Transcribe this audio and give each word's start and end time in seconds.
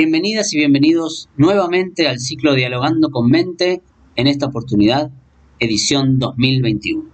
Bienvenidas 0.00 0.54
y 0.54 0.56
bienvenidos 0.56 1.28
nuevamente 1.36 2.08
al 2.08 2.20
ciclo 2.20 2.54
Dialogando 2.54 3.10
con 3.10 3.28
Mente, 3.28 3.82
en 4.16 4.28
esta 4.28 4.46
oportunidad, 4.46 5.10
edición 5.58 6.18
2021. 6.18 7.04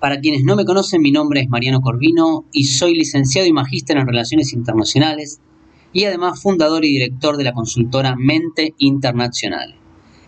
Para 0.00 0.18
quienes 0.18 0.42
no 0.42 0.56
me 0.56 0.64
conocen, 0.64 1.02
mi 1.02 1.12
nombre 1.12 1.42
es 1.42 1.48
Mariano 1.48 1.80
Corvino 1.80 2.44
y 2.50 2.64
soy 2.64 2.96
licenciado 2.96 3.46
y 3.46 3.52
magíster 3.52 3.96
en 3.96 4.08
Relaciones 4.08 4.52
Internacionales 4.52 5.40
y 5.92 6.02
además 6.02 6.42
fundador 6.42 6.84
y 6.84 6.88
director 6.88 7.36
de 7.36 7.44
la 7.44 7.52
consultora 7.52 8.16
Mente 8.16 8.74
Internacional. 8.78 9.76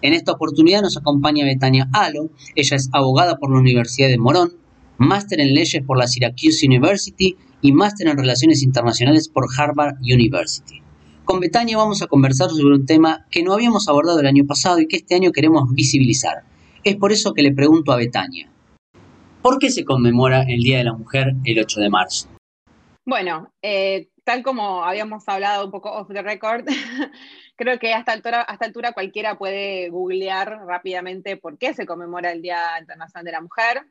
En 0.00 0.12
esta 0.12 0.30
oportunidad 0.30 0.82
nos 0.82 0.96
acompaña 0.96 1.46
Betania 1.46 1.88
Alo, 1.92 2.30
ella 2.54 2.76
es 2.76 2.90
abogada 2.92 3.38
por 3.38 3.50
la 3.50 3.58
Universidad 3.58 4.06
de 4.06 4.18
Morón, 4.18 4.52
máster 4.98 5.40
en 5.40 5.52
leyes 5.52 5.82
por 5.84 5.98
la 5.98 6.06
Syracuse 6.06 6.64
University 6.64 7.34
y 7.60 7.72
máster 7.72 8.06
en 8.06 8.18
Relaciones 8.18 8.62
Internacionales 8.62 9.28
por 9.28 9.48
Harvard 9.58 9.96
University. 10.00 10.80
Con 11.28 11.40
Betania 11.40 11.76
vamos 11.76 12.00
a 12.00 12.06
conversar 12.06 12.48
sobre 12.48 12.74
un 12.74 12.86
tema 12.86 13.26
que 13.30 13.42
no 13.42 13.52
habíamos 13.52 13.86
abordado 13.86 14.18
el 14.18 14.26
año 14.26 14.46
pasado 14.46 14.78
y 14.78 14.88
que 14.88 14.96
este 14.96 15.14
año 15.14 15.30
queremos 15.30 15.70
visibilizar. 15.74 16.42
Es 16.84 16.96
por 16.96 17.12
eso 17.12 17.34
que 17.34 17.42
le 17.42 17.52
pregunto 17.52 17.92
a 17.92 17.98
Betania, 17.98 18.50
¿por 19.42 19.58
qué 19.58 19.68
se 19.68 19.84
conmemora 19.84 20.44
el 20.48 20.62
Día 20.62 20.78
de 20.78 20.84
la 20.84 20.94
Mujer 20.94 21.34
el 21.44 21.58
8 21.58 21.80
de 21.80 21.90
marzo? 21.90 22.28
Bueno, 23.04 23.52
eh, 23.60 24.08
tal 24.24 24.42
como 24.42 24.82
habíamos 24.82 25.28
hablado 25.28 25.66
un 25.66 25.70
poco 25.70 25.92
off 25.92 26.08
the 26.10 26.22
record, 26.22 26.64
creo 27.56 27.78
que 27.78 27.92
hasta 27.92 28.12
altura, 28.12 28.40
hasta 28.40 28.64
altura 28.64 28.92
cualquiera 28.92 29.36
puede 29.36 29.90
googlear 29.90 30.64
rápidamente 30.66 31.36
por 31.36 31.58
qué 31.58 31.74
se 31.74 31.84
conmemora 31.84 32.32
el 32.32 32.40
Día 32.40 32.80
Internacional 32.80 33.26
de 33.26 33.32
la 33.32 33.42
Mujer 33.42 33.82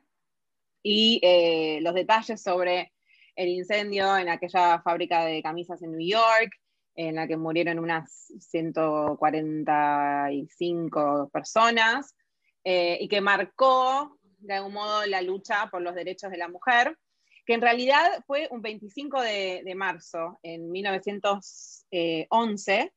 y 0.82 1.20
eh, 1.22 1.78
los 1.82 1.94
detalles 1.94 2.42
sobre 2.42 2.92
el 3.36 3.50
incendio 3.50 4.16
en 4.16 4.28
aquella 4.28 4.80
fábrica 4.80 5.24
de 5.24 5.40
camisas 5.40 5.80
en 5.82 5.92
New 5.92 6.04
York, 6.04 6.50
en 6.98 7.14
la 7.14 7.26
que 7.28 7.36
murieron 7.36 7.78
unas 7.78 8.32
145 8.40 11.30
personas 11.32 12.16
eh, 12.64 12.98
y 13.00 13.06
que 13.06 13.20
marcó 13.20 14.18
de 14.38 14.54
algún 14.54 14.72
modo 14.72 15.06
la 15.06 15.22
lucha 15.22 15.68
por 15.70 15.80
los 15.80 15.94
derechos 15.94 16.32
de 16.32 16.38
la 16.38 16.48
mujer, 16.48 16.98
que 17.46 17.54
en 17.54 17.60
realidad 17.60 18.24
fue 18.26 18.48
un 18.50 18.62
25 18.62 19.22
de, 19.22 19.62
marzo 19.76 20.40
en 20.42 20.72
1911, 20.72 22.92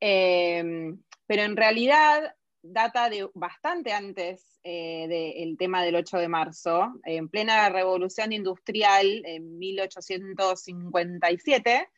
eh, 0.00 0.94
pero 1.26 1.42
en 1.42 1.56
realidad 1.56 2.36
data 2.60 3.08
de 3.08 3.26
bastante 3.32 3.94
antes 3.94 4.60
eh, 4.64 5.06
del 5.08 5.56
tema 5.56 5.82
del 5.82 5.96
8 5.96 6.18
de 6.18 6.28
marzo, 6.28 6.92
en 7.04 7.30
plena 7.30 7.70
revolución 7.70 8.32
industrial 8.32 9.22
en 9.24 9.56
1857, 9.58 11.88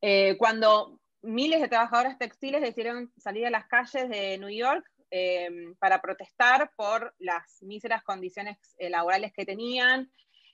eh, 0.00 0.36
cuando 0.38 1.00
miles 1.22 1.60
de 1.60 1.68
trabajadoras 1.68 2.18
textiles 2.18 2.60
decidieron 2.60 3.12
salir 3.16 3.46
a 3.46 3.50
las 3.50 3.66
calles 3.66 4.08
de 4.08 4.38
New 4.38 4.50
York 4.50 4.84
eh, 5.10 5.48
para 5.78 6.00
protestar 6.00 6.70
por 6.76 7.14
las 7.18 7.62
míseras 7.62 8.02
condiciones 8.04 8.58
eh, 8.78 8.90
laborales 8.90 9.32
que 9.32 9.44
tenían, 9.44 10.10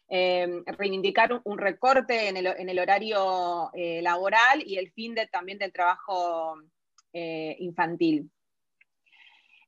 reivindicar 0.06 1.40
un, 1.44 1.58
recorte 1.58 2.28
en 2.28 2.36
el, 2.36 2.78
horario 2.78 3.70
laboral 4.02 4.62
y 4.64 4.76
el 4.76 4.92
fin 4.92 5.16
también 5.32 5.58
del 5.58 5.72
trabajo 5.72 6.56
infantil. 7.10 8.30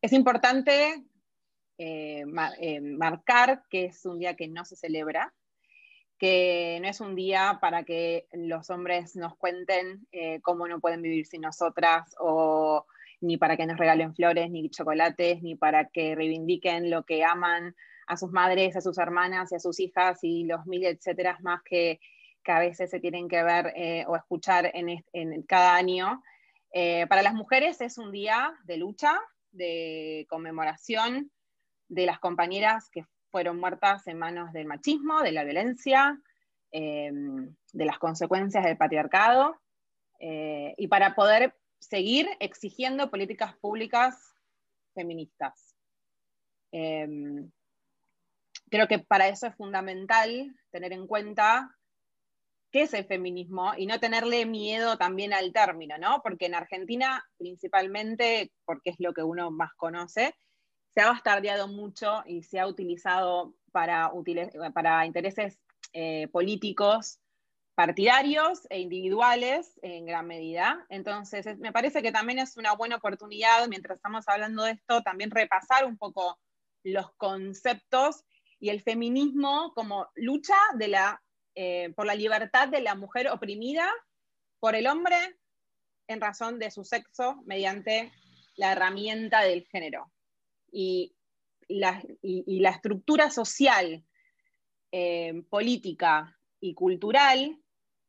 Es 0.02 0.12
importante 0.12 1.02
marcar 2.98 3.62
que 3.70 3.86
es 3.86 4.04
un 4.04 4.18
día 4.18 4.36
que 4.36 4.46
no 4.46 4.66
se 4.66 4.76
celebra, 4.76 5.34
que 6.18 6.78
no 6.80 6.88
es 6.88 7.00
un 7.00 7.14
día 7.14 7.58
para 7.60 7.84
que 7.84 8.26
los 8.32 8.70
hombres 8.70 9.16
nos 9.16 9.36
cuenten 9.36 10.06
eh, 10.12 10.40
cómo 10.40 10.66
no 10.66 10.80
pueden 10.80 11.02
vivir 11.02 11.26
sin 11.26 11.42
nosotras, 11.42 12.14
o 12.18 12.86
ni 13.20 13.36
para 13.36 13.56
que 13.56 13.66
nos 13.66 13.78
regalen 13.78 14.14
flores, 14.14 14.50
ni 14.50 14.68
chocolates, 14.70 15.42
ni 15.42 15.54
para 15.54 15.88
que 15.88 16.14
reivindiquen 16.14 16.90
lo 16.90 17.04
que 17.04 17.24
aman 17.24 17.74
a 18.06 18.16
sus 18.16 18.30
madres, 18.30 18.76
a 18.76 18.80
sus 18.80 18.98
hermanas 18.98 19.52
y 19.52 19.56
a 19.56 19.60
sus 19.60 19.80
hijas 19.80 20.18
y 20.22 20.44
los 20.44 20.64
mil 20.66 20.84
etcétera 20.84 21.38
más 21.42 21.62
que, 21.64 22.00
que 22.44 22.52
a 22.52 22.60
veces 22.60 22.90
se 22.90 23.00
tienen 23.00 23.28
que 23.28 23.42
ver 23.42 23.72
eh, 23.74 24.04
o 24.06 24.16
escuchar 24.16 24.70
en, 24.72 25.42
cada 25.42 25.74
año. 25.74 26.22
Eh, 26.72 27.06
para 27.08 27.22
las 27.22 27.34
mujeres 27.34 27.80
es 27.80 27.98
un 27.98 28.12
día 28.12 28.54
de 28.64 28.76
lucha, 28.76 29.18
de 29.50 30.26
conmemoración 30.28 31.30
de 31.88 32.06
las 32.06 32.18
compañeras 32.18 32.88
que 32.90 33.04
fueron 33.36 33.60
muertas 33.60 34.06
en 34.06 34.18
manos 34.18 34.50
del 34.54 34.64
machismo, 34.64 35.20
de 35.20 35.30
la 35.30 35.44
violencia, 35.44 36.18
em, 36.72 37.54
de 37.70 37.84
las 37.84 37.98
consecuencias 37.98 38.64
del 38.64 38.78
patriarcado, 38.78 39.60
eh, 40.18 40.74
y 40.78 40.88
para 40.88 41.14
poder 41.14 41.54
seguir 41.78 42.26
exigiendo 42.40 43.10
políticas 43.10 43.54
públicas 43.58 44.34
feministas. 44.94 45.76
Em, 46.72 47.50
creo 48.70 48.88
que 48.88 49.00
para 49.00 49.28
eso 49.28 49.48
es 49.48 49.54
fundamental 49.54 50.56
tener 50.70 50.94
en 50.94 51.06
cuenta 51.06 51.76
qué 52.72 52.84
es 52.84 52.94
el 52.94 53.04
feminismo 53.04 53.74
y 53.76 53.84
no 53.84 54.00
tenerle 54.00 54.46
miedo 54.46 54.96
también 54.96 55.34
al 55.34 55.52
término, 55.52 55.98
¿no? 55.98 56.22
Porque 56.22 56.46
en 56.46 56.54
Argentina, 56.54 57.22
principalmente, 57.36 58.50
porque 58.64 58.88
es 58.92 58.96
lo 58.98 59.12
que 59.12 59.22
uno 59.22 59.50
más 59.50 59.74
conoce, 59.76 60.34
se 60.96 61.02
ha 61.02 61.10
bastardeado 61.10 61.68
mucho 61.68 62.22
y 62.24 62.42
se 62.42 62.58
ha 62.58 62.66
utilizado 62.66 63.54
para, 63.70 64.10
intereses 65.04 65.58
eh, 65.92 66.26
políticos 66.28 67.20
partidarios 67.74 68.66
e 68.70 68.80
individuales 68.80 69.78
en 69.82 70.06
gran 70.06 70.26
medida. 70.26 70.86
Entonces, 70.88 71.58
me 71.58 71.70
parece 71.70 72.00
que 72.00 72.12
también 72.12 72.38
es 72.38 72.56
una 72.56 72.72
buena 72.72 72.96
oportunidad, 72.96 73.68
mientras 73.68 73.96
estamos 73.96 74.26
hablando 74.26 74.62
de 74.62 74.70
esto, 74.70 75.02
también 75.02 75.30
repasar 75.30 75.84
un 75.84 75.98
poco 75.98 76.38
los 76.82 77.12
conceptos 77.18 78.24
y 78.58 78.70
el 78.70 78.80
feminismo 78.80 79.74
como 79.74 80.08
lucha 80.14 80.56
eh, 81.54 81.92
por 81.94 82.06
la 82.06 82.14
libertad 82.14 82.68
de 82.68 82.80
la 82.80 82.94
mujer 82.94 83.28
oprimida 83.28 83.92
por 84.60 84.74
el 84.74 84.86
hombre 84.86 85.18
en 86.08 86.22
razón 86.22 86.58
de 86.58 86.70
su 86.70 86.84
sexo 86.84 87.42
mediante 87.44 88.10
la 88.54 88.72
herramienta 88.72 89.42
del 89.42 89.66
género 89.66 90.10
y 90.70 91.16
la, 91.68 92.02
estructura 92.70 93.30
social, 93.30 94.04
eh, 94.92 95.42
política 95.50 96.38
y 96.60 96.74
cultural 96.74 97.58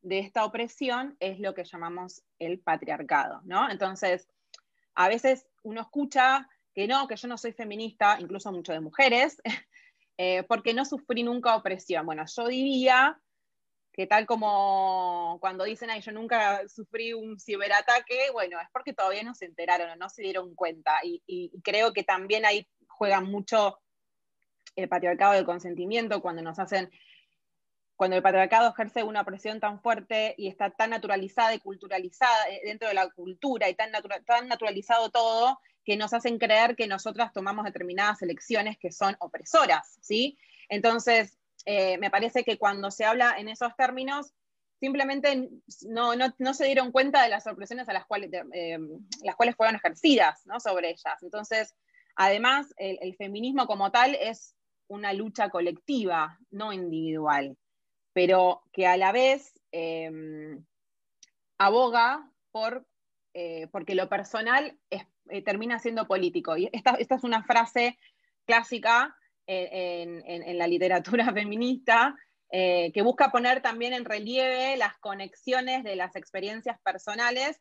de 0.01 0.19
esta 0.19 0.45
opresión 0.45 1.17
es 1.19 1.39
lo 1.39 1.53
que 1.53 1.63
llamamos 1.63 2.23
el 2.39 2.59
patriarcado, 2.59 3.41
¿no? 3.43 3.69
Entonces, 3.69 4.27
a 4.95 5.09
veces 5.09 5.47
uno 5.63 5.81
escucha 5.81 6.47
que 6.73 6.87
no, 6.87 7.07
que 7.07 7.15
yo 7.15 7.27
no 7.27 7.37
soy 7.37 7.53
feminista, 7.53 8.17
incluso 8.19 8.51
mucho 8.51 8.71
de 8.71 8.79
mujeres, 8.79 9.41
eh, 10.17 10.43
porque 10.43 10.73
no 10.73 10.85
sufrí 10.85 11.23
nunca 11.23 11.55
opresión. 11.55 12.05
Bueno, 12.05 12.23
yo 12.25 12.47
diría 12.47 13.19
que 13.97 14.05
tal 14.05 14.27
como 14.27 15.39
cuando 15.41 15.63
dicen, 15.63 15.89
ay, 15.89 16.01
yo 16.01 16.11
nunca 16.11 16.61
sufrí 16.69 17.13
un 17.13 17.39
ciberataque, 17.39 18.29
bueno, 18.31 18.59
es 18.61 18.67
porque 18.71 18.93
todavía 18.93 19.23
no 19.23 19.33
se 19.33 19.45
enteraron 19.45 19.89
o 19.89 19.95
no 19.95 20.07
se 20.07 20.21
dieron 20.21 20.53
cuenta. 20.53 20.99
Y, 21.03 21.51
creo 21.63 21.93
que 21.93 22.03
también 22.03 22.45
ahí 22.45 22.69
juega 22.87 23.21
mucho 23.21 23.79
el 24.75 24.87
patriarcado 24.87 25.33
del 25.33 25.45
consentimiento 25.45 26.21
cuando 26.21 26.43
nos 26.43 26.59
hacen, 26.59 26.91
cuando 27.95 28.15
el 28.15 28.21
patriarcado 28.21 28.69
ejerce 28.69 29.01
una 29.01 29.25
presión 29.25 29.59
tan 29.59 29.81
fuerte 29.81 30.35
y 30.37 30.47
está 30.47 30.69
tan 30.69 30.91
naturalizada 30.91 31.55
y 31.55 31.59
culturalizada 31.59 32.49
eh, 32.51 32.61
dentro 32.65 32.87
de 32.87 32.93
la 32.93 33.09
cultura 33.09 33.67
y 33.67 33.73
tan, 33.73 33.91
tan 34.27 34.47
naturalizado 34.47 35.09
todo, 35.09 35.59
que 35.83 35.97
nos 35.97 36.13
hacen 36.13 36.37
creer 36.37 36.75
que 36.75 36.85
nosotras 36.85 37.33
tomamos 37.33 37.65
determinadas 37.65 38.21
elecciones 38.21 38.77
que 38.77 38.91
son 38.91 39.15
opresoras, 39.19 39.97
¿sí? 40.01 40.37
Entonces, 40.69 41.39
eh, 41.69 41.97
me 41.97 42.09
parece 42.09 42.45
que 42.45 42.57
cuando 42.57 42.89
se 42.91 43.03
habla 43.03 43.35
en 43.37 43.49
esos 43.49 43.75
términos, 43.75 44.33
simplemente 44.79 45.49
no, 45.89 46.53
se 46.53 46.65
dieron 46.65 46.93
cuenta 46.93 47.21
de 47.21 47.27
las 47.27 47.45
opresiones 47.45 47.89
a 47.89 47.93
las 47.93 48.05
cuales, 48.05 48.31
eh, 48.53 48.79
las 49.21 49.35
cuales 49.35 49.57
fueron 49.57 49.75
ejercidas 49.75 50.45
sobre 50.63 50.91
ellas. 50.91 51.21
Entonces, 51.21 51.75
además, 52.15 52.73
el, 52.77 53.13
feminismo 53.17 53.67
como 53.67 53.91
tal 53.91 54.15
es 54.15 54.55
una 54.87 55.11
lucha 55.11 55.49
colectiva, 55.49 56.39
no 56.51 56.71
individual, 56.71 57.57
pero 58.13 58.63
que 58.71 58.87
a 58.87 58.95
la 58.95 59.11
vez 59.11 59.59
em, 59.73 60.63
aboga 61.57 62.31
por, 62.53 62.87
eh, 63.33 63.67
porque 63.73 63.93
lo 63.93 64.07
personal 64.07 64.79
termina 65.43 65.79
siendo 65.79 66.07
político. 66.07 66.55
Y 66.55 66.69
esta, 66.71 66.91
esta 66.91 67.15
es 67.15 67.25
una 67.25 67.43
frase 67.43 67.99
clásica 68.45 69.17
en, 69.47 70.57
la 70.57 70.67
literatura 70.67 71.31
feminista, 71.33 72.15
eh, 72.51 72.91
que 72.93 73.01
busca 73.01 73.29
poner 73.31 73.61
también 73.61 73.93
en 73.93 74.05
relieve 74.05 74.77
las 74.77 74.97
conexiones 74.99 75.83
de 75.83 75.95
las 75.95 76.15
experiencias 76.15 76.79
personales 76.81 77.59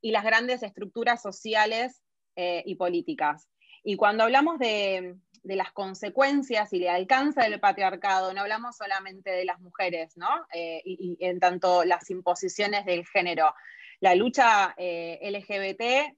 y 0.00 0.10
las 0.10 0.24
grandes 0.24 0.62
estructuras 0.62 1.22
sociales 1.22 2.02
eh, 2.36 2.62
y 2.66 2.74
políticas. 2.74 3.48
Y 3.84 3.96
cuando 3.96 4.24
hablamos 4.24 4.58
de, 4.58 5.16
las 5.44 5.72
consecuencias 5.72 6.72
y 6.72 6.82
el 6.82 6.88
alcance 6.88 7.42
del 7.42 7.60
patriarcado, 7.60 8.32
no 8.32 8.40
hablamos 8.40 8.76
solamente 8.76 9.30
de 9.30 9.44
las 9.44 9.60
mujeres, 9.60 10.16
¿no? 10.16 10.28
Eh, 10.52 10.80
y, 10.84 11.18
en 11.20 11.38
tanto 11.38 11.84
las 11.84 12.08
imposiciones 12.10 12.86
del 12.86 13.06
género. 13.06 13.54
la 14.00 14.14
lucha 14.14 14.74
LGBT 14.78 16.16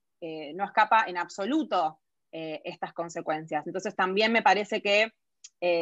no 0.54 0.64
escapa 0.64 1.04
en 1.06 1.18
absoluto 1.18 2.00
estas 2.38 2.92
consecuencias. 2.92 3.66
Entonces 3.66 3.96
también 3.96 4.30
me 4.30 4.42
parece 4.42 4.82
que 4.82 5.12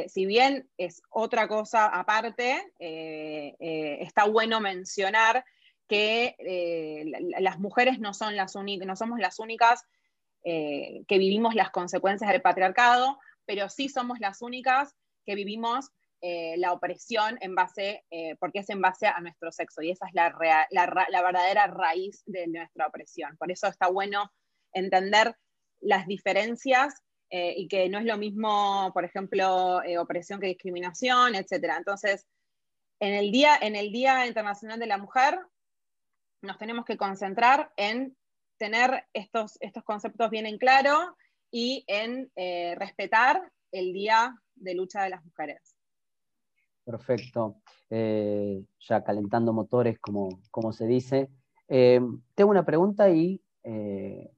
si 0.08 0.24
bien 0.24 0.68
es 0.76 1.02
otra 1.10 1.48
cosa 1.48 1.86
aparte, 1.86 2.72
está 2.78 4.24
bueno 4.26 4.60
mencionar 4.60 5.44
que 5.88 6.36
las 7.40 7.58
mujeres 7.58 7.98
no, 7.98 8.14
son 8.14 8.36
las 8.36 8.54
no 8.54 8.96
somos 8.96 9.18
las 9.18 9.40
únicas 9.40 9.84
que 10.44 11.04
vivimos 11.08 11.56
las 11.56 11.70
consecuencias 11.70 12.30
del 12.30 12.42
patriarcado, 12.42 13.18
pero 13.46 13.68
sí 13.68 13.88
somos 13.88 14.20
las 14.20 14.42
únicas 14.42 14.94
que 15.24 15.34
vivimos 15.34 15.90
eh, 16.26 16.56
la 16.56 16.72
opresión 16.72 17.36
en 17.42 17.54
base, 17.54 18.02
eh, 18.10 18.34
porque 18.40 18.60
es 18.60 18.70
en 18.70 18.80
base 18.80 19.06
a 19.06 19.20
nuestro 19.20 19.52
sexo, 19.52 19.82
y 19.82 19.90
esa 19.90 20.06
es 20.06 20.14
la, 20.14 20.30
verdadera 20.30 21.66
raíz 21.66 22.22
de 22.24 22.46
nuestra 22.46 22.86
opresión. 22.86 23.36
Por 23.36 23.52
eso 23.52 23.66
está 23.66 23.88
bueno 23.88 24.32
entender 24.72 25.36
las 25.80 26.06
diferencias 26.06 27.02
eh, 27.30 27.54
y 27.56 27.68
que 27.68 27.88
no 27.88 27.98
es 27.98 28.04
lo 28.04 28.16
mismo, 28.16 28.90
por 28.92 29.04
ejemplo, 29.04 29.80
opresión 29.98 30.40
que 30.40 30.46
discriminación, 30.46 31.34
etc. 31.34 31.74
Entonces, 31.76 32.26
en 33.00 33.14
el, 33.14 33.32
día, 33.32 33.56
en 33.60 33.76
el 33.76 33.92
Día 33.92 34.26
Internacional 34.26 34.78
de 34.78 34.86
la 34.86 34.98
Mujer, 34.98 35.38
nos 36.42 36.58
tenemos 36.58 36.84
que 36.84 36.96
concentrar 36.96 37.72
en 37.76 38.16
tener 38.58 39.04
estos, 39.12 39.56
estos 39.60 39.82
conceptos 39.84 40.30
bien 40.30 40.46
en 40.46 40.58
claro 40.58 41.16
y 41.50 41.84
en 41.88 42.30
respetar 42.76 43.50
el 43.72 43.92
Día 43.92 44.36
de 44.54 44.74
Lucha 44.74 45.02
de 45.02 45.10
las 45.10 45.24
Mujeres. 45.24 45.74
Perfecto. 46.84 47.56
Eh, 47.90 48.62
ya 48.80 49.02
calentando 49.02 49.52
motores, 49.52 49.98
como, 49.98 50.40
como 50.50 50.72
se 50.72 50.86
dice. 50.86 51.30
Eh, 51.68 52.00
tengo 52.34 52.50
una 52.50 52.64
pregunta 52.64 53.10
y 53.10 53.42
eh, 53.62 54.30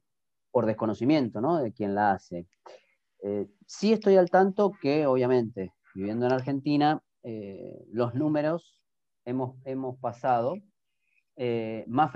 por 0.57 0.65
desconocimiento 0.65 1.43
¿no? 1.43 1.59
de 1.59 1.71
quien 1.71 1.95
la 1.95 2.13
hace. 2.13 2.47
sí 3.67 3.93
estoy 3.93 4.17
al 4.17 4.31
tanto 4.31 4.73
que, 4.81 5.07
obviamente, 5.07 5.75
viviendo 5.95 6.25
en 6.25 6.33
Argentina, 6.33 7.03
los 7.93 8.15
números 8.15 8.81
hemos, 9.27 9.59
hemos 9.67 9.99
pasado 9.99 10.55
más, 11.89 12.11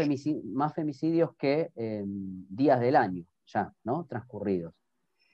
más, 0.44 0.74
femicidios 0.74 1.36
que 1.36 1.70
días 2.48 2.80
del 2.80 2.96
año 2.96 3.26
ya, 3.52 3.74
¿no? 3.84 4.06
Transcurridos. 4.06 4.72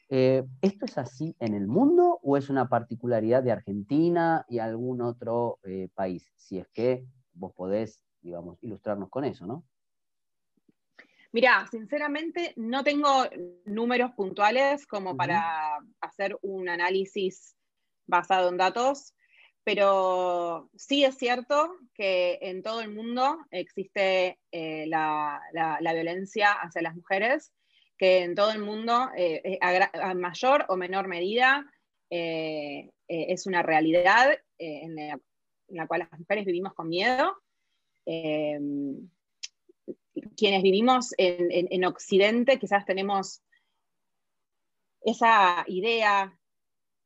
Eh, 0.09 0.45
¿Esto 0.61 0.85
es 0.85 0.99
así 0.99 1.37
en 1.39 1.55
el 1.55 1.69
mundo 1.69 2.19
o 2.25 2.37
es 2.37 2.49
una 2.49 2.69
particularidad 2.69 3.45
de 3.45 3.53
Argentina 3.53 4.45
y 4.49 4.59
algún 4.59 5.01
otro 5.01 5.59
eh, 5.65 5.89
país? 5.95 6.33
Si 6.35 6.59
es 6.59 6.67
que 6.73 7.05
vos 7.33 7.53
podés, 7.55 8.03
digamos, 8.21 8.59
ilustrarnos 8.63 9.11
con 9.11 9.25
eso, 9.25 9.47
¿no? 9.47 9.65
Mira, 11.37 11.67
sinceramente 11.71 12.55
no 12.57 12.83
tengo 12.83 13.29
números 13.67 14.13
puntuales 14.13 14.87
como 14.87 15.19
para 15.19 15.77
hacer 16.01 16.39
un 16.41 16.67
análisis 16.67 17.55
basado 18.07 18.49
en 18.49 18.57
datos, 18.57 19.15
pero 19.63 20.71
sí 20.75 21.05
es 21.05 21.19
cierto 21.19 21.77
que 21.93 22.39
en 22.41 22.63
todo 22.63 22.81
el 22.81 22.91
mundo 22.91 23.37
existe 23.51 24.39
eh, 24.51 24.87
la, 24.87 25.43
violencia 25.93 26.53
hacia 26.53 26.81
las 26.81 26.97
mujeres 26.97 27.53
que 27.99 28.23
en 28.23 28.35
todo 28.35 28.51
el 28.53 28.63
mundo, 28.63 29.11
eh, 29.15 29.43
eh, 29.45 29.59
a, 29.61 30.15
mayor 30.15 30.65
o 30.71 30.77
menor 30.79 31.07
medida, 31.07 31.71
eh, 32.09 32.89
es 33.09 33.47
una 33.47 33.63
realidad 33.63 34.39
en 34.57 35.21
la, 35.69 35.87
cual 35.87 36.09
las 36.11 36.19
mujeres 36.19 36.47
vivimos 36.47 36.73
con 36.73 36.89
miedo. 36.89 37.37
Quienes 40.37 40.63
vivimos 40.63 41.15
en, 41.19 41.85
Occidente 41.85 42.59
quizás 42.59 42.85
tenemos 42.85 43.43
esa 45.03 45.65
idea, 45.69 46.37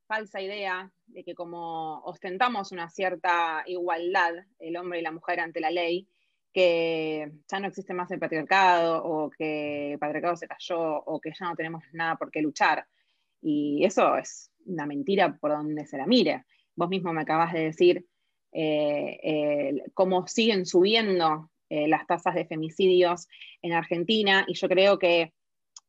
falsa 0.07 0.41
idea, 0.41 0.91
de 1.07 1.25
que 1.25 1.35
como 1.35 2.01
ostentamos 2.05 2.73
una 2.73 2.89
cierta 2.89 3.63
igualdad, 3.67 4.35
el 4.59 4.77
hombre 4.77 5.01
y 5.01 5.03
la 5.03 5.13
mujer 5.13 5.41
ante 5.41 5.61
la 5.61 5.71
ley, 5.71 6.09
que 6.53 7.31
ya 7.49 7.61
no 7.61 7.69
existe 7.69 7.95
más 7.95 8.11
el 8.11 8.19
patriarcado 8.19 9.05
o 9.05 9.31
que 9.31 9.93
el 9.93 9.99
patriarcado 9.99 10.37
se 10.37 10.49
cayó 10.49 10.81
o 10.81 11.21
que 11.21 11.33
ya 11.39 11.47
no 11.47 11.57
tenemos 11.57 11.83
nada 11.93 12.17
por 12.17 12.31
qué 12.31 12.43
luchar. 12.43 12.87
Y 13.43 13.85
eso 13.85 14.17
es 14.17 14.51
una 14.67 14.87
mentira 14.87 15.37
por 15.37 15.51
donde 15.51 15.87
se 15.87 15.99
la 15.99 16.07
mire. 16.07 16.45
Vos 16.75 16.89
mismo 16.89 17.13
me 17.13 17.23
acabas 17.23 17.53
de 17.53 17.61
decir 17.61 18.07
eh, 18.53 19.85
cómo 19.95 20.27
siguen 20.27 20.67
subiendo 20.67 21.51
eh, 21.73 21.87
las 21.87 22.05
tasas 22.05 22.35
de 22.35 22.47
femicidios 22.47 23.29
en 23.63 23.73
Argentina 23.75 24.45
y 24.49 24.55
yo 24.55 24.69
creo 24.69 24.99
que 24.99 25.33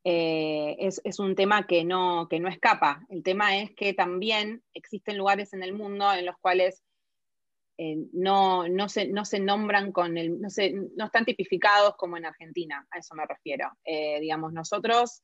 eh, 0.03 0.75
es, 0.77 1.01
es, 1.03 1.17
un 1.17 1.33
tema 1.33 1.65
que 1.65 1.83
no, 1.83 2.27
que 2.29 2.39
no 2.39 2.49
escapa. 2.49 3.03
El 3.09 3.23
tema 3.23 3.57
es 3.57 3.71
que 3.71 3.95
también 3.95 4.61
existen 4.75 5.17
lugares 5.17 5.53
en 5.53 5.63
el 5.63 5.73
mundo 5.73 6.13
en 6.13 6.27
los 6.27 6.35
cuales 6.39 6.83
eh, 7.79 7.97
no, 8.13 8.67
no, 8.67 8.89
se, 8.89 9.07
no 9.07 9.25
se 9.25 9.39
nombran 9.39 9.91
con 9.91 10.19
el, 10.19 10.39
no, 10.39 10.49
no 10.97 11.05
están 11.05 11.25
tipificados 11.25 11.95
como 11.95 12.15
en 12.15 12.25
Argentina, 12.25 12.85
a 12.91 12.99
eso 12.99 13.15
me 13.15 13.25
refiero. 13.25 13.71
Digamos, 13.83 14.53
nosotros 14.53 15.23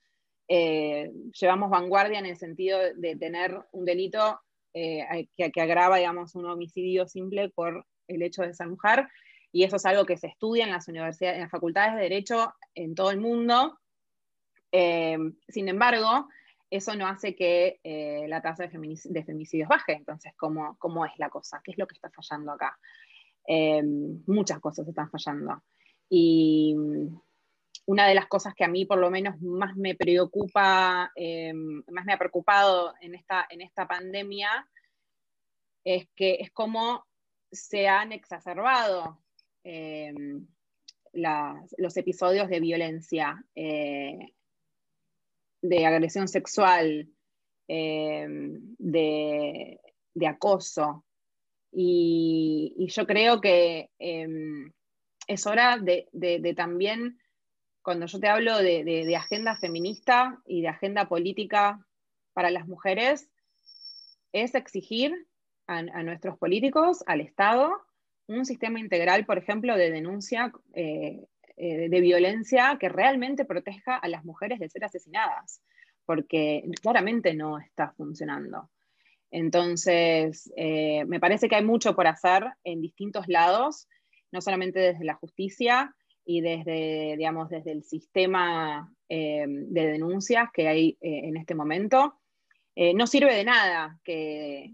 llevamos 0.49 1.69
vanguardia 1.69 2.17
en 2.17 2.25
el 2.25 2.37
sentido 2.37 2.79
de 2.95 3.15
tener 3.15 3.55
un 3.73 3.85
delito 3.85 4.39
que, 4.73 5.29
que, 5.53 5.61
agrava, 5.61 5.97
digamos, 5.97 6.33
un 6.33 6.45
homicidio 6.45 7.07
simple 7.07 7.49
por 7.49 7.85
el 8.07 8.23
hecho 8.23 8.41
de 8.41 8.55
ser 8.55 8.67
mujer, 8.69 9.07
y 9.57 9.63
eso 9.63 9.77
es 9.77 9.85
algo 9.87 10.05
que 10.05 10.17
se 10.17 10.27
estudia 10.27 10.65
en 10.65 10.71
las 10.71 10.87
universidades, 10.87 11.37
en 11.37 11.41
las 11.41 11.49
facultades 11.49 11.95
de 11.95 12.01
Derecho 12.01 12.53
en 12.75 12.93
todo 12.93 13.09
el 13.09 13.19
mundo. 13.19 13.79
sin 14.71 15.67
embargo, 15.67 16.27
eso 16.69 16.95
no 16.95 17.07
hace 17.07 17.35
que 17.35 17.79
eh, 17.83 18.27
la 18.27 18.39
tasa 18.39 18.67
de, 18.67 19.23
femicidios 19.23 19.67
baje. 19.67 19.93
Entonces, 19.93 20.31
¿cómo, 20.37 20.77
¿cómo, 20.77 21.07
es 21.07 21.13
la 21.17 21.31
cosa? 21.31 21.59
¿Qué 21.63 21.71
es 21.71 21.77
lo 21.79 21.87
que 21.87 21.95
está 21.95 22.11
fallando 22.11 22.51
acá? 22.51 22.77
Eh, 23.47 23.81
muchas 24.27 24.59
cosas 24.59 24.87
están 24.87 25.09
fallando. 25.09 25.63
Y 26.07 26.75
mm, 26.77 27.19
una 27.87 28.07
de 28.07 28.13
las 28.13 28.27
cosas 28.27 28.53
que 28.53 28.63
a 28.63 28.67
mí 28.67 28.85
por 28.85 28.99
lo 28.99 29.09
menos 29.09 29.41
más 29.41 29.75
me 29.75 29.95
preocupa, 29.95 31.11
eh, 31.15 31.51
más 31.53 32.05
me 32.05 32.13
ha 32.13 32.19
preocupado 32.19 32.93
en 33.01 33.15
esta, 33.15 33.47
en 33.49 33.61
esta 33.61 33.87
pandemia, 33.87 34.69
es 35.83 36.07
que 36.15 36.35
es 36.41 36.51
cómo 36.51 37.07
se 37.51 37.87
han 37.87 38.11
exacerbado 38.11 39.19
los 41.13 41.97
episodios 41.97 42.49
de 42.49 42.59
violencia 42.59 43.43
de 45.61 45.85
agresión 45.85 46.27
sexual, 46.27 47.09
eh, 47.67 48.27
de, 48.79 50.27
acoso. 50.27 51.05
Y, 51.71 52.87
yo 52.89 53.05
creo 53.05 53.41
que 53.41 53.89
em, 53.99 54.71
es 55.27 55.45
hora 55.45 55.77
de, 55.77 56.53
también, 56.55 57.19
cuando 57.81 58.05
yo 58.05 58.19
te 58.19 58.27
hablo 58.27 58.57
de, 58.57 59.15
agenda 59.15 59.55
feminista 59.57 60.41
y 60.45 60.61
de 60.61 60.69
agenda 60.69 61.07
política 61.07 61.85
para 62.33 62.51
las 62.51 62.67
mujeres, 62.67 63.29
es 64.31 64.55
exigir 64.55 65.27
a, 65.67 65.81
nuestros 66.03 66.37
políticos, 66.37 67.03
al 67.07 67.21
Estado, 67.21 67.73
un 68.27 68.45
sistema 68.45 68.79
integral, 68.79 69.25
por 69.25 69.37
ejemplo, 69.37 69.75
de 69.75 69.91
denuncia 69.91 70.51
eh, 70.73 71.25
eh, 71.55 71.89
de 71.89 72.01
violencia 72.01 72.77
que 72.79 72.89
realmente 72.89 73.45
proteja 73.45 73.95
a 73.95 74.07
las 74.07 74.25
mujeres 74.25 74.59
de 74.59 74.69
ser 74.69 74.83
asesinadas, 74.83 75.61
porque 76.05 76.63
claramente 76.81 77.33
no 77.33 77.57
está 77.57 77.93
funcionando. 77.93 78.69
Entonces, 79.31 80.51
eh, 80.55 81.03
me 81.05 81.19
parece 81.19 81.49
que 81.49 81.55
hay 81.55 81.63
mucho 81.63 81.95
por 81.95 82.07
hacer 82.07 82.45
en 82.63 82.81
distintos 82.81 83.27
lados, 83.27 83.87
no 84.31 84.41
solamente 84.41 84.79
desde 84.79 85.05
la 85.05 85.15
justicia 85.15 85.93
y 86.25 86.41
desde, 86.41 87.15
digamos, 87.17 87.49
desde 87.49 87.71
el 87.71 87.83
sistema 87.83 88.93
de 89.09 89.69
denuncias 89.71 90.49
que 90.53 90.67
hay 90.67 90.97
en 90.99 91.37
este 91.37 91.55
momento. 91.55 92.19
no 92.75 93.07
sirve 93.07 93.33
de 93.33 93.45
nada 93.45 93.97
que, 94.03 94.73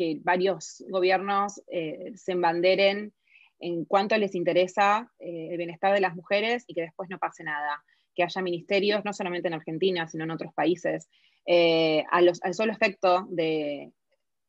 que 0.00 0.18
varios 0.22 0.82
gobiernos 0.88 1.60
se 1.66 2.32
embanderen 2.32 3.12
en 3.60 3.84
cuanto 3.84 4.16
les 4.16 4.34
interesa 4.34 5.10
eh, 5.18 5.48
el 5.50 5.58
bienestar 5.58 5.92
de 5.92 6.00
las 6.00 6.16
mujeres 6.16 6.64
y 6.66 6.74
que 6.74 6.82
después 6.82 7.08
no 7.10 7.18
pase 7.18 7.44
nada, 7.44 7.84
que 8.14 8.22
haya 8.22 8.42
ministerios, 8.42 9.04
no 9.04 9.12
solamente 9.12 9.48
en 9.48 9.54
Argentina, 9.54 10.08
sino 10.08 10.24
en 10.24 10.30
otros 10.30 10.52
países, 10.54 11.08
eh, 11.46 12.04
al 12.10 12.34
solo 12.54 12.72
efecto 12.72 13.26
de, 13.30 13.92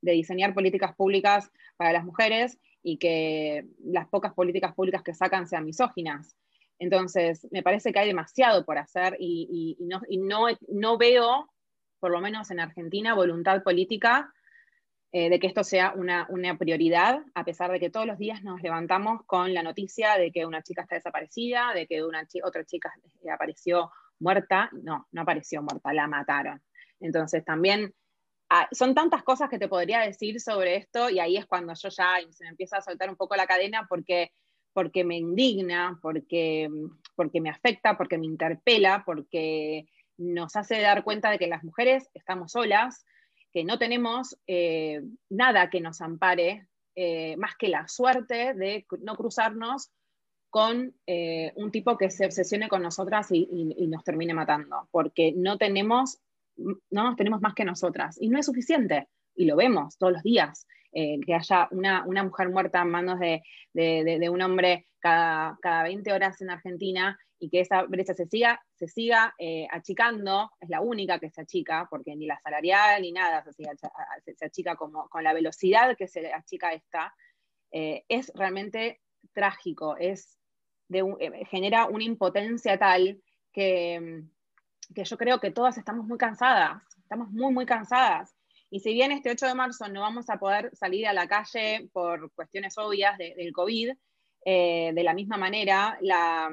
diseñar 0.02 0.56
políticas 0.56 0.96
públicas 0.96 1.52
para 1.78 1.94
las 1.94 2.04
mujeres 2.04 2.58
y 2.82 2.98
que 2.98 3.68
las 3.84 4.08
pocas 4.08 4.34
políticas 4.34 4.74
públicas 4.74 5.04
que 5.04 5.14
sacan 5.14 5.48
sean 5.48 5.66
misóginas. 5.66 6.36
Entonces, 6.80 7.48
me 7.52 7.62
parece 7.62 7.94
que 7.94 8.00
hay 8.00 8.08
demasiado 8.08 8.66
por 8.66 8.80
hacer 8.80 9.16
y, 9.20 9.78
no 9.80 10.98
veo, 10.98 11.52
por 12.00 12.10
lo 12.10 12.20
menos 12.20 12.50
en 12.50 12.60
Argentina, 12.60 13.14
voluntad 13.14 13.62
política 13.62 14.34
eh, 15.14 15.30
de 15.30 15.40
que 15.40 15.48
esto 15.48 15.66
sea 15.66 15.94
una, 15.94 16.58
prioridad, 16.58 17.22
a 17.34 17.44
pesar 17.44 17.70
de 17.70 17.82
que 17.82 17.90
todos 17.90 18.06
los 18.06 18.18
días 18.18 18.44
nos 18.44 18.62
levantamos 18.62 19.26
con 19.26 19.54
la 19.54 19.62
noticia 19.62 20.18
de 20.18 20.32
que 20.32 20.46
una 20.46 20.64
chica 20.64 20.84
está 20.84 20.96
desaparecida, 20.96 21.74
de 21.74 21.86
que 21.86 22.02
una 22.02 22.26
otra 22.44 22.64
chica 22.64 22.94
apareció 23.34 23.92
muerta. 24.20 24.70
No, 24.72 25.08
no 25.12 25.22
apareció 25.22 25.62
muerta, 25.62 25.92
la 25.92 26.08
mataron. 26.08 26.62
Entonces 27.02 27.44
también 27.44 27.94
ah, 28.50 28.70
son 28.72 28.96
tantas 28.96 29.24
cosas 29.24 29.50
que 29.50 29.60
te 29.60 29.68
podría 29.68 30.00
decir 30.00 30.40
sobre 30.40 30.78
esto 30.78 31.10
y 31.10 31.20
ahí 31.20 31.36
es 31.36 31.46
cuando 31.46 31.74
yo 31.74 31.90
ya 31.90 32.16
se 32.30 32.46
me 32.46 32.52
empieza 32.52 32.78
a 32.78 32.82
soltar 32.82 33.10
un 33.10 33.18
poco 33.18 33.36
la 33.36 33.48
cadena 33.48 33.88
porque, 33.90 34.32
porque 34.72 35.04
me 35.04 35.18
indigna, 35.18 36.00
porque, 36.02 36.70
porque 37.16 37.42
me 37.42 37.50
afecta, 37.50 37.98
porque 37.98 38.18
me 38.18 38.28
interpela, 38.28 39.04
porque 39.06 39.88
nos 40.16 40.56
hace 40.56 40.80
dar 40.80 41.04
cuenta 41.04 41.32
de 41.32 41.38
que 41.38 41.48
las 41.48 41.66
mujeres 41.66 42.10
estamos 42.14 42.54
solas, 42.54 43.04
que 43.52 43.64
no 43.64 43.78
tenemos 43.78 44.38
eh, 44.48 45.02
nada 45.30 45.70
que 45.70 45.82
nos 45.82 46.02
ampare 46.02 46.68
eh, 46.96 47.36
más 47.38 47.56
que 47.56 47.68
la 47.70 47.88
suerte 47.88 48.54
de 48.54 48.86
no 49.02 49.16
cruzarnos 49.16 49.92
con 50.50 50.94
eh, 51.08 51.54
un 51.56 51.72
tipo 51.72 51.98
que 51.98 52.10
se 52.10 52.26
obsesione 52.26 52.68
con 52.68 52.82
nosotras 52.82 53.28
y, 53.32 53.46
nos 53.88 54.04
termine 54.04 54.34
matando, 54.34 54.88
porque 54.92 55.34
no 55.36 55.58
tenemos, 55.58 56.20
no 56.58 57.04
nos 57.04 57.16
tenemos 57.16 57.42
más 57.42 57.54
que 57.54 57.64
nosotras 57.64 58.18
y 58.20 58.28
no 58.28 58.38
es 58.38 58.46
suficiente, 58.46 59.08
y 59.34 59.46
lo 59.46 59.56
vemos 59.56 59.98
todos 59.98 60.12
los 60.12 60.24
días, 60.24 60.68
que 60.92 61.34
haya 61.34 61.70
una, 61.72 62.04
mujer 62.04 62.50
muerta 62.50 62.82
en 62.82 62.90
manos 62.90 63.18
de, 63.18 63.42
de 63.74 64.30
un 64.30 64.42
hombre 64.42 64.88
cada, 65.00 65.58
cada 65.62 65.84
20 65.84 66.12
horas 66.12 66.42
en 66.42 66.50
Argentina 66.50 67.18
y 67.42 67.50
que 67.50 67.62
esa 67.62 67.82
brecha 67.84 68.14
se 68.14 68.28
siga, 68.28 68.64
se 68.76 68.88
siga 68.88 69.34
eh, 69.40 69.68
achicando, 69.72 70.52
es 70.60 70.70
la 70.70 70.80
única 70.80 71.18
que 71.18 71.32
se 71.32 71.42
achica, 71.42 71.88
porque 71.90 72.16
ni 72.16 72.28
la 72.28 72.40
salarial 72.40 73.02
ni 73.02 73.12
nada 73.12 73.44
se, 73.52 74.46
achica 74.46 74.76
como, 74.76 75.10
con 75.10 75.24
la 75.24 75.34
velocidad 75.34 75.98
que 75.98 76.08
se 76.08 76.32
achica 76.32 76.72
esta, 76.72 77.16
eh, 77.72 78.04
es 78.08 78.32
realmente 78.36 79.02
trágico, 79.34 79.98
es 79.98 80.38
de 80.88 81.00
eh, 81.20 81.46
genera 81.50 81.88
una 81.88 82.04
impotencia 82.04 82.78
tal 82.78 83.20
que, 83.52 84.24
que 84.94 85.04
yo 85.04 85.18
creo 85.18 85.40
que 85.40 85.50
todas 85.50 85.80
estamos 85.80 86.06
muy 86.06 86.20
cansadas, 86.20 86.84
estamos 87.00 87.32
muy, 87.32 87.52
muy 87.52 87.66
cansadas. 87.66 88.36
Y 88.70 88.82
si 88.82 88.94
bien 88.94 89.12
este 89.12 89.32
8 89.32 89.48
de 89.48 89.56
marzo 89.56 89.90
no 89.90 90.02
vamos 90.02 90.30
a 90.30 90.38
poder 90.38 90.70
salir 90.76 91.08
a 91.08 91.14
la 91.14 91.28
calle 91.28 91.90
por 91.92 92.32
cuestiones 92.34 92.78
obvias 92.78 93.18
del 93.18 93.52
COVID, 93.52 93.94
de 94.46 95.04
la 95.04 95.14
misma 95.14 95.38
manera, 95.38 95.98
la, 96.02 96.50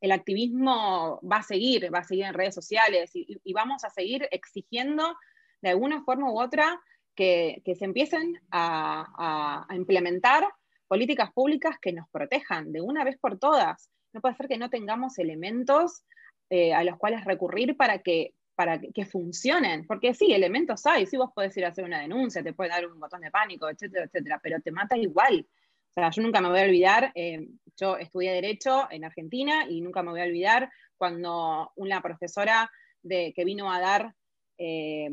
el 0.00 0.12
activismo 0.12 1.20
va 1.22 1.38
a 1.38 1.42
seguir, 1.42 1.92
va 1.94 1.98
a 1.98 2.04
seguir 2.04 2.24
en 2.24 2.34
redes 2.34 2.54
sociales 2.54 3.10
y, 3.14 3.52
vamos 3.52 3.84
a 3.84 3.90
seguir 3.90 4.26
exigiendo 4.30 5.16
de 5.60 5.70
alguna 5.70 6.02
forma 6.04 6.32
u 6.32 6.40
otra 6.40 6.80
que, 7.14 7.62
se 7.78 7.84
empiecen 7.84 8.40
a, 8.50 9.66
implementar 9.72 10.48
políticas 10.88 11.30
públicas 11.32 11.76
que 11.80 11.92
nos 11.92 12.08
protejan 12.10 12.72
de 12.72 12.80
una 12.80 13.04
vez 13.04 13.16
por 13.18 13.38
todas. 13.38 13.90
No 14.12 14.20
puede 14.20 14.34
ser 14.34 14.48
que 14.48 14.58
no 14.58 14.70
tengamos 14.70 15.18
elementos 15.18 16.02
eh, 16.48 16.72
a 16.74 16.82
los 16.82 16.96
cuales 16.96 17.24
recurrir 17.24 17.76
para 17.76 17.98
que, 17.98 18.34
para 18.56 18.80
que, 18.80 19.04
funcionen, 19.04 19.86
porque 19.86 20.14
sí, 20.14 20.32
elementos 20.32 20.84
hay, 20.86 21.06
sí 21.06 21.16
vos 21.16 21.30
podés 21.34 21.56
ir 21.56 21.64
a 21.64 21.68
hacer 21.68 21.84
una 21.84 22.00
denuncia, 22.00 22.42
te 22.42 22.54
puede 22.54 22.70
dar 22.70 22.86
un 22.86 22.98
botón 22.98 23.20
de 23.20 23.30
pánico, 23.30 23.68
etcétera, 23.68 24.06
etcétera, 24.06 24.40
pero 24.42 24.60
te 24.60 24.72
mata 24.72 24.96
igual. 24.96 25.46
O 25.90 25.92
sea, 25.94 26.10
yo 26.10 26.22
nunca 26.22 26.40
me 26.40 26.48
voy 26.48 26.60
a 26.60 26.64
olvidar, 26.64 27.10
eh, 27.16 27.48
yo 27.76 27.96
estudié 27.96 28.32
Derecho 28.32 28.86
en 28.90 29.04
Argentina 29.04 29.66
y 29.68 29.80
nunca 29.80 30.02
me 30.02 30.10
voy 30.10 30.20
a 30.20 30.24
olvidar 30.24 30.70
cuando 30.96 31.72
una 31.74 32.00
profesora 32.00 32.70
que 33.02 33.44
vino 33.44 33.72
a 33.72 33.80
dar 33.80 34.14
eh, 34.58 35.08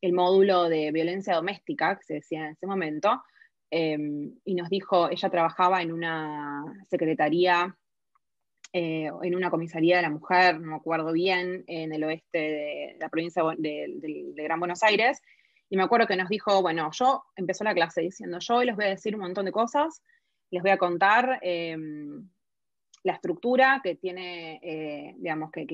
el 0.00 0.12
módulo 0.12 0.68
de 0.68 0.90
violencia 0.92 1.34
doméstica, 1.34 1.96
que 1.96 2.04
se 2.04 2.14
decía 2.14 2.40
en 2.40 2.52
ese 2.52 2.66
momento, 2.66 3.22
eh, 3.70 3.96
y 4.44 4.54
nos 4.54 4.68
dijo, 4.68 5.08
ella 5.10 5.30
trabajaba 5.30 5.80
en 5.80 5.92
una 5.92 6.64
secretaría, 6.90 7.74
en 8.70 9.34
una 9.34 9.50
comisaría 9.50 9.96
de 9.96 10.02
la 10.02 10.10
mujer, 10.10 10.60
no 10.60 10.68
me 10.68 10.76
acuerdo 10.76 11.12
bien, 11.12 11.64
en 11.68 11.92
el 11.92 12.04
oeste 12.04 12.38
de 12.38 12.96
la 13.00 13.08
provincia 13.08 13.42
de 13.56 14.34
Gran 14.36 14.58
Buenos 14.58 14.82
Aires, 14.82 15.22
y 15.70 15.76
me 15.76 15.82
acuerdo 15.82 16.06
que 16.06 16.16
nos 16.16 16.28
dijo, 16.28 16.62
bueno, 16.62 16.90
yo 16.92 17.24
empezó 17.36 17.64
la 17.64 17.74
clase 17.74 18.00
diciendo, 18.00 18.38
yo 18.40 18.56
hoy 18.56 18.66
les 18.66 18.76
voy 18.76 18.86
a 18.86 18.90
decir 18.90 19.14
un 19.14 19.22
montón 19.22 19.44
de 19.44 19.52
cosas, 19.52 20.02
les 20.50 20.62
voy 20.62 20.70
a 20.70 20.78
contar 20.78 21.38
em, 21.42 22.28
la 23.02 23.12
estructura 23.12 23.80
que 23.82 23.96
tiene, 23.96 24.60
eh, 24.62 25.14
digamos, 25.18 25.50
que, 25.50 25.66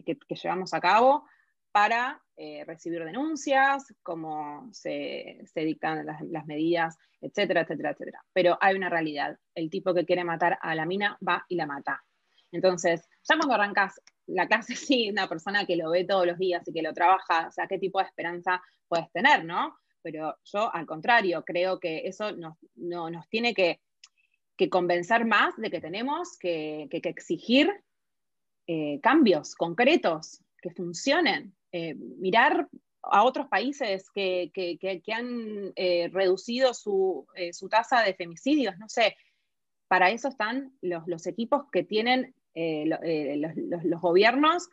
llevamos 0.42 0.74
a 0.74 0.80
cabo 0.80 1.24
para 1.72 2.22
eh, 2.36 2.64
recibir 2.64 3.04
denuncias, 3.04 3.92
cómo 4.02 4.68
se, 4.72 5.44
dictan 5.54 6.06
las, 6.06 6.46
medidas, 6.46 6.96
etcétera, 7.20 7.62
etcétera, 7.62 7.90
etcétera. 7.90 8.24
Pero 8.32 8.58
hay 8.60 8.76
una 8.76 8.88
realidad. 8.88 9.38
El 9.54 9.70
tipo 9.70 9.94
que 9.94 10.04
quiere 10.04 10.24
matar 10.24 10.58
a 10.60 10.74
la 10.74 10.86
mina 10.86 11.18
va 11.26 11.44
y 11.48 11.56
la 11.56 11.66
mata. 11.66 12.04
Entonces, 12.52 13.08
ya 13.28 13.36
cuando 13.36 13.54
arrancas 13.54 14.00
la 14.26 14.46
clase, 14.46 14.76
sí, 14.76 15.10
una 15.10 15.28
persona 15.28 15.66
que 15.66 15.76
lo 15.76 15.90
ve 15.90 16.04
todos 16.04 16.26
los 16.26 16.38
días 16.38 16.66
y 16.68 16.72
que 16.72 16.82
lo 16.82 16.92
trabaja, 16.92 17.48
o 17.48 17.50
sea, 17.50 17.66
qué 17.66 17.78
tipo 17.78 17.98
de 17.98 18.06
esperanza 18.06 18.62
puedes 18.88 19.10
tener, 19.12 19.44
¿no? 19.44 19.76
Pero 20.02 20.36
yo, 20.44 20.72
al 20.72 20.86
contrario, 20.86 21.42
creo 21.44 21.80
que 21.80 22.06
eso 22.06 22.32
nos, 22.36 22.56
nos 22.76 23.28
tiene 23.28 23.54
que 23.54 23.80
que 24.56 24.70
convencer 24.70 25.24
más 25.24 25.56
de 25.56 25.70
que 25.70 25.80
tenemos 25.80 26.38
que, 26.38 26.88
exigir 26.90 27.72
eh, 28.66 29.00
cambios 29.02 29.54
concretos 29.54 30.42
que 30.60 30.70
funcionen. 30.70 31.54
Eh, 31.72 31.94
mirar 31.94 32.68
a 33.02 33.24
otros 33.24 33.48
países 33.48 34.08
que, 34.10 34.50
han 35.12 35.72
eh, 35.76 36.08
reducido 36.12 36.72
su, 36.72 37.26
tasa 37.68 38.02
de 38.02 38.14
femicidios, 38.14 38.78
no 38.78 38.88
sé, 38.88 39.16
para 39.88 40.10
eso 40.10 40.28
están 40.28 40.72
los, 40.80 41.26
equipos 41.26 41.64
que 41.70 41.82
tienen 41.82 42.34
los, 42.54 44.00
gobiernos 44.00 44.68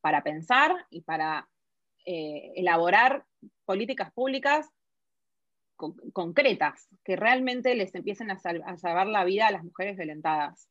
para 0.00 0.22
pensar 0.22 0.86
y 0.90 1.02
para 1.02 1.48
elaborar 2.06 3.24
políticas 3.64 4.12
públicas 4.12 4.68
concretas, 5.76 6.88
que 7.04 7.16
realmente 7.16 7.74
les 7.74 7.94
empiecen 7.94 8.30
a, 8.30 8.38
salvar 8.38 9.06
la 9.06 9.24
vida 9.24 9.48
a 9.48 9.52
las 9.52 9.64
mujeres 9.64 9.96
violentadas. 9.96 10.68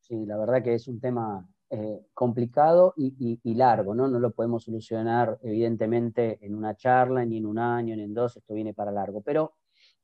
Sí, 0.00 0.24
la 0.26 0.36
verdad 0.36 0.62
que 0.62 0.74
es 0.74 0.86
un 0.88 1.00
tema 1.00 1.48
eh, 1.70 2.00
complicado 2.14 2.94
y, 2.96 3.54
largo, 3.54 3.94
¿no? 3.94 4.06
No 4.06 4.20
lo 4.20 4.30
podemos 4.30 4.64
solucionar 4.64 5.38
evidentemente 5.42 6.38
en 6.40 6.54
una 6.54 6.76
charla, 6.76 7.24
ni 7.24 7.38
en 7.38 7.46
un 7.46 7.58
año, 7.58 7.96
ni 7.96 8.02
en 8.02 8.14
dos, 8.14 8.36
esto 8.36 8.54
viene 8.54 8.72
para 8.72 8.92
largo. 8.92 9.20
Pero 9.22 9.54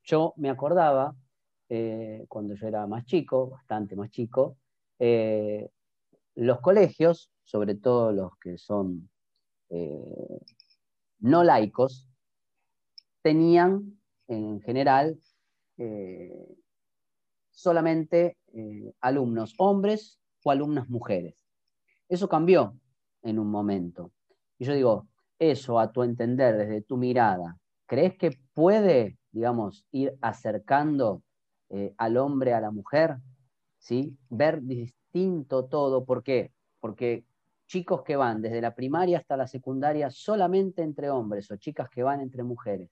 yo 0.02 0.34
me 0.36 0.50
acordaba, 0.50 1.14
eh, 1.68 2.24
cuando 2.28 2.54
yo 2.54 2.66
era 2.66 2.86
más 2.86 3.04
chico, 3.04 3.50
bastante 3.50 3.94
más 3.94 4.10
chico, 4.10 4.56
eh, 4.98 5.68
los 6.34 6.60
colegios, 6.60 7.30
sobre 7.44 7.76
todo 7.76 8.12
los 8.12 8.36
que 8.38 8.58
son 8.58 9.08
no 11.20 11.44
laicos, 11.44 12.11
tenían 13.22 13.98
en 14.28 14.60
general 14.60 15.18
eh, 15.78 16.56
solamente 17.50 18.36
eh, 18.52 18.92
alumnos 19.00 19.54
hombres 19.58 20.20
o 20.42 20.50
alumnas 20.50 20.88
mujeres. 20.88 21.46
Eso 22.08 22.28
cambió 22.28 22.76
en 23.22 23.38
un 23.38 23.50
momento. 23.50 24.12
Y 24.58 24.64
yo 24.64 24.74
digo, 24.74 25.08
eso 25.38 25.78
a 25.78 25.92
tu 25.92 26.02
entender, 26.02 26.56
desde 26.56 26.82
tu 26.82 26.96
mirada, 26.96 27.58
¿crees 27.86 28.16
que 28.16 28.30
puede, 28.52 29.18
digamos, 29.30 29.86
ir 29.92 30.16
acercando 30.20 31.22
eh, 31.70 31.94
al 31.96 32.16
hombre 32.16 32.54
a 32.54 32.60
la 32.60 32.70
mujer? 32.70 33.16
¿Sí? 33.78 34.16
Ver 34.28 34.62
distinto 34.62 35.64
todo. 35.66 36.04
¿Por 36.04 36.22
qué? 36.22 36.52
Porque 36.80 37.24
chicos 37.66 38.02
que 38.02 38.16
van 38.16 38.42
desde 38.42 38.60
la 38.60 38.74
primaria 38.74 39.18
hasta 39.18 39.36
la 39.36 39.46
secundaria 39.46 40.10
solamente 40.10 40.82
entre 40.82 41.10
hombres 41.10 41.50
o 41.50 41.56
chicas 41.56 41.88
que 41.88 42.02
van 42.02 42.20
entre 42.20 42.42
mujeres 42.42 42.90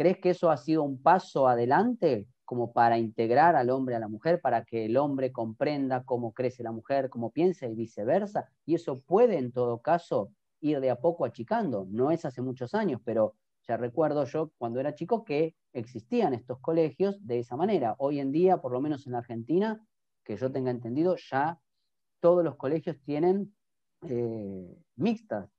¿Crees 0.00 0.16
que 0.16 0.30
eso 0.30 0.50
ha 0.50 0.56
sido 0.56 0.82
un 0.82 1.02
paso 1.02 1.46
adelante 1.46 2.26
como 2.46 2.72
para 2.72 2.96
integrar 2.96 3.54
al 3.54 3.68
hombre 3.68 3.96
a 3.96 3.98
la 3.98 4.08
mujer, 4.08 4.40
para 4.40 4.64
que 4.64 4.86
el 4.86 4.96
hombre 4.96 5.30
comprenda 5.30 6.04
cómo 6.04 6.32
crece 6.32 6.62
la 6.62 6.72
mujer, 6.72 7.10
cómo 7.10 7.32
piensa 7.32 7.66
y 7.66 7.74
viceversa? 7.74 8.48
Y 8.64 8.76
eso 8.76 9.02
puede 9.02 9.36
en 9.36 9.52
todo 9.52 9.82
caso 9.82 10.32
ir 10.62 10.80
de 10.80 10.88
a 10.88 10.96
poco 10.96 11.26
achicando. 11.26 11.86
No 11.90 12.10
es 12.10 12.24
hace 12.24 12.40
muchos 12.40 12.72
años, 12.72 13.02
pero 13.04 13.34
ya 13.68 13.76
recuerdo 13.76 14.24
yo 14.24 14.52
cuando 14.56 14.80
era 14.80 14.94
chico 14.94 15.22
que 15.22 15.54
existían 15.74 16.32
estos 16.32 16.60
colegios 16.60 17.18
de 17.26 17.40
esa 17.40 17.56
manera. 17.56 17.94
Hoy 17.98 18.20
en 18.20 18.32
día, 18.32 18.56
por 18.56 18.72
lo 18.72 18.80
menos 18.80 19.06
en 19.06 19.16
Argentina, 19.16 19.86
que 20.24 20.38
yo 20.38 20.50
tenga 20.50 20.70
entendido, 20.70 21.16
ya 21.16 21.60
todos 22.20 22.42
los 22.42 22.56
colegios 22.56 22.96
tienen 23.04 23.54
eh, 24.08 24.78
mixtas 24.96 25.50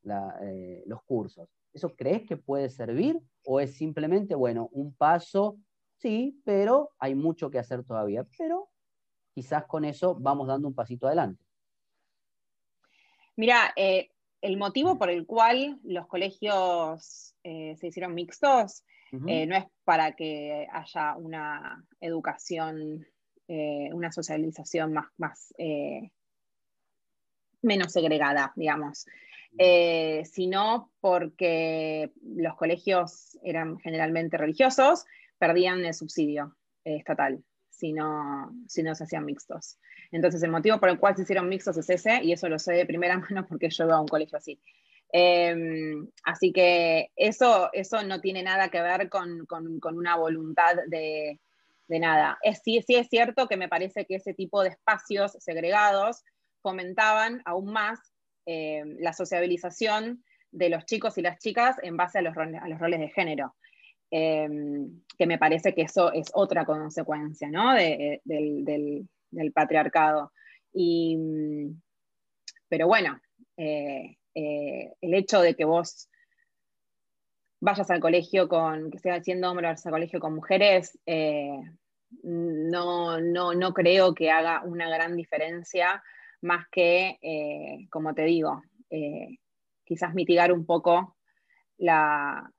eh, 0.41 0.81
los 0.88 1.03
cursos. 1.03 1.61
¿Eso 1.74 1.96
crees 1.96 2.28
que 2.28 2.38
puede 2.38 2.70
servir 2.70 3.20
o 3.44 3.60
es 3.60 3.75
simplemente, 3.75 4.36
bueno, 4.36 4.70
un 4.72 4.94
paso? 4.94 5.58
Sí, 5.98 6.42
pero 6.44 6.92
hay 7.00 7.16
mucho 7.16 7.50
que 7.50 7.60
hacer 7.60 7.84
todavía. 7.84 8.25
Pero 8.38 8.70
quizás 9.34 9.66
con 9.66 9.86
eso 9.86 10.16
vamos 10.16 10.48
dando 10.48 10.68
un 10.68 10.75
pasito 10.75 11.08
adelante. 11.08 11.44
Mira, 13.36 13.72
eh, 13.75 14.10
el 14.42 14.58
motivo 14.58 14.98
por 14.98 15.10
el 15.10 15.25
cual 15.25 15.80
los 15.84 16.08
colegios 16.08 17.36
eh, 17.44 17.75
se 17.78 17.88
hicieron 17.88 18.13
mixtos 18.13 18.84
Eh, 19.28 19.46
no 19.46 19.58
es 19.58 19.66
para 19.84 20.13
que 20.13 20.66
haya 20.72 21.18
una 21.18 21.86
educación, 22.00 23.06
una 23.48 24.10
socialización 24.10 24.94
más, 24.94 25.08
más 25.18 25.54
menos 27.62 27.92
segregada, 27.92 28.54
digamos, 28.56 29.06
sino 29.58 30.91
porque 31.01 32.12
los 32.24 32.55
colegios 32.55 33.38
eran 33.43 33.77
generalmente 33.79 34.38
religiosos, 34.38 35.05
perdían 35.38 35.84
el 35.86 35.93
subsidio 35.93 36.55
estatal 36.84 37.43
si 37.81 37.93
no, 37.93 38.53
si 38.67 38.84
no 38.84 38.93
se 38.93 39.05
hacían 39.05 39.25
mixtos. 39.25 39.79
Entonces, 40.12 40.43
el 40.43 40.51
motivo 40.51 40.79
por 40.79 40.89
el 40.89 41.00
cual 41.00 41.15
se 41.15 41.24
hicieron 41.24 41.50
mixtos 41.50 41.77
es 41.77 41.89
ese, 41.89 42.24
y 42.24 42.31
eso 42.31 42.48
lo 42.48 42.60
sé 42.60 42.74
de 42.74 42.86
primera 42.86 43.17
mano 43.29 43.48
porque 43.48 43.70
yo 43.72 43.86
iba 43.86 43.96
a 43.96 44.01
un 44.01 44.08
colegio 44.08 44.38
así. 44.38 44.62
Em, 45.12 46.08
así 46.24 46.53
que 46.53 47.10
eso, 47.15 47.70
eso 47.74 48.03
no 48.03 48.22
tiene 48.22 48.43
nada 48.43 48.70
que 48.70 48.81
ver 48.81 49.10
con, 49.10 49.48
una 49.84 50.15
voluntad 50.15 50.75
de, 50.88 51.39
nada. 51.88 52.38
Es, 52.43 52.62
sí, 52.63 52.81
sí 52.86 52.96
es 52.96 53.08
cierto 53.10 53.48
que 53.48 53.58
me 53.58 53.67
parece 53.67 54.05
que 54.05 54.15
ese 54.15 54.34
tipo 54.34 54.62
de 54.62 54.70
espacios 54.70 55.36
segregados 55.39 56.24
fomentaban 56.62 57.41
aún 57.46 57.74
más 57.74 58.00
em, 58.45 58.98
la 59.00 59.13
sociabilización 59.13 60.24
de 60.51 60.69
los 60.69 60.86
chicos 60.86 61.17
y 61.17 61.21
las 61.21 61.39
chicas 61.39 61.77
en 61.81 61.98
base 61.98 62.19
a 62.19 62.21
los, 62.21 62.36
roles 62.36 63.00
de 63.00 63.10
género. 63.10 63.55
Em, 64.10 65.01
que 65.17 65.25
me 65.25 65.38
parece 65.38 65.74
que 65.74 65.83
eso 65.83 66.12
es 66.12 66.29
otra 66.33 66.65
consecuencia 66.65 67.50
¿no? 67.50 67.74
de, 67.74 68.21
del, 68.25 69.07
patriarcado. 69.53 70.33
Y, 70.74 71.17
pero 72.67 72.88
bueno, 72.88 73.19
eh, 73.57 74.17
eh, 74.36 74.93
el 75.01 75.13
hecho 75.13 75.41
de 75.41 75.55
que 75.55 75.65
vos 75.65 76.10
vayas 77.62 77.89
al 77.91 78.00
colegio 78.00 78.50
con, 78.50 78.91
que 78.91 79.00
sea 79.00 79.24
siendo 79.24 79.50
hombre, 79.50 79.67
vayas 79.67 79.86
al 79.86 79.91
colegio 79.91 80.19
con 80.19 80.36
mujeres, 80.36 80.98
eh, 81.05 81.62
no, 82.24 83.21
no, 83.21 83.53
no, 83.53 83.74
creo 83.74 84.13
que 84.13 84.31
haga 84.31 84.63
una 84.63 84.89
gran 84.89 85.15
diferencia, 85.15 86.03
más 86.41 86.67
que, 86.69 87.88
como 87.89 88.13
te 88.13 88.24
digo, 88.24 88.62
quizás 89.83 90.13
mitigar 90.13 90.51
un 90.51 90.65
poco 90.65 91.15
la, 91.81 92.51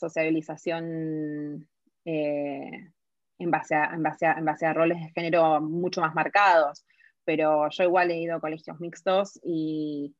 sociabilización 0.00 1.68
eh, 2.04 2.90
en, 3.38 3.50
base 3.50 3.74
a, 3.74 3.92
en, 3.92 4.02
base 4.02 4.26
en 4.26 4.44
base 4.44 4.66
a 4.66 4.72
roles 4.72 5.00
de 5.00 5.10
género 5.10 5.60
mucho 5.60 6.00
más 6.00 6.14
marcados. 6.14 6.84
Pero 7.24 7.68
yo 7.70 7.84
igual 7.84 8.10
he 8.10 8.20
ido 8.20 8.36
a 8.36 8.40
colegios 8.40 8.80
mixtos 8.80 9.38
y 9.42 10.14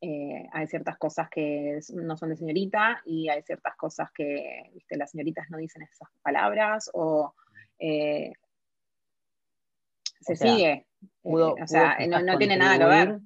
eh, 0.00 0.48
hay 0.52 0.66
ciertas 0.66 0.98
cosas 0.98 1.28
que 1.30 1.78
no 1.94 2.16
son 2.16 2.30
de 2.30 2.36
señorita 2.36 3.00
y 3.04 3.28
hay 3.28 3.42
ciertas 3.42 3.76
cosas 3.76 4.10
que 4.12 4.72
las 4.90 5.10
señoritas 5.12 5.48
no 5.50 5.58
dicen 5.58 5.82
esas 5.82 6.08
palabras 6.22 6.90
o 6.94 7.32
eh, 7.78 8.32
se 10.20 10.36
sigue. 10.36 10.86
o 11.22 11.56
sea, 11.66 11.96
no, 12.06 12.38
tiene 12.38 12.56
nada 12.56 12.78
que 12.78 12.84
ver. 12.84 13.20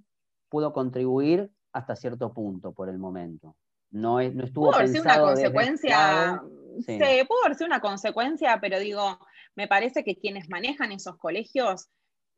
Pudo 0.49 0.73
contribuir 0.73 1.51
hasta 1.73 1.97
cierto 1.97 2.33
punto 2.33 2.73
por 2.73 2.89
el 2.89 2.99
momento. 2.99 3.57
No, 3.91 4.21
no 4.23 4.45
estuvo 4.45 4.71
pudo 4.71 4.87
sido 4.87 5.03
una 5.03 5.21
consecuencia, 5.21 6.43
sí. 6.87 6.99
pudo 7.29 7.45
haber 7.45 7.57
sido 7.57 7.67
una 7.67 7.81
consecuencia, 7.81 8.59
pero 8.61 8.79
digo, 8.79 9.19
me 9.57 9.67
parece 9.67 10.05
que 10.05 10.17
quienes 10.17 10.49
manejan 10.49 10.93
esos 10.93 11.17
colegios 11.17 11.89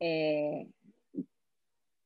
eh, 0.00 0.66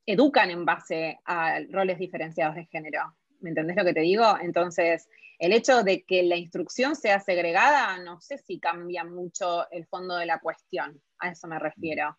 educan 0.05 0.49
en 0.51 0.65
base 0.65 1.19
a 1.25 1.59
roles 1.69 1.99
diferenciados 1.99 2.55
de 2.55 2.65
género. 2.65 3.15
¿Me 3.39 3.49
entendés 3.49 3.77
lo 3.77 3.85
que 3.85 3.93
te 3.93 4.01
digo? 4.01 4.37
Entonces, 4.41 5.07
el 5.39 5.53
hecho 5.53 5.83
de 5.83 6.03
que 6.03 6.23
la 6.23 6.35
instrucción 6.35 6.95
sea 6.95 7.19
segregada, 7.19 7.99
no 7.99 8.19
sé 8.19 8.37
si 8.37 8.59
cambia 8.59 9.03
mucho 9.03 9.69
el 9.69 9.85
fondo 9.85 10.15
de 10.17 10.25
la 10.25 10.39
cuestión, 10.39 11.01
a 11.19 11.29
eso 11.29 11.47
me 11.47 11.59
refiero. 11.59 12.17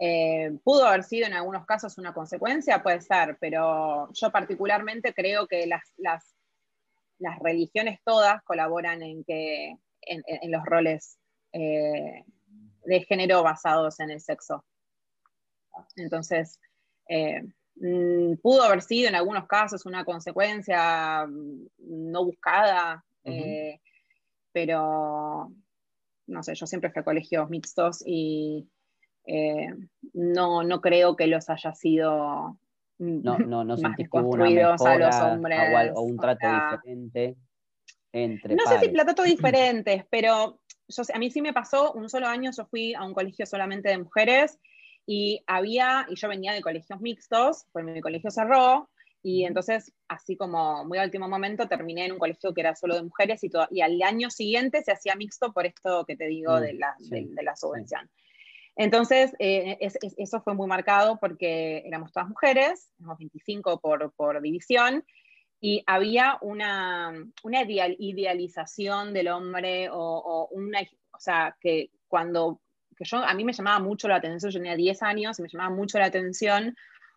Eh, 0.00 0.50
pudo 0.64 0.86
haber 0.86 1.04
sido 1.04 1.26
en 1.26 1.34
algunos 1.34 1.64
casos 1.66 1.98
una 1.98 2.12
consecuencia, 2.12 2.82
puede 2.82 3.00
ser, 3.00 3.36
pero 3.40 4.08
yo 4.12 4.30
particularmente 4.30 5.14
creo 5.14 5.46
que 5.46 5.66
las, 5.66 5.82
las 5.96 6.34
las 7.22 7.38
religiones 7.38 8.00
todas 8.04 8.42
colaboran 8.42 9.02
en, 9.02 9.24
que, 9.24 9.76
en, 10.02 10.50
los 10.50 10.64
roles 10.64 11.18
eh, 11.52 12.24
de 12.84 13.00
género 13.04 13.42
basados 13.42 14.00
en 14.00 14.10
el 14.10 14.20
sexo. 14.20 14.64
Entonces, 15.96 16.58
eh, 17.08 17.42
mm, 17.76 18.34
pudo 18.42 18.64
haber 18.64 18.82
sido 18.82 19.08
en 19.08 19.14
algunos 19.14 19.46
casos 19.46 19.86
una 19.86 20.04
consecuencia 20.04 21.24
mm, 21.26 21.68
no 21.78 22.24
buscada, 22.24 23.04
pero 24.52 25.52
no 26.26 26.42
sé, 26.42 26.54
yo 26.54 26.66
siempre 26.66 26.90
fui 26.90 27.00
a 27.00 27.04
colegios 27.04 27.48
mixtos 27.48 28.02
y 28.04 28.68
no, 30.14 30.62
no 30.62 30.80
creo 30.80 31.16
que 31.16 31.26
los 31.26 31.48
haya 31.48 31.74
sido 31.74 32.58
no, 32.98 33.38
no, 33.38 33.64
no 33.64 33.74
una 33.76 33.88
mejora, 34.48 34.94
a 34.94 34.98
los 34.98 35.16
hombres, 35.16 35.92
o, 35.94 36.02
un 36.02 36.16
trato 36.16 36.46
diferente 36.46 37.36
entre 38.12 38.54
No 38.54 38.66
sé 38.66 38.78
si 38.80 38.92
trato 38.92 39.22
diferentes, 39.24 40.04
pero 40.10 40.60
yo, 40.88 41.02
a 41.12 41.18
mí 41.18 41.30
sí 41.30 41.42
me 41.42 41.52
pasó, 41.52 41.92
un 41.92 42.08
solo 42.08 42.26
año 42.28 42.50
yo 42.56 42.66
fui 42.66 42.94
a 42.94 43.04
un 43.04 43.14
colegio 43.14 43.46
solamente 43.46 43.88
de 43.88 43.98
mujeres 43.98 44.58
y 45.06 45.42
había, 45.46 46.06
y 46.08 46.14
yo 46.14 46.28
venía 46.28 46.52
de 46.52 46.62
colegios 46.62 47.00
mixtos, 47.00 47.66
pues 47.72 47.84
mi 47.84 48.00
colegio 48.00 48.30
cerró, 48.30 48.88
y 49.24 49.44
entonces, 49.44 49.92
así 50.08 50.36
como 50.36 50.84
muy 50.84 50.98
al 50.98 51.06
último 51.06 51.28
momento, 51.28 51.68
terminé 51.68 52.06
en 52.06 52.12
un 52.12 52.18
colegio 52.18 52.52
que 52.52 52.60
era 52.60 52.74
solo 52.74 52.96
de 52.96 53.02
mujeres 53.02 53.42
y, 53.44 53.48
todo, 53.48 53.68
y 53.70 53.80
al 53.80 54.00
año 54.02 54.30
siguiente 54.30 54.82
se 54.82 54.92
hacía 54.92 55.14
mixto 55.14 55.52
por 55.52 55.64
esto 55.64 56.04
que 56.04 56.16
te 56.16 56.26
digo 56.26 56.56
mm, 56.56 56.60
de, 56.60 56.74
la, 56.74 56.94
de, 56.98 57.42
la 57.42 57.54
subvención. 57.54 58.10
Entonces, 58.76 59.34
eh, 59.38 59.78
eso 59.80 60.40
fue 60.40 60.54
muy 60.54 60.66
marcado 60.66 61.18
porque 61.20 61.82
éramos 61.86 62.12
todas 62.12 62.28
mujeres, 62.28 62.90
éramos 62.98 63.18
25 63.18 63.80
por, 63.80 64.40
división, 64.40 65.04
y 65.60 65.82
había 65.86 66.38
una, 66.40 67.12
idealización 67.98 69.12
del 69.12 69.28
hombre 69.28 69.88
o, 69.90 70.48
una, 70.52 70.80
o 70.80 71.20
sea, 71.20 71.56
que 71.60 71.90
cuando, 72.08 72.60
que 72.96 73.04
yo, 73.04 73.18
a 73.18 73.34
mí 73.34 73.44
me 73.44 73.52
llamaba 73.52 73.78
mucho 73.78 74.08
la 74.08 74.16
atención, 74.16 74.50
yo 74.50 74.58
tenía 74.58 74.76
10 74.76 75.02
años 75.02 75.38
y 75.38 75.42
me 75.42 75.48
llamaba 75.48 75.74
mucho 75.74 75.98
la 75.98 76.06
atención 76.06 76.74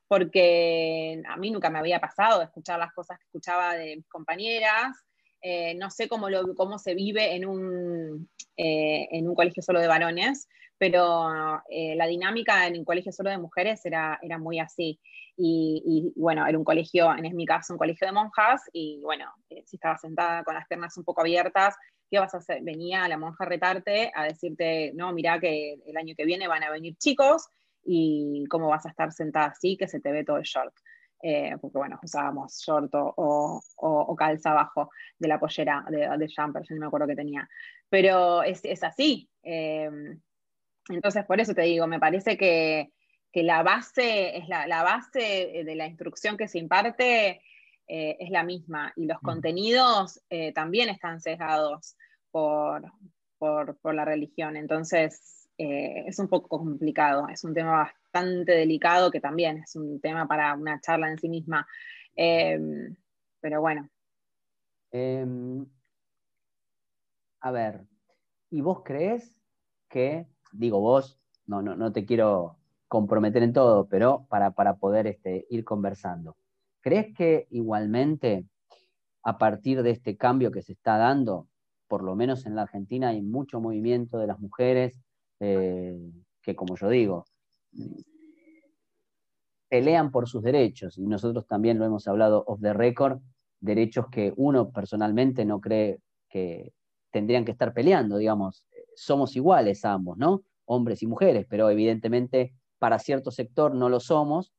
porque 0.08 1.22
a 1.28 1.38
mí 1.38 1.52
nunca 1.52 1.70
me 1.70 1.80
había 1.80 2.00
pasado 2.00 2.40
de 2.40 2.46
escuchar 2.46 2.78
las 2.78 2.94
cosas 2.94 3.18
que 3.18 3.26
escuchaba 3.26 3.74
de 3.76 3.96
mis 3.96 4.08
compañeras, 4.08 4.96
eh, 5.42 5.76
no 5.76 5.90
sé 5.90 6.08
cómo, 6.08 6.28
cómo 6.56 6.78
se 6.80 6.96
vive 6.96 7.36
en 7.36 7.46
un, 7.46 8.30
eh, 8.58 9.08
en 9.12 9.28
un 9.28 9.36
colegio 9.36 9.64
solo 9.64 9.80
de 9.80 9.88
varones, 9.88 10.48
pero 10.78 11.62
eh, 11.70 11.96
la 11.96 12.08
dinámica 12.08 12.68
en 12.68 12.78
un 12.78 12.86
colegio 12.86 13.12
solo 13.12 13.30
de 13.30 13.38
mujeres 13.38 13.86
era, 13.86 14.20
era 14.22 14.38
muy 14.38 14.60
así. 14.60 15.00
Y, 15.38 16.14
bueno, 16.16 16.48
era 16.48 16.58
un 16.58 16.64
colegio, 16.64 17.14
en 17.14 17.36
mi 17.36 17.46
caso, 17.46 17.74
un 17.74 17.80
colegio 17.80 18.08
de 18.08 18.14
monjas, 18.14 18.62
y 18.72 19.02
bueno, 19.02 19.34
eh, 19.50 19.64
si 19.66 19.76
estabas 19.76 20.00
sentada 20.00 20.44
con 20.46 20.54
las 20.54 20.66
piernas 20.66 20.96
un 20.98 21.04
poco 21.04 21.22
abiertas, 21.22 21.76
¿qué 22.10 22.20
vas 22.20 22.34
a 22.34 22.38
hacer? 22.38 22.62
Venía 22.62 23.06
la 23.10 23.18
monja 23.18 23.44
a 23.44 23.48
retarte, 23.48 24.12
a 24.16 24.24
decirte, 24.24 24.94
no, 24.96 25.12
mira 25.12 25.38
que 25.40 25.78
el 25.86 25.98
año 25.98 26.16
que 26.16 26.24
viene 26.24 26.48
van 26.48 26.64
a 26.64 26.72
venir 26.72 26.96
chicos, 26.98 27.48
y 27.84 28.46
cómo 28.50 28.70
vas 28.70 28.86
a 28.86 28.90
estar 28.90 29.12
sentada 29.12 29.48
así, 29.48 29.76
que 29.78 29.88
se 29.88 30.00
te 30.00 30.12
ve 30.12 30.24
todo 30.24 30.38
el 30.38 30.44
short. 30.44 30.74
Eh, 31.22 31.56
porque 31.60 31.78
bueno, 31.78 32.00
usábamos 32.04 32.62
short 32.66 32.94
o, 32.94 33.62
o, 33.78 34.16
calza 34.16 34.52
abajo 34.52 34.90
de 35.18 35.28
la 35.28 35.40
pollera 35.40 35.84
de, 35.90 36.08
de 36.18 36.28
jumper, 36.36 36.64
yo 36.64 36.76
no 36.76 36.82
me 36.82 36.88
acuerdo 36.88 37.08
que 37.08 37.16
tenía. 37.16 37.48
Pero 37.90 38.44
es, 38.44 38.64
es 38.64 38.84
así. 38.84 39.30
Entonces, 40.90 41.26
por 41.26 41.40
eso 41.40 41.54
te 41.54 41.64
digo, 41.64 41.88
me 41.88 42.00
parece 42.00 42.38
que, 42.38 42.92
la 43.34 43.64
base, 43.64 44.38
es 44.38 44.48
la, 44.48 44.84
base 44.84 45.64
de 45.66 45.76
la 45.76 45.88
instrucción 45.88 46.38
que 46.38 46.48
se 46.48 46.58
imparte 46.58 47.42
eh, 47.88 48.18
es 48.20 48.32
la 48.32 48.44
misma 48.44 48.92
y 48.96 49.06
los 49.06 49.20
contenidos 49.20 50.20
eh, 50.30 50.52
también 50.54 50.90
están 50.90 51.22
sesgados 51.22 51.96
por, 52.32 52.92
la 53.40 54.06
religión. 54.06 54.58
Entonces, 54.58 55.48
eh, 55.58 56.04
es 56.08 56.18
un 56.18 56.28
poco 56.28 56.58
complicado, 56.58 57.28
es 57.30 57.44
un 57.44 57.54
tema 57.54 57.72
bastante 57.78 58.54
delicado 58.54 59.12
que 59.12 59.20
también 59.20 59.60
es 59.60 59.76
un 59.76 60.00
tema 60.00 60.28
para 60.28 60.56
una 60.56 60.82
charla 60.82 61.10
en 61.10 61.20
sí 61.20 61.30
misma. 61.30 61.68
Em, 62.16 62.96
pero 63.40 63.62
bueno. 63.62 63.88
Em, 64.92 65.66
a 67.42 67.52
ver, 67.52 67.86
¿y 68.50 68.62
vos 68.62 68.82
crees 68.84 69.40
que 69.88 70.26
digo 70.58 70.80
vos, 70.80 71.20
no, 71.46 71.62
no, 71.62 71.76
no 71.76 71.92
te 71.92 72.06
quiero 72.06 72.58
comprometer 72.88 73.44
en 73.44 73.54
todo, 73.54 73.88
pero 73.88 74.26
para, 74.30 74.52
poder 74.76 75.08
este, 75.08 75.46
ir 75.50 75.64
conversando. 75.64 76.38
¿Crees 76.82 77.14
que 77.16 77.48
igualmente 77.50 78.46
a 79.24 79.38
partir 79.38 79.82
de 79.84 79.92
este 79.92 80.18
cambio 80.18 80.52
que 80.52 80.62
se 80.62 80.74
está 80.74 80.98
dando, 80.98 81.48
por 81.88 82.04
lo 82.04 82.16
menos 82.16 82.46
en 82.46 82.56
la 82.56 82.64
Argentina 82.64 83.10
hay 83.10 83.22
mucho 83.22 83.60
movimiento 83.60 84.18
de 84.18 84.28
las 84.28 84.40
mujeres 84.40 85.02
eh, 85.40 85.98
que, 86.42 86.56
como 86.56 86.76
yo 86.76 86.90
digo, 86.90 87.26
pelean 89.68 90.12
por 90.12 90.30
sus 90.30 90.44
derechos, 90.44 90.98
y 90.98 91.06
nosotros 91.08 91.48
también 91.48 91.80
lo 91.80 91.86
hemos 91.86 92.08
hablado 92.08 92.44
off 92.48 92.62
the 92.62 92.74
record, 92.74 93.20
derechos 93.60 94.06
que 94.12 94.32
uno 94.38 94.70
personalmente 94.70 95.44
no 95.44 95.60
cree 95.60 96.00
que 96.30 96.72
tendrían 97.12 97.46
que 97.46 97.52
estar 97.52 97.74
peleando, 97.74 98.18
digamos, 98.18 98.68
somos 98.96 99.36
iguales 99.36 99.86
ambos, 99.86 100.18
¿no? 100.18 100.44
Hombres 100.66 101.04
y 101.04 101.08
mujeres, 101.08 101.46
pero 101.50 101.70
evidentemente 101.70 102.54
para 102.80 103.00
cierto 103.00 103.32
sector 103.32 103.74
no 103.74 103.90
lo 103.90 104.00
somos, 104.00 104.54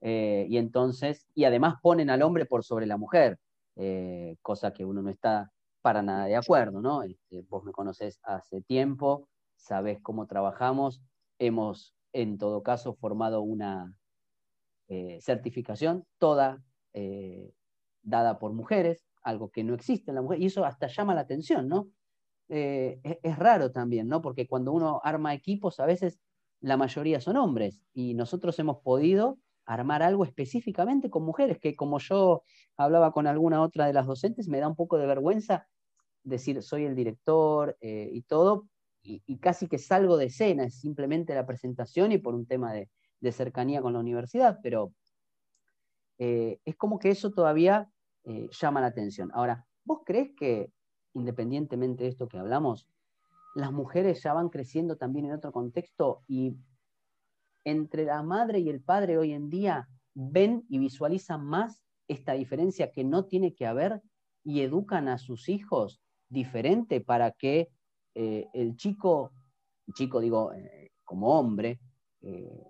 eh, 0.00 0.46
y 0.48 0.56
entonces, 0.56 1.26
y 1.34 1.44
además 1.44 1.74
ponen 1.82 2.10
al 2.10 2.22
hombre 2.22 2.46
por 2.46 2.64
sobre 2.64 2.86
la 2.86 2.96
mujer, 2.96 3.38
eh, 3.76 4.36
cosa 4.42 4.72
que 4.72 4.84
uno 4.84 5.02
no 5.02 5.10
está 5.10 5.52
para 5.82 6.02
nada 6.02 6.26
de 6.26 6.36
acuerdo, 6.36 6.80
¿no? 6.80 7.02
Este, 7.02 7.42
vos 7.48 7.64
me 7.64 7.72
conoces 7.72 8.20
hace 8.22 8.62
tiempo, 8.62 9.28
sabés 9.56 10.00
cómo 10.00 10.26
trabajamos, 10.26 11.02
hemos 11.38 11.94
en 12.12 12.38
todo 12.38 12.62
caso 12.62 12.94
formado 12.94 13.42
una 13.42 13.94
eh, 14.88 15.18
certificación 15.20 16.04
toda 16.18 16.62
dada 18.02 18.38
por 18.38 18.52
mujeres, 18.52 19.06
algo 19.22 19.50
que 19.50 19.62
no 19.62 19.74
existe 19.74 20.10
en 20.10 20.16
la 20.16 20.22
mujer, 20.22 20.40
y 20.40 20.46
eso 20.46 20.64
hasta 20.64 20.88
llama 20.88 21.14
la 21.14 21.20
atención, 21.20 21.68
¿no? 21.68 21.88
Es, 22.50 23.18
es, 23.22 23.38
raro 23.38 23.70
también, 23.70 24.08
¿no? 24.08 24.20
Porque 24.20 24.46
cuando 24.46 24.72
uno 24.72 25.00
arma 25.04 25.34
equipos, 25.34 25.80
a 25.80 25.86
veces 25.86 26.20
la 26.60 26.76
mayoría 26.76 27.20
son 27.20 27.36
hombres, 27.36 27.82
y 27.94 28.14
nosotros 28.14 28.58
hemos 28.58 28.78
podido 28.82 29.38
armar 29.64 30.02
algo 30.02 30.24
específicamente 30.24 31.10
con 31.10 31.24
mujeres, 31.24 31.58
que 31.58 31.76
como 31.76 31.98
yo 32.00 32.42
hablaba 32.76 33.12
con 33.12 33.26
alguna 33.26 33.62
otra 33.62 33.86
de 33.86 33.92
las 33.92 34.06
docentes, 34.06 34.48
me 34.48 34.58
da 34.58 34.68
un 34.68 34.74
poco 34.76 34.98
de 34.98 35.06
vergüenza 35.06 35.68
decir 36.22 36.62
soy 36.62 36.84
el 36.84 36.94
director 36.94 37.76
eh, 37.80 38.10
y 38.12 38.22
todo, 38.22 38.68
y, 39.02 39.38
casi 39.38 39.66
que 39.66 39.78
salgo 39.78 40.18
de 40.18 40.26
escena, 40.26 40.64
es 40.64 40.78
simplemente 40.78 41.34
la 41.34 41.46
presentación 41.46 42.12
y 42.12 42.18
por 42.18 42.34
un 42.34 42.46
tema 42.46 42.72
de, 42.72 42.88
cercanía 43.32 43.80
con 43.80 43.92
la 43.92 44.00
universidad, 44.00 44.58
pero 44.62 44.92
eh, 46.18 46.58
es 46.64 46.76
como 46.76 46.98
que 46.98 47.10
eso 47.10 47.30
todavía 47.30 47.88
eh, 48.24 48.48
llama 48.50 48.80
la 48.80 48.88
atención. 48.88 49.30
Ahora, 49.32 49.66
¿vos 49.84 50.00
crees 50.04 50.30
que, 50.36 50.70
independientemente 51.14 52.04
de 52.04 52.10
esto 52.10 52.28
que 52.28 52.38
hablamos, 52.38 52.86
las 53.54 53.72
mujeres 53.72 54.22
ya 54.22 54.32
van 54.32 54.48
creciendo 54.48 54.96
también 54.96 55.26
en 55.26 55.32
otro 55.32 55.52
contexto 55.52 56.22
y 56.28 56.56
entre 57.64 58.04
la 58.04 58.22
madre 58.22 58.60
y 58.60 58.68
el 58.68 58.80
padre 58.80 59.18
hoy 59.18 59.32
en 59.32 59.50
día 59.50 59.88
ven 60.14 60.64
y 60.68 60.78
visualizan 60.78 61.44
más 61.44 61.82
esta 62.08 62.32
diferencia 62.32 62.90
que 62.90 63.04
no 63.04 63.26
tiene 63.26 63.54
que 63.54 63.66
haber 63.66 64.02
y 64.44 64.62
educan 64.62 65.08
a 65.08 65.18
sus 65.18 65.48
hijos 65.48 66.00
diferente 66.28 67.00
para 67.00 67.32
que 67.32 67.68
eh, 68.14 68.48
el 68.52 68.76
chico, 68.76 69.32
chico 69.94 70.20
digo, 70.20 70.52
eh, 70.52 70.92
como 71.04 71.38
hombre, 71.38 71.80
eh, 72.22 72.64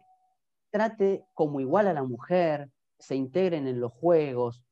trate 0.70 1.24
como 1.35 1.61
igual 1.61 1.88
a 1.88 1.92
la 1.94 2.03
mujer, 2.03 2.70
se 2.98 3.16
integren 3.16 3.66
en 3.66 3.81
los 3.81 3.92
juegos, 3.92 4.62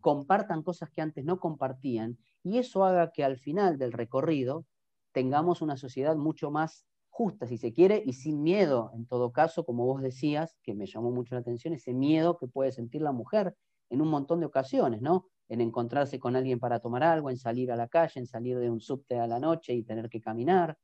compartan 0.00 0.62
cosas 0.62 0.88
que 0.88 1.02
antes 1.02 1.22
no 1.22 1.38
compartían, 1.38 2.16
y 2.42 2.58
eso 2.58 2.84
haga 2.84 3.10
que 3.12 3.24
al 3.24 3.36
final 3.36 3.78
del 3.78 3.92
recorrido 3.92 4.64
tengamos 5.12 5.62
una 5.62 5.76
sociedad 5.76 6.16
mucho 6.16 6.50
más 6.50 6.86
justa, 7.08 7.46
si 7.46 7.58
se 7.58 7.72
quiere, 7.72 8.02
y 8.04 8.14
sin 8.14 8.42
miedo, 8.42 8.90
en 8.94 9.06
todo 9.06 9.32
caso, 9.32 9.64
como 9.64 9.84
vos 9.84 10.00
decías, 10.00 10.56
que 10.62 10.74
me 10.74 10.86
llamó 10.86 11.10
mucho 11.10 11.34
la 11.34 11.40
atención, 11.42 11.74
ese 11.74 11.92
miedo 11.92 12.36
que 12.38 12.46
puede 12.46 12.72
sentir 12.72 13.02
la 13.02 13.12
mujer 13.12 13.54
en 13.90 14.00
un 14.00 14.08
montón 14.08 14.40
de 14.40 14.46
ocasiones, 14.46 15.02
¿no? 15.02 15.26
En 15.48 15.60
encontrarse 15.60 16.18
con 16.18 16.36
alguien 16.36 16.60
para 16.60 16.78
tomar 16.80 17.02
algo, 17.02 17.28
en 17.28 17.36
salir 17.36 17.72
a 17.72 17.76
la 17.76 17.88
calle, 17.88 18.20
en 18.20 18.26
salir 18.26 18.58
de 18.58 18.70
un 18.70 18.80
subte 18.80 19.18
a 19.18 19.26
la 19.26 19.40
noche 19.40 19.74
y 19.74 19.82
tener 19.82 20.08
que 20.08 20.20
caminar, 20.20 20.78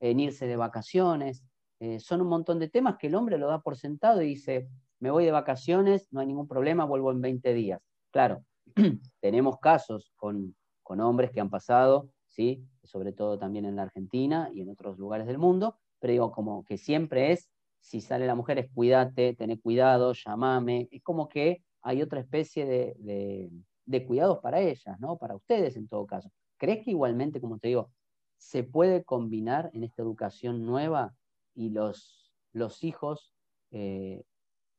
en 0.00 0.20
irse 0.20 0.46
de 0.46 0.56
vacaciones. 0.56 1.44
Eh, 1.78 2.00
son 2.00 2.22
un 2.22 2.28
montón 2.28 2.58
de 2.58 2.68
temas 2.68 2.96
que 2.96 3.08
el 3.08 3.14
hombre 3.14 3.38
lo 3.38 3.48
da 3.48 3.60
por 3.60 3.76
sentado 3.76 4.22
y 4.22 4.28
dice, 4.28 4.68
me 4.98 5.10
voy 5.10 5.24
de 5.24 5.32
vacaciones, 5.32 6.08
no 6.10 6.20
hay 6.20 6.26
ningún 6.26 6.48
problema, 6.48 6.84
vuelvo 6.86 7.12
en 7.12 7.20
20 7.20 7.52
días. 7.52 7.80
Claro, 8.10 8.44
tenemos 9.20 9.58
casos 9.58 10.12
con, 10.16 10.56
con 10.86 11.00
hombres 11.00 11.32
que 11.32 11.40
han 11.40 11.50
pasado 11.50 12.10
¿sí? 12.28 12.64
sobre 12.84 13.12
todo 13.12 13.38
también 13.38 13.64
en 13.64 13.74
la 13.76 13.82
Argentina 13.82 14.50
y 14.54 14.60
en 14.60 14.70
otros 14.70 14.98
lugares 14.98 15.26
del 15.26 15.38
mundo, 15.38 15.78
pero 15.98 16.12
digo, 16.12 16.30
como 16.30 16.64
que 16.64 16.78
siempre 16.78 17.32
es, 17.32 17.50
si 17.80 18.00
sale 18.00 18.26
la 18.26 18.34
mujer 18.34 18.58
es 18.58 18.70
cuídate, 18.72 19.34
tené 19.34 19.58
cuidado, 19.58 20.12
llamame, 20.12 20.88
es 20.92 21.02
como 21.02 21.28
que 21.28 21.64
hay 21.82 22.02
otra 22.02 22.20
especie 22.20 22.66
de, 22.66 23.50
de, 23.84 24.06
cuidados 24.06 24.38
para 24.38 24.60
ellas, 24.60 24.98
¿no? 25.00 25.16
Para 25.16 25.36
ustedes 25.36 25.76
en 25.76 25.88
todo 25.88 26.06
caso. 26.06 26.30
¿Crees 26.58 26.84
que 26.84 26.90
igualmente, 26.90 27.40
como 27.40 27.58
te 27.58 27.68
digo, 27.68 27.90
se 28.36 28.62
puede 28.62 29.04
combinar 29.04 29.70
en 29.72 29.84
esta 29.84 30.02
educación 30.02 30.66
nueva 30.66 31.14
y 31.54 31.70
los, 31.70 32.32
los 32.52 32.84
hijos 32.84 33.34
eh, 33.70 34.24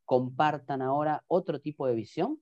compartan 0.05 0.81
ahora 0.81 1.23
otro 1.27 1.59
tipo 1.59 1.87
de 1.87 1.95
visión? 1.95 2.41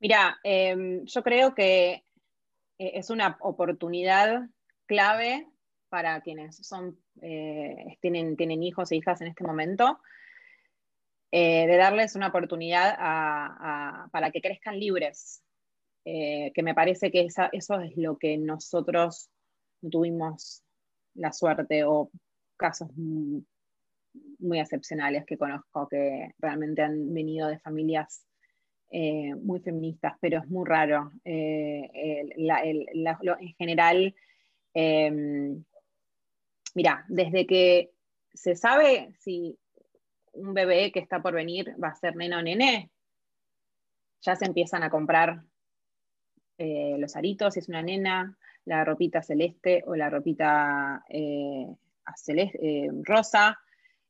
Mira, 0.00 0.38
em, 0.42 1.04
yo 1.04 1.22
creo 1.22 1.54
que 1.54 1.92
eh, 2.78 2.92
es 2.94 3.10
una 3.10 3.36
oportunidad 3.40 4.48
clave 4.86 5.46
para 5.90 6.22
quienes 6.22 6.56
son, 6.66 6.98
eh, 7.20 7.98
tienen, 8.00 8.36
tienen, 8.36 8.62
hijos 8.62 8.90
e 8.90 8.96
hijas 8.96 9.20
en 9.20 9.28
este 9.28 9.44
momento, 9.44 10.00
eh, 11.32 11.66
de 11.66 11.76
darles 11.76 12.16
una 12.16 12.28
oportunidad 12.28 12.96
para 14.10 14.30
que 14.32 14.40
crezcan 14.40 14.80
libres, 14.80 15.42
que 16.02 16.62
me 16.62 16.74
parece 16.74 17.10
que 17.12 17.28
eso 17.52 17.80
es 17.80 17.96
lo 17.96 18.16
que 18.18 18.38
nosotros 18.38 19.28
tuvimos 19.88 20.64
la 21.14 21.32
suerte 21.32 21.84
o 21.84 22.10
casos 22.56 22.88
muy 22.96 24.58
excepcionales 24.58 25.24
que 25.26 25.38
conozco 25.38 25.88
que 25.88 26.34
realmente 26.38 26.82
han 26.82 27.12
venido 27.12 27.48
de 27.48 27.60
familias 27.60 28.24
eh, 28.92 29.36
muy 29.36 29.60
feministas, 29.60 30.14
pero 30.20 30.40
es 30.40 30.48
muy 30.48 30.66
raro. 30.66 31.12
Eh, 31.24 31.88
en 32.36 33.54
general, 33.56 34.16
em, 34.74 35.64
mira, 36.74 37.04
desde 37.08 37.46
que 37.46 37.92
se 38.34 38.56
sabe 38.56 39.12
si 39.20 39.56
un 40.32 40.54
bebé 40.54 40.90
que 40.90 40.98
está 40.98 41.22
por 41.22 41.34
venir 41.34 41.72
va 41.82 41.88
a 41.88 41.94
ser 41.94 42.16
nena 42.16 42.38
o 42.38 42.42
nené, 42.42 42.90
ya 44.22 44.34
se 44.34 44.46
empiezan 44.46 44.82
a 44.82 44.90
comprar 44.90 45.44
eh, 46.58 46.96
los 46.98 47.14
aritos, 47.14 47.54
si 47.54 47.60
es 47.60 47.68
una 47.68 47.82
nena, 47.82 48.36
la 48.64 48.84
ropita 48.84 49.22
celeste 49.22 49.84
o 49.86 49.94
la 49.94 50.10
ropita 50.10 51.04
celeste, 52.16 52.90
rosa, 53.04 53.60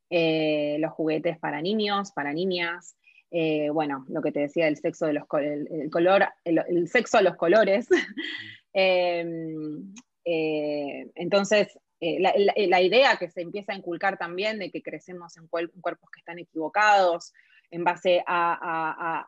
los 0.08 0.92
juguetes 0.92 1.38
para 1.38 1.60
niños, 1.60 2.12
para 2.12 2.32
niñas, 2.32 2.96
eh, 3.30 3.70
bueno, 3.70 4.04
lo 4.08 4.22
que 4.22 4.32
te 4.32 4.40
decía 4.40 4.64
del 4.64 4.76
sexo 4.76 5.06
de 5.06 5.12
los 5.12 5.24
el, 5.40 5.88
color, 5.90 6.26
el, 6.44 6.88
sexo 6.88 7.18
a 7.18 7.22
los 7.22 7.36
colores. 7.36 7.88
Em, 8.72 9.92
eh, 10.24 11.10
entonces, 11.16 11.76
eh, 11.98 12.20
la, 12.20 12.80
idea 12.80 13.16
que 13.16 13.28
se 13.28 13.40
empieza 13.40 13.72
a 13.72 13.76
inculcar 13.76 14.16
también 14.16 14.60
de 14.60 14.70
que 14.70 14.80
crecemos 14.80 15.36
en, 15.36 15.48
cuerpos 15.48 16.08
que 16.12 16.20
están 16.20 16.38
equivocados, 16.38 17.32
en 17.72 17.82
base 17.82 18.22
a, 18.28 19.26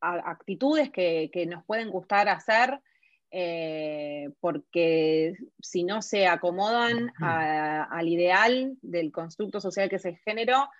actitudes 0.00 0.90
que, 0.90 1.46
nos 1.46 1.66
pueden 1.66 1.90
gustar 1.90 2.30
hacer, 2.30 2.80
porque 4.40 5.34
si 5.60 5.84
no 5.84 6.00
se 6.00 6.26
acomodan 6.26 7.12
al 7.20 8.08
ideal 8.08 8.74
del 8.80 9.12
constructo 9.12 9.60
social 9.60 9.90
que 9.90 9.96
es 9.96 10.04
el 10.06 10.16
género, 10.16 10.70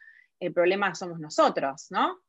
el 0.41 0.55
problema 0.55 0.95
somos 0.95 1.21
nosotros, 1.21 1.89
¿no? 1.91 2.22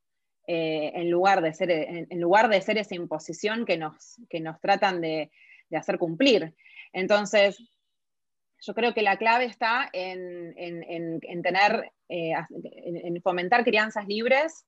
Eh, 0.45 0.91
en, 0.95 1.09
lugar 1.09 1.41
de 1.41 1.53
ser, 1.53 1.71
en, 1.71 2.19
lugar 2.19 2.49
de 2.49 2.57
esa 2.57 2.95
imposición 2.95 3.65
que 3.65 3.77
nos, 3.77 4.17
que 4.29 4.41
nos 4.41 4.59
tratan 4.59 4.99
de, 4.99 5.31
hacer 5.71 5.97
cumplir. 5.97 6.53
Entonces, 6.91 7.57
yo 8.59 8.73
creo 8.73 8.93
que 8.93 9.01
la 9.01 9.17
clave 9.17 9.45
está 9.45 9.89
en, 9.93 10.53
tener, 11.41 11.91
eh, 12.09 12.33
en, 12.53 13.21
fomentar 13.21 13.63
crianzas 13.63 14.05
libres, 14.05 14.65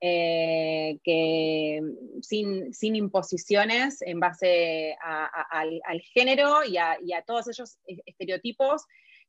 eh, 0.00 0.98
que 1.04 1.82
sin, 2.22 2.96
imposiciones 2.96 4.00
en 4.00 4.18
base 4.18 4.96
al, 5.02 6.00
género 6.14 6.64
y 6.64 6.78
a, 6.78 7.22
todos 7.26 7.46
esos 7.48 7.78
estereotipos 7.84 8.86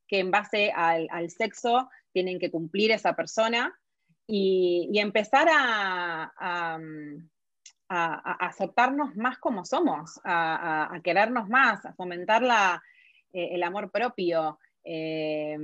que 0.08 0.20
en 0.20 0.32
base 0.32 0.72
al, 0.74 1.30
sexo 1.30 1.90
tienen 2.14 2.40
que 2.40 2.50
cumplir 2.50 2.92
esa 2.92 3.14
persona 3.14 3.78
y, 4.28 5.00
empezar 5.00 5.48
a, 5.52 6.80
aceptarnos 7.90 9.18
más 9.18 9.38
como 9.38 9.66
somos, 9.66 10.20
a, 10.24 10.98
querernos 11.04 11.50
más, 11.50 11.86
a 11.86 11.94
fomentar 11.94 12.44
eh, 13.34 13.50
el 13.52 13.64
amor 13.64 13.92
propio. 13.92 14.60
Eh, 14.84 15.58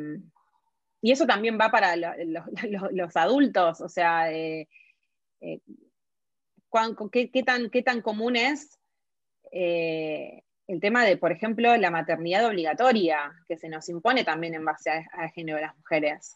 y 1.02 1.12
eso 1.12 1.26
también 1.26 1.58
va 1.60 1.72
para 1.72 1.96
los 1.96 3.16
adultos, 3.16 3.82
o 3.82 3.88
sea, 3.88 4.32
eh, 4.32 4.68
¿qué, 5.40 5.62
tan, 7.46 7.70
¿qué, 7.70 7.84
tan, 7.84 8.02
común 8.02 8.36
es 8.36 8.78
el 9.52 10.82
tema 10.82 11.06
de, 11.06 11.16
por 11.16 11.32
ejemplo, 11.32 11.78
la 11.78 11.92
maternidad 11.92 12.46
obligatoria, 12.46 13.32
que 13.48 13.58
se 13.58 13.70
nos 13.70 13.88
impone 13.88 14.26
también 14.26 14.56
en 14.56 14.66
base 14.66 15.08
al 15.14 15.30
género 15.30 15.58
de 15.58 15.64
las 15.64 15.78
mujeres? 15.78 16.36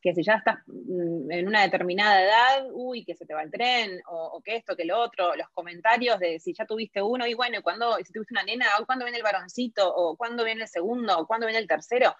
Que 0.00 0.14
si 0.14 0.22
ya 0.22 0.34
estás 0.34 0.58
mm, 0.66 1.30
en 1.30 1.46
una 1.46 1.62
determinada 1.62 2.22
edad, 2.22 2.68
uy, 2.72 3.04
que 3.04 3.14
se 3.14 3.26
te 3.26 3.34
va 3.34 3.42
el 3.42 3.50
tren, 3.50 4.00
o, 4.06 4.40
que 4.44 4.56
esto, 4.56 4.76
que 4.76 4.84
lo 4.84 4.98
otro, 4.98 5.34
los 5.36 5.48
comentarios 5.50 6.18
de 6.18 6.38
si 6.40 6.54
ya 6.54 6.64
tuviste 6.64 7.02
uno, 7.02 7.26
y 7.26 7.34
bueno, 7.34 7.62
cuando 7.62 7.96
si 7.98 8.12
tuviste 8.12 8.34
una 8.34 8.42
nena, 8.42 8.66
o 8.80 8.86
cuándo 8.86 9.04
viene 9.04 9.18
el 9.18 9.24
varoncito, 9.24 9.94
o 9.94 10.16
cuándo 10.16 10.44
viene 10.44 10.62
el 10.62 10.68
segundo, 10.68 11.18
o 11.18 11.26
cuándo 11.26 11.46
viene 11.46 11.60
el 11.60 11.68
tercero. 11.68 12.14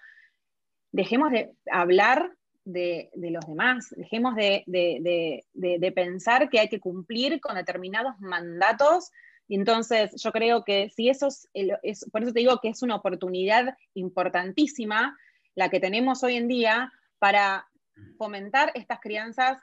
Dejemos 0.91 1.31
de 1.31 1.53
hablar 1.71 2.31
de, 2.63 3.09
los 3.15 3.45
demás, 3.47 3.93
dejemos 3.97 4.35
de, 4.35 4.63
de, 4.67 5.91
pensar 5.91 6.49
que 6.49 6.59
hay 6.59 6.69
que 6.69 6.79
cumplir 6.79 7.39
con 7.39 7.55
determinados 7.55 8.19
mandatos. 8.19 9.11
Y 9.47 9.55
entonces 9.55 10.11
yo 10.21 10.31
creo 10.31 10.63
que 10.63 10.89
si 10.89 11.09
eso 11.09 11.27
es, 11.27 12.05
por 12.11 12.23
eso 12.23 12.33
te 12.33 12.39
digo 12.39 12.59
que 12.61 12.69
es 12.69 12.83
una 12.83 12.95
oportunidad 12.95 13.75
importantísima 13.93 15.17
la 15.55 15.69
que 15.69 15.79
tenemos 15.79 16.23
hoy 16.23 16.37
en 16.37 16.47
día 16.47 16.91
para 17.19 17.67
fomentar 18.17 18.71
estas 18.75 18.99
crianzas 18.99 19.57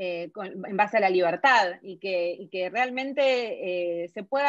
eh, 0.00 0.30
en 0.34 0.76
base 0.76 0.96
a 0.96 1.00
la 1.00 1.10
libertad 1.10 1.72
y 1.82 1.98
que, 1.98 2.48
que 2.52 2.70
realmente 2.70 4.04
eh, 4.04 4.08
se 4.10 4.22
pueda, 4.22 4.48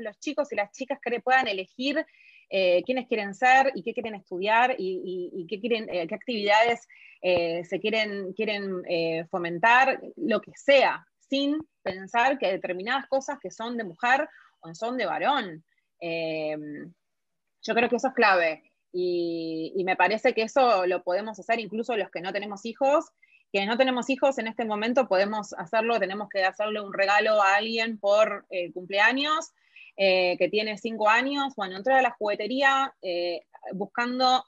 los, 0.00 0.20
chicos 0.20 0.52
y 0.52 0.56
las 0.56 0.70
chicas 0.70 0.98
que 1.00 1.18
puedan 1.20 1.48
elegir 1.48 2.04
eh, 2.50 2.82
quiénes 2.84 3.08
quieren 3.08 3.34
ser 3.34 3.72
y 3.74 3.82
qué 3.82 3.94
quieren 3.94 4.14
estudiar 4.14 4.76
y, 4.76 5.46
qué, 5.48 5.60
quieren, 5.60 5.86
qué 5.86 6.14
actividades 6.14 6.86
se 7.22 7.80
quieren, 7.80 8.34
quieren 8.34 8.82
fomentar, 9.30 9.98
lo 10.16 10.42
que 10.42 10.52
sea, 10.54 11.06
sin 11.18 11.56
pensar 11.82 12.38
que 12.38 12.52
determinadas 12.52 13.06
cosas 13.06 13.38
que 13.40 13.50
son 13.50 13.78
de 13.78 13.84
mujer 13.84 14.28
o 14.60 14.74
son 14.74 14.98
de 14.98 15.06
varón. 15.06 15.64
yo 16.02 17.74
creo 17.74 17.88
que 17.88 17.96
eso 17.96 18.08
es 18.08 18.14
clave. 18.14 18.62
Y, 18.96 19.82
me 19.84 19.96
parece 19.96 20.34
que 20.34 20.42
eso 20.42 20.86
lo 20.86 21.02
podemos 21.02 21.38
hacer 21.40 21.58
incluso 21.58 21.96
los 21.96 22.10
que 22.10 22.20
no 22.20 22.32
tenemos 22.32 22.64
hijos. 22.64 23.06
Que 23.52 23.66
no 23.66 23.76
tenemos 23.76 24.08
hijos 24.08 24.38
en 24.38 24.46
este 24.46 24.64
momento 24.64 25.06
podemos 25.06 25.52
hacerlo, 25.54 26.00
tenemos 26.00 26.28
que 26.28 26.44
hacerle 26.44 26.80
un 26.80 26.92
regalo 26.92 27.40
a 27.42 27.56
alguien 27.56 27.98
por 27.98 28.46
eh, 28.50 28.72
cumpleaños 28.72 29.52
eh, 29.96 30.36
que 30.38 30.48
tiene 30.48 30.78
cinco 30.78 31.08
años. 31.08 31.54
Bueno, 31.56 31.76
entrar 31.76 31.98
a 31.98 32.02
la 32.02 32.12
juguetería 32.12 32.94
eh, 33.02 33.42
buscando 33.72 34.44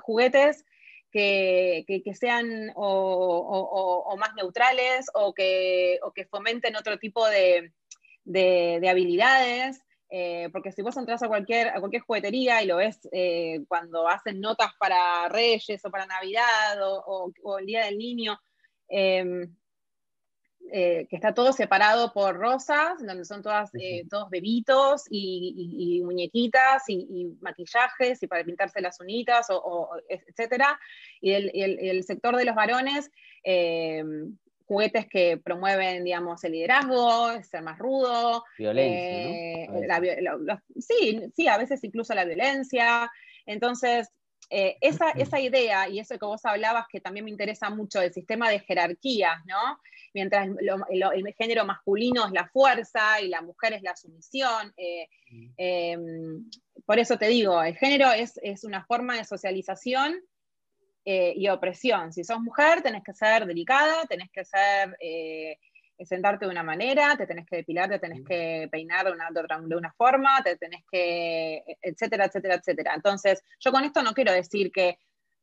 juguetes 0.00 0.64
que, 1.12 1.84
sean 2.18 2.72
o, 2.74 4.16
más 4.18 4.34
neutrales 4.34 5.06
o 5.14 5.32
que, 5.32 6.00
que, 6.16 6.26
fomenten 6.26 6.74
otro 6.74 6.98
tipo 6.98 7.28
de, 7.28 7.72
de 8.24 8.88
habilidades. 8.88 9.80
Eh, 10.10 10.48
porque 10.52 10.72
si 10.72 10.80
vos 10.80 10.96
entras 10.96 11.22
a 11.22 11.28
cualquier, 11.28 11.68
a 11.68 11.80
cualquier 11.80 12.02
juguetería 12.02 12.62
y 12.62 12.66
lo 12.66 12.76
ves 12.76 12.98
eh, 13.12 13.60
cuando 13.68 14.08
hacen 14.08 14.40
notas 14.40 14.70
para 14.78 15.28
Reyes 15.28 15.84
o 15.84 15.90
para 15.90 16.06
Navidad 16.06 16.78
o, 16.82 17.58
el 17.58 17.66
Día 17.66 17.84
del 17.84 17.98
Niño, 17.98 18.38
em, 18.88 19.54
eh, 20.70 21.06
que 21.08 21.16
está 21.16 21.34
todo 21.34 21.52
separado 21.52 22.12
por 22.12 22.36
rosas, 22.36 22.98
donde 23.04 23.24
son 23.24 23.42
todas, 23.42 23.70
todos 24.10 24.30
bebitos 24.30 25.04
y, 25.10 26.00
muñequitas 26.04 26.84
y, 26.88 27.36
maquillajes 27.40 28.22
y 28.22 28.26
para 28.26 28.44
pintarse 28.44 28.80
las 28.80 29.00
unitas, 29.00 29.48
o, 29.50 29.90
etcétera. 30.08 30.78
Y 31.20 31.32
el, 31.32 31.50
el, 31.54 32.02
sector 32.04 32.36
de 32.36 32.44
los 32.46 32.54
varones 32.54 33.10
em, 33.42 34.36
juguetes 34.68 35.06
que 35.08 35.38
promueven, 35.38 36.04
digamos, 36.04 36.44
el 36.44 36.52
liderazgo, 36.52 37.42
ser 37.42 37.62
más 37.62 37.78
rudo. 37.78 38.44
Violencia, 38.58 39.72
¿no? 39.72 40.04
Eh, 40.04 40.58
sí, 40.78 41.20
sí, 41.34 41.48
a 41.48 41.56
veces 41.56 41.82
incluso 41.82 42.14
la 42.14 42.26
violencia. 42.26 43.10
Entonces, 43.46 44.10
eh, 44.50 44.76
esa, 44.82 45.10
esa, 45.10 45.40
idea 45.40 45.88
y 45.88 45.98
eso 45.98 46.18
que 46.18 46.26
vos 46.26 46.44
hablabas 46.44 46.86
que 46.90 47.00
también 47.00 47.24
me 47.24 47.30
interesa 47.30 47.70
mucho, 47.70 48.00
el 48.02 48.12
sistema 48.12 48.50
de 48.50 48.60
jerarquías, 48.60 49.38
¿no? 49.46 49.78
Mientras 50.12 50.48
el 50.48 51.34
género 51.36 51.64
masculino 51.64 52.26
es 52.26 52.32
la 52.32 52.48
fuerza 52.48 53.20
y 53.20 53.28
la 53.28 53.40
mujer 53.40 53.72
es 53.72 53.82
la 53.82 53.96
sumisión. 53.96 54.72
Eh, 54.76 55.08
em, 55.56 56.50
por 56.84 56.98
eso 56.98 57.16
te 57.18 57.28
digo, 57.28 57.62
el 57.62 57.76
género 57.76 58.12
es, 58.12 58.38
es 58.42 58.64
una 58.64 58.84
forma 58.84 59.16
de 59.16 59.24
socialización 59.24 60.18
eh, 61.10 61.32
y 61.34 61.48
opresión. 61.48 62.12
Si 62.12 62.22
sos 62.22 62.38
mujer, 62.38 62.82
tenés 62.82 63.02
que 63.02 63.14
ser 63.14 63.46
delicada, 63.46 64.04
tenés 64.04 64.30
que 64.30 64.44
ser, 64.44 64.94
eh, 65.00 65.58
sentarte 66.00 66.44
de 66.44 66.50
una 66.50 66.62
manera, 66.62 67.16
te 67.16 67.26
tenés 67.26 67.46
que 67.46 67.56
depilar, 67.56 67.88
te 67.88 67.98
tenés 67.98 68.22
que 68.26 68.68
peinar 68.70 69.06
de 69.06 69.12
una, 69.12 69.30
de 69.30 69.74
una 69.74 69.90
forma, 69.94 70.42
te 70.44 70.56
tenés 70.56 70.84
que, 70.92 71.64
etcétera, 71.80 72.26
etcétera, 72.26 72.56
etcétera. 72.56 72.92
Entonces, 72.94 73.42
yo 73.58 73.72
con 73.72 73.84
esto 73.84 74.02
no 74.02 74.12
quiero 74.12 74.32
decir 74.32 74.70
que 74.70 74.98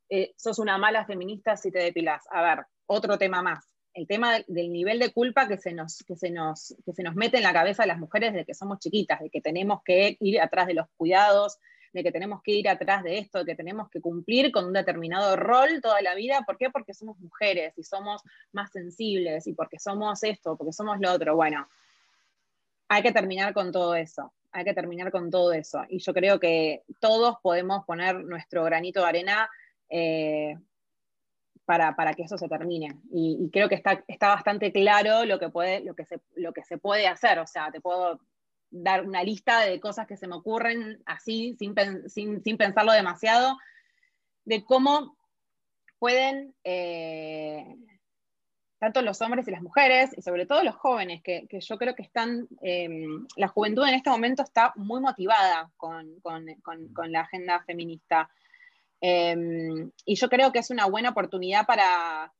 eh, 0.08 0.36
sos 0.38 0.60
una 0.60 0.78
mala 0.78 1.04
feminista 1.04 1.58
si 1.58 1.72
te 1.72 1.80
depilás. 1.80 2.22
A 2.30 2.44
ver, 2.44 2.66
otro 2.86 3.18
tema 3.18 3.42
más. 3.42 3.68
El 3.96 4.06
tema 4.06 4.42
del, 4.48 4.72
nivel 4.72 5.00
de 5.00 5.12
culpa 5.14 5.48
que 5.48 5.58
se, 5.58 5.74
nos, 5.74 6.04
que, 6.04 6.16
se 6.16 6.30
nos, 6.30 6.76
que 6.86 6.94
se 6.94 7.02
nos 7.02 7.16
mete 7.16 7.38
en 7.38 7.44
la 7.44 7.54
cabeza 7.54 7.82
a 7.82 7.88
las 7.88 7.98
mujeres 7.98 8.34
desde 8.34 8.46
que 8.46 8.54
somos 8.54 8.78
chiquitas, 8.78 9.20
de 9.20 9.32
que 9.32 9.42
tenemos 9.42 9.82
que 9.84 10.16
ir 10.20 10.40
atrás 10.40 10.68
de 10.68 10.76
los 10.76 10.86
cuidados, 10.96 11.58
de 11.96 12.04
que 12.04 12.12
tenemos 12.12 12.42
que 12.44 12.52
ir 12.52 12.68
atrás 12.68 13.04
de 13.04 13.18
esto, 13.18 13.40
de 13.40 13.46
que 13.46 13.56
tenemos 13.56 13.90
que 13.90 14.02
cumplir 14.02 14.52
con 14.52 14.66
un 14.66 14.74
determinado 14.74 15.38
rol 15.38 15.80
toda 15.82 16.02
la 16.02 16.14
vida. 16.14 16.44
¿Por 16.46 16.58
qué? 16.58 16.70
Porque 16.70 16.94
somos 16.94 17.18
mujeres 17.20 17.74
y 17.78 17.84
somos 17.84 18.22
más 18.52 18.70
sensibles 18.72 19.48
y 19.48 19.54
porque 19.54 19.80
somos 19.80 20.22
esto, 20.24 20.58
porque 20.58 20.74
somos 20.74 21.00
lo 21.00 21.14
otro. 21.14 21.38
Bueno, 21.38 21.70
hay 22.90 23.02
que 23.02 23.14
terminar 23.14 23.54
con 23.54 23.72
todo 23.72 23.96
eso, 23.96 24.34
hay 24.52 24.66
que 24.66 24.74
terminar 24.74 25.10
con 25.10 25.32
todo 25.32 25.54
eso. 25.54 25.86
Y 25.88 26.00
yo 26.00 26.14
creo 26.14 26.38
que 26.38 26.84
todos 27.00 27.38
podemos 27.42 27.86
poner 27.86 28.26
nuestro 28.26 28.66
granito 28.66 29.00
de 29.00 29.08
arena 29.08 29.50
eh, 29.88 30.58
para, 31.64 32.14
que 32.14 32.24
eso 32.24 32.38
se 32.38 32.50
termine. 32.50 32.90
Y, 33.10 33.50
creo 33.54 33.70
que 33.70 33.76
está, 33.76 34.04
está 34.10 34.36
bastante 34.36 34.74
claro 34.74 35.24
lo 35.24 35.40
que, 35.40 35.48
puede, 35.48 35.80
lo, 35.80 35.96
que 35.96 36.04
se, 36.04 36.20
lo 36.36 36.52
que 36.52 36.66
se 36.66 36.78
puede 36.78 37.08
hacer. 37.08 37.40
O 37.40 37.48
sea, 37.48 37.72
te 37.72 37.80
puedo 37.80 38.20
dar 38.78 39.06
una 39.06 39.24
lista 39.24 39.62
de 39.62 39.80
cosas 39.80 40.06
que 40.06 40.18
se 40.18 40.28
me 40.28 40.36
ocurren 40.36 41.02
así, 41.06 41.56
sin, 41.58 41.74
pensarlo 42.58 42.92
demasiado, 42.92 43.58
de 44.44 44.66
cómo 44.66 45.18
pueden, 45.98 46.54
eh, 46.64 47.78
tanto 48.78 49.02
los 49.02 49.22
hombres 49.22 49.48
y 49.48 49.52
las 49.52 49.62
mujeres, 49.62 50.12
y 50.18 50.22
sobre 50.22 50.46
todo 50.46 50.62
los 50.64 50.76
jóvenes, 50.76 51.24
que, 51.24 51.48
yo 51.50 51.78
creo 51.78 51.96
que 51.96 52.04
están, 52.04 52.48
em, 52.62 53.26
la 53.38 53.48
juventud 53.48 53.88
en 53.88 53.96
este 53.96 54.10
momento 54.10 54.44
está 54.44 54.74
muy 54.76 55.00
motivada 55.00 55.72
con, 55.78 56.22
la 57.08 57.22
agenda 57.22 57.64
feminista. 57.64 58.30
Em, 59.00 59.90
y 60.06 60.16
yo 60.16 60.28
creo 60.30 60.52
que 60.52 60.60
es 60.60 60.70
una 60.70 60.86
buena 60.86 61.12
oportunidad 61.12 61.66
para, 61.66 62.34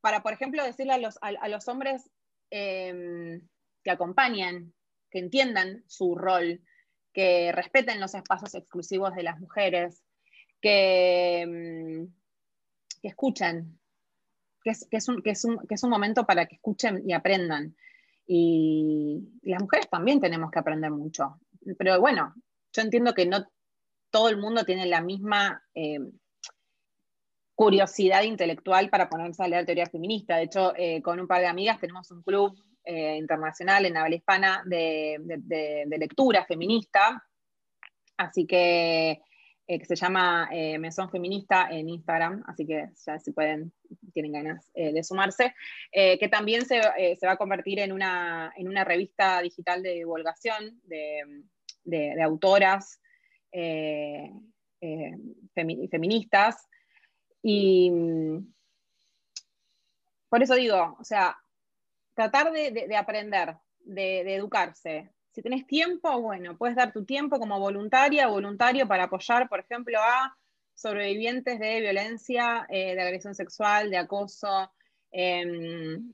para 0.00 0.22
por 0.22 0.32
ejemplo, 0.32 0.64
decirle 0.64 0.94
a 0.94 0.98
los, 0.98 1.18
a 1.20 1.48
los 1.48 1.68
hombres, 1.68 2.10
em, 2.50 3.42
que 3.86 3.92
acompañen, 3.92 4.74
que 5.08 5.20
entiendan 5.20 5.84
su 5.86 6.16
rol, 6.16 6.60
que 7.12 7.52
respeten 7.52 8.00
los 8.00 8.16
espacios 8.16 8.52
exclusivos 8.56 9.14
de 9.14 9.22
las 9.22 9.38
mujeres, 9.38 10.02
que, 10.60 11.46
mm, 11.46 13.00
que 13.00 13.08
escuchen, 13.08 13.78
que 14.64 14.72
es, 14.72 15.84
un, 15.84 15.90
momento 15.90 16.26
para 16.26 16.46
que 16.46 16.56
escuchen 16.56 17.08
y 17.08 17.12
aprendan. 17.12 17.76
Y, 18.26 19.22
las 19.42 19.62
mujeres 19.62 19.88
también 19.88 20.20
tenemos 20.20 20.50
que 20.50 20.58
aprender 20.58 20.90
mucho. 20.90 21.38
Pero 21.78 22.00
bueno, 22.00 22.34
yo 22.72 22.82
entiendo 22.82 23.14
que 23.14 23.26
no 23.26 23.46
todo 24.10 24.28
el 24.28 24.36
mundo 24.36 24.64
tiene 24.64 24.86
la 24.86 25.00
misma 25.00 25.62
eh, 25.74 26.00
curiosidad 27.54 28.24
intelectual 28.24 28.90
para 28.90 29.08
ponerse 29.08 29.44
a 29.44 29.48
leer 29.48 29.64
teoría 29.64 29.86
feminista. 29.86 30.38
De 30.38 30.42
hecho, 30.42 30.72
eh, 30.76 31.00
con 31.02 31.20
un 31.20 31.28
par 31.28 31.40
de 31.40 31.46
amigas 31.46 31.78
tenemos 31.78 32.10
un 32.10 32.24
club 32.24 32.56
eh, 32.88 33.16
internacional 33.16 33.84
en 33.84 33.96
habla 33.96 34.14
hispana 34.14 34.62
de, 34.64 35.18
lectura 35.98 36.44
feminista, 36.44 37.20
así 38.16 38.46
que, 38.46 39.20
eh, 39.66 39.78
que 39.80 39.84
se 39.84 39.96
llama 39.96 40.48
eh, 40.52 40.78
Mesón 40.78 41.10
Feminista 41.10 41.66
en 41.68 41.88
Instagram, 41.88 42.44
así 42.46 42.64
que 42.64 42.90
ya 43.04 43.18
si 43.18 43.32
pueden, 43.32 43.72
tienen 44.14 44.30
ganas 44.30 44.70
de 44.72 45.02
sumarse, 45.02 45.52
que 45.92 46.28
también 46.30 46.64
se, 46.64 46.78
va 46.78 47.32
a 47.32 47.36
convertir 47.36 47.80
en 47.80 47.90
una, 47.90 48.52
en 48.56 48.68
una 48.68 48.84
revista 48.84 49.42
digital 49.42 49.82
de 49.82 49.94
divulgación 49.94 50.80
de, 50.84 52.22
autoras 52.22 53.00
feministas. 55.90 56.68
Y 57.42 57.90
mm, 57.90 58.54
por 60.28 60.40
eso 60.40 60.54
digo, 60.54 60.96
o 61.00 61.04
sea, 61.04 61.36
tratar 62.16 62.50
de, 62.50 62.96
aprender, 62.96 63.56
de, 63.80 64.34
educarse. 64.34 65.10
Si 65.32 65.42
tenés 65.42 65.66
tiempo, 65.66 66.20
bueno, 66.20 66.56
puedes 66.56 66.74
dar 66.74 66.92
tu 66.92 67.04
tiempo 67.04 67.38
como 67.38 67.60
voluntaria 67.60 68.28
o 68.28 68.32
voluntario 68.32 68.88
para 68.88 69.04
apoyar, 69.04 69.48
por 69.50 69.60
ejemplo, 69.60 69.98
a 70.00 70.34
sobrevivientes 70.74 71.60
de 71.60 71.80
violencia, 71.80 72.66
eh, 72.70 72.94
de 72.94 73.02
agresión 73.02 73.34
sexual, 73.34 73.90
de 73.90 73.98
acoso. 73.98 74.72
Em, 75.12 76.10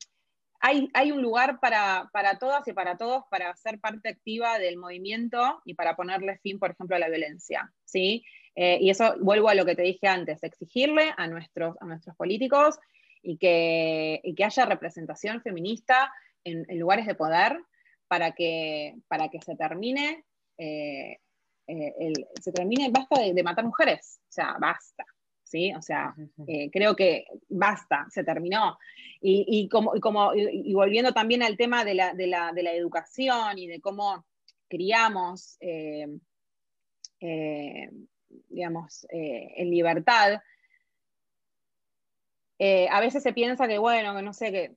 hay, 0.58 1.12
un 1.12 1.22
lugar 1.22 1.60
para, 1.60 2.10
todas 2.38 2.66
y 2.66 2.72
para 2.72 2.96
todos 2.96 3.24
para 3.30 3.54
ser 3.56 3.78
parte 3.80 4.08
activa 4.08 4.58
del 4.58 4.76
movimiento 4.76 5.60
y 5.64 5.74
para 5.74 5.94
ponerle 5.94 6.38
fin, 6.38 6.58
por 6.58 6.72
ejemplo, 6.72 6.96
a 6.96 6.98
la 6.98 7.08
violencia. 7.08 7.72
¿sí? 7.84 8.24
y 8.54 8.90
eso, 8.90 9.14
vuelvo 9.20 9.48
a 9.48 9.54
lo 9.54 9.64
que 9.64 9.74
te 9.74 9.82
dije 9.82 10.08
antes, 10.08 10.42
exigirle 10.42 11.14
a 11.16 11.26
nuestros, 11.26 11.74
a 11.80 11.86
nuestros 11.86 12.14
políticos 12.16 12.78
y 13.22 13.38
que, 13.38 14.20
que 14.36 14.44
haya 14.44 14.66
representación 14.66 15.40
feminista 15.42 16.12
en, 16.44 16.66
lugares 16.78 17.06
de 17.06 17.14
poder 17.14 17.58
para 18.08 18.32
que, 18.32 18.96
para 19.08 19.28
que 19.28 19.40
se 19.40 19.56
termine, 19.56 20.24
eh, 20.58 21.18
eh, 21.66 22.12
se 22.40 22.52
termine, 22.52 22.90
basta 22.90 23.20
de, 23.20 23.42
matar 23.42 23.64
mujeres, 23.64 24.20
o 24.28 24.32
sea, 24.32 24.56
basta. 24.60 25.04
¿Sí? 25.44 25.70
O 25.74 25.82
sea, 25.82 26.14
eh, 26.46 26.70
creo 26.70 26.96
que 26.96 27.26
basta, 27.50 28.06
se 28.08 28.24
terminó. 28.24 28.78
Y, 29.20 29.68
como, 29.68 29.92
como, 30.00 30.32
y 30.34 30.72
volviendo 30.72 31.12
también 31.12 31.42
al 31.42 31.58
tema 31.58 31.84
de 31.84 31.92
la, 31.92 32.14
de 32.14 32.26
la, 32.26 32.52
de 32.52 32.62
la 32.62 32.72
educación 32.72 33.58
y 33.58 33.66
de 33.66 33.78
cómo 33.78 34.24
criamos, 34.66 35.58
digamos, 38.48 39.06
en 39.10 39.70
libertad, 39.70 40.40
eh, 42.64 42.86
a 42.92 43.00
veces 43.00 43.24
se 43.24 43.32
piensa 43.32 43.66
que, 43.66 43.76
bueno, 43.76 44.14
que 44.14 44.22
no 44.22 44.32
sé, 44.32 44.52
que 44.52 44.76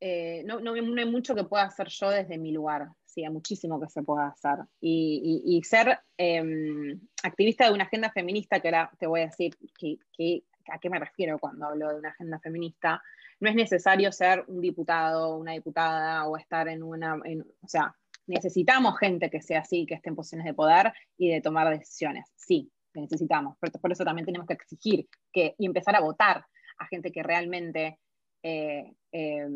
eh, 0.00 0.42
no, 0.44 0.58
no, 0.58 0.72
hay 0.72 1.06
mucho 1.08 1.36
que 1.36 1.44
pueda 1.44 1.62
hacer 1.62 1.86
yo 1.86 2.10
desde 2.10 2.36
mi 2.36 2.50
lugar. 2.50 2.88
Sí, 3.04 3.24
hay 3.24 3.30
muchísimo 3.30 3.80
que 3.80 3.88
se 3.88 4.02
pueda 4.02 4.26
hacer. 4.26 4.58
Y, 4.80 5.62
ser 5.62 6.00
em, 6.16 7.00
activista 7.22 7.66
de 7.66 7.74
una 7.74 7.84
agenda 7.84 8.10
feminista, 8.10 8.58
que 8.58 8.66
ahora 8.66 8.90
te 8.98 9.06
voy 9.06 9.20
a 9.20 9.26
decir 9.26 9.56
que, 9.78 10.42
a 10.66 10.78
qué 10.80 10.90
me 10.90 10.98
refiero 10.98 11.38
cuando 11.38 11.66
hablo 11.66 11.90
de 11.90 12.00
una 12.00 12.08
agenda 12.08 12.40
feminista, 12.40 13.00
no 13.38 13.48
es 13.48 13.54
necesario 13.54 14.10
ser 14.10 14.44
un 14.48 14.60
diputado, 14.60 15.36
una 15.36 15.52
diputada 15.52 16.26
o 16.26 16.36
estar 16.36 16.66
en 16.66 16.82
una... 16.82 17.14
o 17.14 17.68
sea, 17.68 17.94
necesitamos 18.26 18.98
gente 18.98 19.30
que 19.30 19.40
sea 19.40 19.60
así, 19.60 19.86
que 19.86 19.94
esté 19.94 20.08
en 20.08 20.16
posiciones 20.16 20.46
de 20.46 20.54
poder 20.54 20.92
y 21.16 21.30
de 21.30 21.40
tomar 21.40 21.70
decisiones. 21.70 22.24
Sí, 22.34 22.68
necesitamos. 22.94 23.56
Pero 23.60 23.74
por 23.74 23.92
eso 23.92 24.04
también 24.04 24.26
tenemos 24.26 24.48
que 24.48 24.54
exigir 24.54 25.06
que, 25.32 25.54
y 25.56 25.66
empezar 25.66 25.94
a 25.94 26.00
votar 26.00 26.44
a 26.78 26.86
gente 26.86 27.12
que 27.12 27.22
realmente 27.22 27.98
eh, 28.42 28.92
eh, 29.12 29.46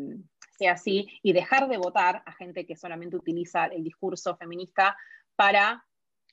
sea 0.57 0.73
así 0.73 1.07
y 1.21 1.33
dejar 1.33 1.67
de 1.67 1.77
votar 1.77 2.23
a 2.25 2.31
gente 2.31 2.65
que 2.65 2.77
solamente 2.77 3.17
utiliza 3.17 3.65
el 3.65 3.83
discurso 3.83 4.37
feminista 4.37 4.95
para 5.35 5.85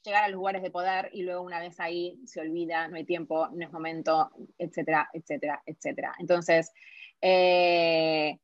llegar 0.02 0.24
a 0.24 0.28
los 0.28 0.36
lugares 0.36 0.62
de 0.62 0.70
poder 0.70 1.10
y 1.12 1.22
luego 1.22 1.42
una 1.42 1.58
vez 1.58 1.80
ahí 1.80 2.20
se 2.26 2.40
olvida, 2.40 2.88
no 2.88 2.96
hay 2.96 3.04
tiempo, 3.04 3.48
no 3.48 3.64
es 3.64 3.72
momento, 3.72 4.30
etcétera, 4.56 5.10
etcétera, 5.12 5.62
etcétera. 5.66 6.14
Entonces, 6.18 6.70
eh, 7.20 8.38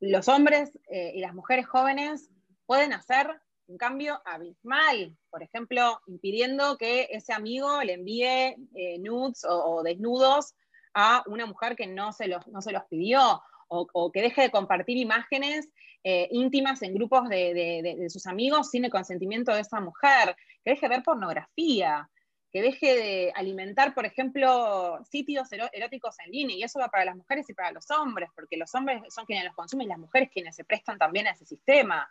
los 0.00 0.28
hombres 0.28 0.78
y 0.90 1.20
las 1.20 1.34
mujeres 1.34 1.66
jóvenes 1.66 2.30
pueden 2.66 2.92
hacer 2.92 3.28
un 3.66 3.78
cambio 3.78 4.20
abismal, 4.26 5.16
por 5.30 5.42
ejemplo, 5.42 6.00
impidiendo 6.06 6.76
que 6.76 7.08
ese 7.10 7.32
amigo 7.32 7.82
le 7.82 7.94
envíe 7.94 8.56
nudes 8.98 9.42
o 9.48 9.82
desnudos 9.82 10.54
a 10.98 11.22
una 11.26 11.44
mujer 11.44 11.76
que 11.76 11.86
no 11.86 12.12
se 12.12 12.26
los, 12.26 12.48
no 12.48 12.62
se 12.62 12.72
los 12.72 12.82
pidió, 12.84 13.42
o, 13.68 14.10
que 14.12 14.22
deje 14.22 14.42
de 14.42 14.50
compartir 14.50 14.96
imágenes 14.96 15.68
eh, 16.04 16.28
íntimas 16.30 16.82
en 16.82 16.94
grupos 16.94 17.28
de, 17.28 18.06
sus 18.08 18.26
amigos 18.26 18.70
sin 18.70 18.84
el 18.84 18.90
consentimiento 18.90 19.52
de 19.52 19.60
esa 19.60 19.80
mujer, 19.80 20.34
que 20.64 20.70
deje 20.70 20.88
de 20.88 20.96
ver 20.96 21.02
pornografía, 21.02 22.08
que 22.50 22.62
deje 22.62 22.94
de 22.96 23.32
alimentar, 23.34 23.92
por 23.92 24.06
ejemplo, 24.06 25.04
sitios 25.10 25.48
eróticos 25.52 26.16
en 26.24 26.30
línea, 26.30 26.56
y 26.56 26.62
eso 26.62 26.78
va 26.78 26.88
para 26.88 27.04
las 27.04 27.16
mujeres 27.16 27.50
y 27.50 27.54
para 27.54 27.72
los 27.72 27.90
hombres, 27.90 28.30
porque 28.34 28.56
los 28.56 28.74
hombres 28.74 29.02
son 29.12 29.26
quienes 29.26 29.44
los 29.44 29.54
consumen 29.54 29.88
y 29.88 29.90
las 29.90 29.98
mujeres 29.98 30.30
quienes 30.32 30.56
se 30.56 30.64
prestan 30.64 30.96
también 30.96 31.26
a 31.26 31.32
ese 31.32 31.44
sistema. 31.44 32.08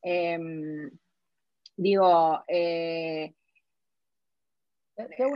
Em, 0.00 0.90
digo, 1.76 2.44
eh, 2.46 3.32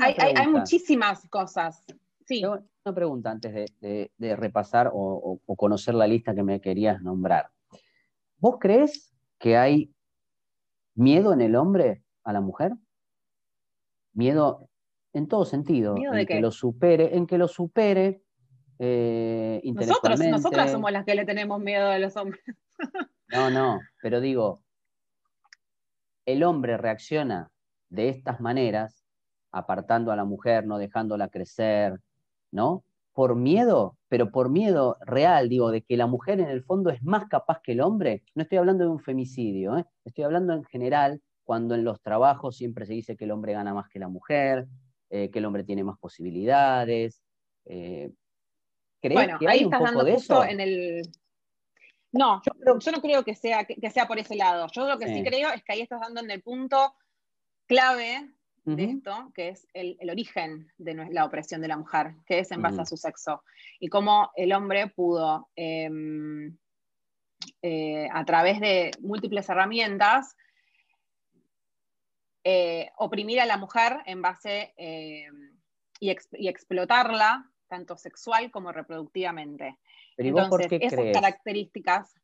hay, 0.01 0.47
muchísimas 0.49 1.27
cosas. 1.29 1.85
Sí. 2.27 2.43
Una 2.45 2.95
pregunta 2.95 3.31
antes 3.31 3.73
de, 3.81 4.37
repasar 4.37 4.91
o, 4.93 5.41
conocer 5.57 5.95
la 5.95 6.07
lista 6.07 6.35
que 6.35 6.43
me 6.43 6.61
querías 6.61 7.01
nombrar. 7.03 7.51
¿Vos 8.39 8.57
crees 8.61 9.15
que 9.39 9.57
hay 9.57 9.93
miedo 10.95 11.33
en 11.33 11.41
el 11.41 11.57
hombre 11.57 12.03
a 12.25 12.33
la 12.33 12.41
mujer? 12.41 12.73
Miedo 14.13 14.69
en 15.13 15.29
todo 15.29 15.45
sentido, 15.45 15.95
en 15.97 16.27
que 16.27 16.41
lo 16.41 16.51
supere, 16.51 17.17
en 17.17 17.27
que 17.27 17.39
lo 17.39 17.49
supere 17.49 18.23
eh, 18.85 19.61
Nosotros, 19.65 20.19
nosotras 20.19 20.73
somos 20.73 20.91
las 20.91 21.05
que 21.05 21.15
le 21.15 21.25
tenemos 21.25 21.61
miedo 21.61 21.89
a 21.89 21.99
los 21.99 22.17
hombres. 22.17 22.43
no, 23.29 23.49
no, 23.49 23.81
pero 24.01 24.21
digo, 24.21 24.65
el 26.27 26.43
hombre 26.43 26.77
reacciona 26.77 27.53
de 27.91 28.09
estas 28.09 28.41
maneras, 28.41 29.05
apartando 29.53 30.11
a 30.11 30.17
la 30.17 30.25
mujer, 30.25 30.67
no 30.67 30.79
dejándola 30.79 31.29
crecer, 31.29 32.01
¿no? 32.53 32.85
Por 33.13 33.35
miedo, 33.35 33.99
pero 34.09 34.31
por 34.31 34.49
miedo 34.49 34.97
real, 35.01 35.49
digo, 35.49 35.71
de 35.71 35.83
que 35.83 35.97
la 35.97 36.07
mujer 36.07 36.41
en 36.41 36.49
el 36.49 36.63
fondo 36.63 36.91
es 36.91 37.03
más 37.03 37.27
capaz 37.29 37.61
que 37.63 37.73
el 37.73 37.81
hombre. 37.81 38.23
No 38.35 38.43
estoy 38.43 38.59
hablando 38.59 38.85
de 38.85 38.91
un 38.91 39.01
femicidio, 39.01 39.77
¿eh? 39.77 39.85
estoy 40.05 40.25
hablando 40.25 40.55
en 40.55 40.65
general, 40.65 41.21
cuando 41.45 41.75
en 41.75 41.85
los 41.85 42.01
trabajos 42.01 42.57
siempre 42.57 42.87
se 42.87 42.95
dice 42.95 43.17
que 43.17 43.25
el 43.25 43.33
hombre 43.33 43.53
gana 43.53 43.75
más 43.75 43.89
que 43.89 43.99
la 43.99 44.09
mujer, 44.09 44.67
eh, 45.11 45.31
que 45.31 45.41
el 45.41 45.45
hombre 45.45 45.65
tiene 45.65 45.85
más 45.85 45.99
posibilidades. 45.99 47.23
Eh, 47.65 48.13
bueno, 49.03 49.39
que 49.39 49.49
ahí 49.49 49.65
estás 49.65 49.83
dando 49.83 50.07
justo 50.07 50.45
en 50.45 50.61
el... 50.61 51.03
No, 52.13 52.43
yo, 52.65 52.93
no 52.93 53.01
creo 53.01 53.25
que 53.25 53.35
sea, 53.35 53.65
que, 53.65 53.91
sea 53.91 54.07
por 54.07 54.19
ese 54.19 54.37
lado. 54.37 54.67
Yo 54.73 54.87
lo 54.87 54.99
que 54.99 55.09
sí 55.09 55.23
creo 55.25 55.51
es 55.51 55.65
que 55.65 55.73
ahí 55.73 55.81
estás 55.81 56.01
dando 56.01 56.21
en 56.21 56.31
el 56.31 56.43
punto 56.43 56.95
clave 57.67 58.35
de 58.65 58.85
esto, 58.85 59.33
que 59.35 59.49
es 59.49 59.67
el, 59.75 59.99
origen 60.09 60.71
de 60.79 60.95
la 61.11 61.25
opresión 61.25 61.61
de 61.61 61.69
la 61.69 61.77
mujer, 61.77 62.15
que 62.27 62.39
es 62.39 62.51
en 62.53 62.63
base 62.63 62.81
a 62.81 62.87
su 62.87 62.97
sexo, 62.97 63.43
y 63.81 63.89
cómo 63.89 64.31
el 64.37 64.53
hombre 64.53 64.87
pudo, 64.89 65.49
em, 65.57 66.57
eh, 67.61 68.09
a 68.13 68.25
través 68.25 68.61
de 68.61 68.93
múltiples 69.01 69.49
herramientas, 69.49 70.37
eh, 72.45 72.91
oprimir 72.99 73.41
a 73.41 73.47
la 73.47 73.57
mujer 73.57 73.99
en 74.07 74.23
base 74.23 74.73
em, 74.77 75.59
y, 75.99 76.11
explotarla, 76.49 77.49
tanto 77.69 77.97
sexual 77.97 78.51
como 78.51 78.71
reproductivamente. 78.71 79.79
Entonces, 80.17 80.69
esas 80.71 81.13
características, 81.13 82.15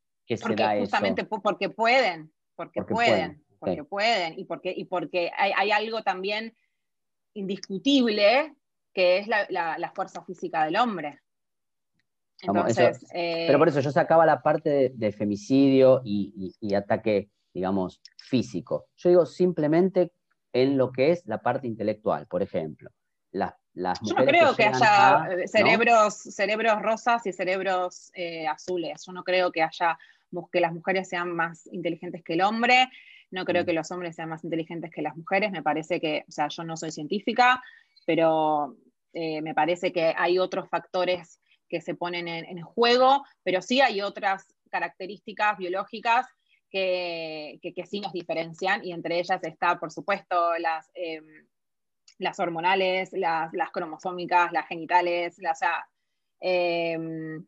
porque, 0.42 0.80
justamente 0.80 1.24
porque 1.24 1.70
pueden, 1.70 2.32
porque, 2.54 2.82
pueden 2.82 3.42
porque 3.58 3.84
pueden 3.84 4.38
y 4.38 4.44
porque, 4.44 4.72
y 4.76 4.84
porque 4.84 5.30
hay, 5.36 5.70
algo 5.70 6.02
también 6.02 6.54
indiscutible 7.34 8.54
que 8.92 9.18
es 9.18 9.28
la, 9.28 9.92
fuerza 9.94 10.24
física 10.24 10.64
del 10.64 10.76
hombre. 10.76 11.20
Entonces, 12.40 13.04
eh, 13.12 13.44
pero 13.46 13.58
por 13.58 13.68
eso 13.68 13.80
yo 13.80 13.90
sacaba 13.90 14.24
la 14.24 14.42
parte 14.42 14.92
de, 14.94 15.12
femicidio 15.12 16.02
y, 16.04 16.74
ataque, 16.74 17.30
digamos, 17.52 18.00
físico. 18.16 18.86
Yo 18.96 19.08
digo 19.10 19.26
simplemente 19.26 20.12
en 20.52 20.78
lo 20.78 20.92
que 20.92 21.12
es 21.12 21.26
la 21.26 21.42
parte 21.42 21.66
intelectual, 21.66 22.26
por 22.26 22.42
ejemplo. 22.42 22.90
Las, 23.30 23.54
las 23.74 24.00
yo 24.00 24.14
no 24.14 24.24
creo 24.24 24.56
que, 24.56 24.64
haya 24.64 25.28
eh, 25.32 25.48
cerebros, 25.48 26.14
cerebros 26.14 26.80
rosas 26.80 27.26
y 27.26 27.32
cerebros 27.32 28.10
eh, 28.14 28.46
azules. 28.46 29.04
Yo 29.04 29.12
no 29.12 29.22
creo 29.22 29.52
que 29.52 29.62
haya 29.62 29.98
que 30.52 30.60
las 30.60 30.72
mujeres 30.72 31.08
sean 31.08 31.34
más 31.34 31.66
inteligentes 31.72 32.22
que 32.22 32.34
el 32.34 32.42
hombre. 32.42 32.88
No 33.30 33.44
creo 33.44 33.62
mm. 33.62 33.66
que 33.66 33.72
los 33.72 33.90
hombres 33.90 34.16
sean 34.16 34.28
más 34.28 34.44
inteligentes 34.44 34.90
que 34.90 35.02
las 35.02 35.16
mujeres, 35.16 35.50
me 35.50 35.62
parece 35.62 36.00
que, 36.00 36.24
o 36.28 36.32
sea, 36.32 36.48
yo 36.48 36.64
no 36.64 36.76
soy 36.76 36.90
científica, 36.90 37.62
pero 38.06 38.76
eh, 39.12 39.42
me 39.42 39.54
parece 39.54 39.92
que 39.92 40.14
hay 40.16 40.38
otros 40.38 40.68
factores 40.68 41.40
que 41.68 41.80
se 41.80 41.94
ponen 41.94 42.28
en, 42.28 42.62
juego, 42.62 43.24
pero 43.42 43.60
sí 43.60 43.80
hay 43.80 44.00
otras 44.00 44.46
características 44.70 45.58
biológicas 45.58 46.26
que, 46.70 47.60
sí 47.86 48.00
nos 48.00 48.12
diferencian 48.12 48.84
y 48.84 48.92
entre 48.92 49.18
ellas 49.18 49.42
está, 49.42 49.78
por 49.78 49.90
supuesto, 49.90 50.56
las, 50.58 50.90
em, 50.94 51.46
las 52.18 52.38
hormonales, 52.40 53.10
las, 53.12 53.50
cromosómicas, 53.72 54.52
las 54.52 54.66
genitales, 54.66 55.38
las, 55.38 55.60
em, 56.40 57.46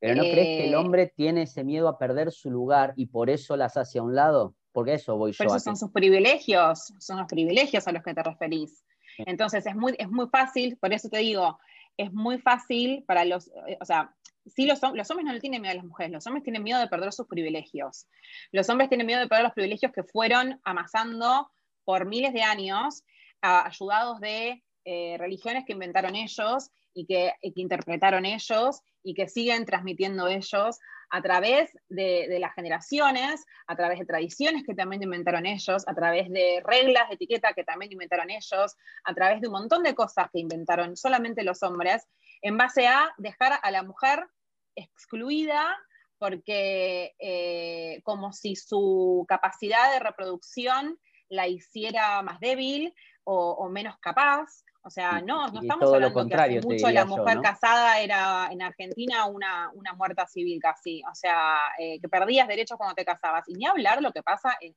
pero 0.00 0.14
¿no 0.14 0.22
crees 0.22 0.46
que 0.46 0.64
el 0.66 0.72
eh, 0.72 0.76
hombre 0.76 1.12
tiene 1.14 1.42
ese 1.42 1.64
miedo 1.64 1.88
a 1.88 1.98
perder 1.98 2.30
su 2.30 2.50
lugar 2.50 2.92
y 2.96 3.06
por 3.06 3.30
eso 3.30 3.56
las 3.56 3.76
hace 3.76 3.98
a 3.98 4.02
un 4.02 4.14
lado? 4.14 4.54
Porque 4.72 4.94
eso 4.94 5.16
voy 5.16 5.32
yo. 5.32 5.38
Por 5.38 5.46
eso 5.48 5.58
son 5.58 5.76
sus 5.76 5.90
privilegios, 5.90 6.92
son 6.98 7.18
los 7.18 7.26
privilegios 7.26 7.86
a 7.88 7.92
los 7.92 8.02
que 8.02 8.14
te 8.14 8.22
referís. 8.22 8.84
Entonces 9.18 9.66
es 9.66 9.74
muy, 9.74 9.94
es 9.98 10.08
muy 10.08 10.28
fácil, 10.28 10.76
por 10.78 10.92
eso 10.92 11.08
te 11.08 11.18
digo, 11.18 11.58
es 11.96 12.12
muy 12.12 12.38
fácil 12.38 13.04
para 13.06 13.24
los, 13.24 13.48
eh, 13.66 13.76
o 13.80 13.84
sea, 13.84 14.14
sí 14.46 14.66
los, 14.66 14.80
los 14.94 15.10
hombres 15.10 15.26
no 15.26 15.32
le 15.32 15.40
tienen 15.40 15.60
miedo 15.60 15.72
a 15.72 15.76
las 15.76 15.84
mujeres, 15.84 16.12
los 16.12 16.26
hombres 16.26 16.44
tienen 16.44 16.62
miedo 16.62 16.78
de 16.78 16.86
perder 16.86 17.12
sus 17.12 17.26
privilegios. 17.26 18.06
Los 18.52 18.68
hombres 18.68 18.88
tienen 18.88 19.06
miedo 19.06 19.20
de 19.20 19.28
perder 19.28 19.44
los 19.44 19.54
privilegios 19.54 19.92
que 19.92 20.04
fueron 20.04 20.60
amasando 20.64 21.50
por 21.84 22.06
miles 22.06 22.32
de 22.32 22.42
años, 22.42 23.02
ayudados 23.40 24.20
de 24.20 24.62
eh, 24.84 25.16
religiones 25.18 25.64
que 25.66 25.72
inventaron 25.72 26.14
ellos 26.14 26.70
y 26.98 27.06
que, 27.06 27.32
interpretaron 27.54 28.26
ellos 28.26 28.80
y 29.04 29.14
que 29.14 29.28
siguen 29.28 29.64
transmitiendo 29.64 30.26
ellos 30.26 30.80
a 31.10 31.22
través 31.22 31.70
de, 31.88 32.26
las 32.40 32.52
generaciones, 32.54 33.44
a 33.68 33.76
través 33.76 34.00
de 34.00 34.04
tradiciones 34.04 34.64
que 34.66 34.74
también 34.74 35.04
inventaron 35.04 35.46
ellos, 35.46 35.84
a 35.86 35.94
través 35.94 36.28
de 36.28 36.60
reglas 36.64 37.08
de 37.08 37.14
etiqueta 37.14 37.52
que 37.52 37.62
también 37.62 37.92
inventaron 37.92 38.30
ellos, 38.30 38.76
a 39.04 39.14
través 39.14 39.40
de 39.40 39.46
un 39.46 39.52
montón 39.52 39.84
de 39.84 39.94
cosas 39.94 40.26
que 40.32 40.40
inventaron 40.40 40.96
solamente 40.96 41.44
los 41.44 41.62
hombres, 41.62 42.04
en 42.42 42.56
base 42.56 42.88
a 42.88 43.14
dejar 43.16 43.60
a 43.62 43.70
la 43.70 43.84
mujer 43.84 44.26
excluida 44.74 45.78
porque 46.18 47.14
eh, 47.20 48.00
como 48.02 48.32
si 48.32 48.56
su 48.56 49.24
capacidad 49.28 49.92
de 49.92 50.00
reproducción 50.00 50.98
la 51.28 51.46
hiciera 51.46 52.20
más 52.22 52.40
débil 52.40 52.92
o 53.30 53.68
menos 53.68 53.94
capaz, 54.00 54.64
o 54.88 54.90
sea, 54.90 55.20
no, 55.20 55.46
no 55.48 55.60
estamos 55.60 55.92
hablando 55.92 56.26
que 56.26 56.34
hace 56.34 56.60
mucho 56.62 56.90
la 56.90 57.04
mujer 57.04 57.42
casada 57.42 58.00
era 58.00 58.48
en 58.50 58.62
Argentina 58.62 59.26
una, 59.26 59.70
muerta 59.98 60.26
civil 60.26 60.58
casi. 60.62 61.02
O 61.10 61.14
sea, 61.14 61.58
eh, 61.78 62.00
que 62.00 62.08
perdías 62.08 62.48
derechos 62.48 62.78
cuando 62.78 62.94
te 62.94 63.04
casabas. 63.04 63.46
Y 63.48 63.52
ni 63.52 63.66
hablar 63.66 64.00
lo 64.00 64.12
que 64.12 64.22
pasa 64.22 64.56
en, 64.62 64.74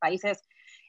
países 0.00 0.42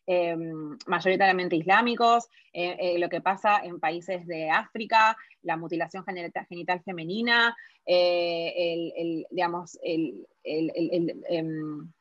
em, 0.07 0.75
mayoritariamente 0.87 1.55
islámicos, 1.55 2.29
eh, 2.51 2.77
eh, 2.79 2.97
lo 2.97 3.09
que 3.09 3.21
pasa 3.21 3.59
en 3.63 3.79
países 3.79 4.25
de 4.25 4.49
África, 4.49 5.15
la 5.43 5.55
mutilación 5.55 6.03
genital, 6.03 6.81
femenina, 6.83 7.55
el, 7.85 9.27
digamos, 9.29 9.77
el, 9.83 10.27
em, 10.43 11.91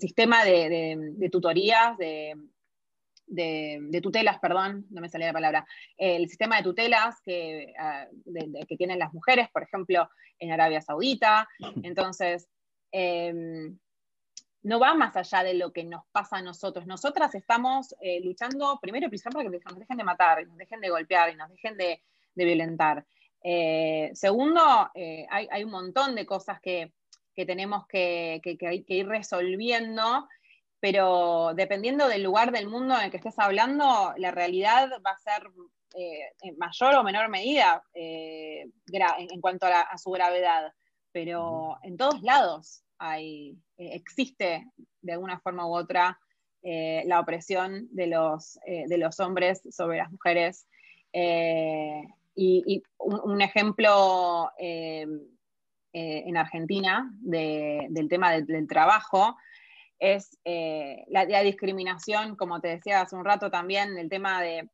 sistema 0.00 0.42
de 0.42 1.28
tutorías, 1.30 1.98
de 1.98 2.34
de, 3.30 4.00
tutelas, 4.02 4.38
perdón, 4.38 4.86
no 4.90 5.00
me 5.00 5.08
salía 5.08 5.28
la 5.28 5.32
palabra, 5.32 5.66
el 5.96 6.28
sistema 6.28 6.56
de 6.56 6.64
tutelas 6.64 7.20
que, 7.24 7.72
ah, 7.78 8.06
que 8.68 8.76
tienen 8.76 8.98
las 8.98 9.12
mujeres, 9.14 9.48
por 9.50 9.62
ejemplo, 9.62 10.08
en 10.38 10.52
Arabia 10.52 10.80
Saudita. 10.80 11.48
Entonces, 11.82 12.48
em, 12.90 13.78
no 14.62 14.78
va 14.78 14.94
más 14.94 15.16
allá 15.16 15.42
de 15.42 15.54
lo 15.54 15.72
que 15.72 15.84
nos 15.84 16.04
pasa 16.12 16.38
a 16.38 16.42
nosotros. 16.42 16.86
Nosotras 16.86 17.34
estamos 17.34 17.94
eh, 18.00 18.20
luchando, 18.22 18.78
primero 18.80 19.06
y 19.06 19.08
principalmente 19.08 19.58
para 19.58 19.60
que 19.60 19.70
nos 19.70 19.78
dejen 19.78 19.96
de 19.96 20.04
matar, 20.04 20.46
nos 20.46 20.56
dejen 20.56 20.80
de 20.80 20.90
golpear 20.90 21.32
y 21.32 21.36
nos 21.36 21.48
dejen 21.50 21.76
de, 21.76 22.02
violentar. 22.34 23.04
Eh, 23.42 24.10
segundo, 24.14 24.90
eh, 24.94 25.26
hay, 25.30 25.64
un 25.64 25.70
montón 25.70 26.14
de 26.14 26.26
cosas 26.26 26.60
que, 26.60 26.92
tenemos 27.34 27.86
que, 27.86 28.40
que, 28.42 28.84
ir 28.94 29.08
resolviendo 29.08 30.28
pero 30.80 31.52
dependiendo 31.54 32.08
del 32.08 32.22
lugar 32.22 32.52
del 32.52 32.66
mundo 32.66 32.96
en 32.96 33.04
el 33.04 33.10
que 33.10 33.18
estés 33.18 33.38
hablando, 33.38 34.14
la 34.16 34.30
realidad 34.30 34.90
va 35.04 35.10
a 35.10 35.18
ser 35.18 35.50
eh, 35.94 36.32
en 36.42 36.56
mayor 36.56 36.94
o 36.94 37.02
menor 37.02 37.28
medida 37.28 37.82
eh, 37.94 38.64
en 38.92 39.40
cuanto 39.40 39.66
a, 39.66 39.98
su 39.98 40.10
gravedad. 40.10 40.72
Pero 41.12 41.76
en 41.82 41.96
todos 41.96 42.22
lados 42.22 42.82
hay, 42.98 43.58
eh, 43.76 43.90
existe 43.94 44.66
de 45.02 45.12
alguna 45.12 45.38
forma 45.40 45.66
u 45.66 45.74
otra 45.74 46.18
la 46.62 47.20
opresión 47.20 47.88
de 47.90 48.06
los, 48.06 48.58
de 48.66 48.98
los 48.98 49.18
hombres 49.18 49.62
sobre 49.70 49.96
las 49.96 50.10
mujeres. 50.10 50.66
y, 52.34 52.82
un, 52.98 53.40
ejemplo 53.40 54.50
en 54.58 56.36
Argentina 56.36 57.10
del 57.22 58.08
tema 58.10 58.32
del 58.32 58.68
trabajo 58.68 59.38
es 60.00 60.38
eh, 60.44 61.04
la, 61.08 61.42
discriminación, 61.42 62.34
como 62.34 62.60
te 62.60 62.68
decía 62.68 63.02
hace 63.02 63.14
un 63.14 63.24
rato 63.24 63.50
también, 63.50 63.96
el 63.98 64.08
tema 64.08 64.42
de 64.42 64.68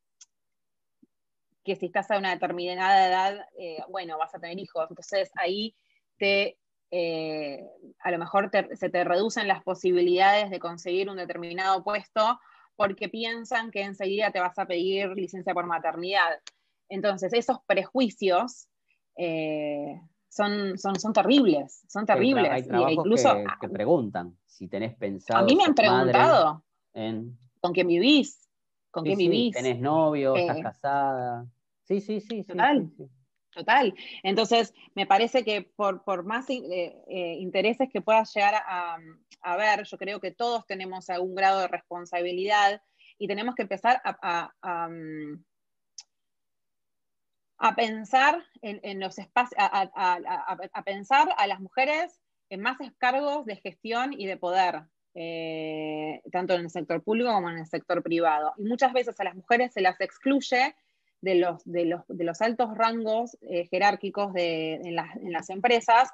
que 1.65 1.75
si 1.75 1.87
estás 1.87 2.09
a 2.11 2.17
una 2.17 2.31
determinada 2.31 3.07
edad, 3.07 3.45
eh, 3.59 3.79
bueno, 3.89 4.17
vas 4.17 4.33
a 4.33 4.39
tener 4.39 4.57
hijos. 4.57 4.87
Entonces 4.89 5.29
ahí 5.35 5.75
te, 6.17 6.57
eh, 6.91 7.61
a 7.99 8.11
lo 8.11 8.17
mejor 8.17 8.49
se 8.73 8.89
te 8.89 9.03
reducen 9.03 9.49
las 9.49 9.61
posibilidades 9.63 10.49
de 10.49 10.59
conseguir 10.59 11.09
un 11.09 11.17
determinado 11.17 11.83
puesto 11.83 12.39
porque 12.77 13.09
piensan 13.09 13.69
que 13.69 13.81
enseguida 13.81 14.31
te 14.31 14.39
vas 14.39 14.57
a 14.57 14.65
pedir 14.65 15.09
licencia 15.09 15.53
por 15.53 15.65
maternidad. 15.65 16.39
Entonces, 16.87 17.33
esos 17.33 17.57
prejuicios 17.67 18.69
son, 20.29 20.77
son, 20.77 20.99
son 20.99 21.11
terribles, 21.11 21.83
son 21.89 22.05
terribles. 22.05 22.49
Hay, 22.71 22.93
incluso, 22.93 23.35
que, 23.59 23.67
preguntan 23.67 24.37
si 24.57 24.67
tenés 24.67 24.95
pensado. 24.95 25.39
A 25.39 25.43
mí 25.43 25.55
me 25.55 25.63
han 25.65 25.75
preguntado 25.75 26.63
con 26.93 27.73
quién 27.73 27.87
vivís, 27.87 28.49
con 28.89 29.03
quién 29.03 29.17
vivís. 29.17 29.55
¿Tenés 29.55 29.79
novio? 29.79 30.35
¿Estás 30.35 30.57
eh, 30.57 30.63
casada? 30.63 31.45
Sí, 31.83 32.01
sí, 32.01 32.19
sí. 32.21 32.43
Total. 32.43 32.89
Total. 33.51 33.93
Entonces, 34.23 34.73
me 34.93 35.05
parece 35.05 35.43
que 35.43 35.61
por, 35.61 36.03
por 36.03 36.23
más 36.23 36.49
eh, 36.49 36.61
eh, 37.07 37.37
intereses 37.39 37.89
que 37.91 38.01
puedas 38.01 38.33
llegar 38.33 38.55
a, 38.55 38.97
a, 39.41 39.57
ver, 39.57 39.83
yo 39.83 39.97
creo 39.97 40.19
que 40.19 40.31
todos 40.31 40.65
tenemos 40.65 41.09
algún 41.09 41.33
grado 41.33 41.61
de 41.61 41.67
responsabilidad 41.67 42.81
y 43.17 43.27
tenemos 43.27 43.55
que 43.55 43.63
empezar 43.63 44.01
a, 44.03 44.51
a 44.61 44.89
mm, 44.89 45.43
a 47.59 47.75
pensar 47.75 48.43
en, 48.61 48.99
los 48.99 49.17
espacios, 49.17 49.55
a, 49.57 50.83
pensar 50.85 51.33
a 51.37 51.47
las 51.47 51.59
mujeres 51.59 52.19
en 52.49 52.61
más 52.61 52.77
cargos 52.97 53.45
de 53.45 53.57
gestión 53.57 54.13
y 54.13 54.25
de 54.25 54.37
poder, 54.37 54.83
eh, 55.13 56.21
tanto 56.31 56.53
en 56.53 56.61
el 56.61 56.69
sector 56.69 57.03
público 57.03 57.31
como 57.31 57.49
en 57.49 57.59
el 57.59 57.67
sector 57.67 58.01
privado. 58.03 58.53
Y 58.57 58.63
muchas 58.63 58.93
veces 58.93 59.19
a 59.19 59.23
las 59.23 59.35
mujeres 59.35 59.73
se 59.73 59.81
las 59.81 59.99
excluye 59.99 60.75
de 61.21 61.35
los, 61.35 61.63
de 61.65 61.85
los, 62.23 62.41
altos 62.41 62.75
rangos 62.75 63.37
eh, 63.41 63.67
jerárquicos 63.69 64.31
en, 64.35 64.95
las, 64.95 65.49
empresas, 65.49 66.09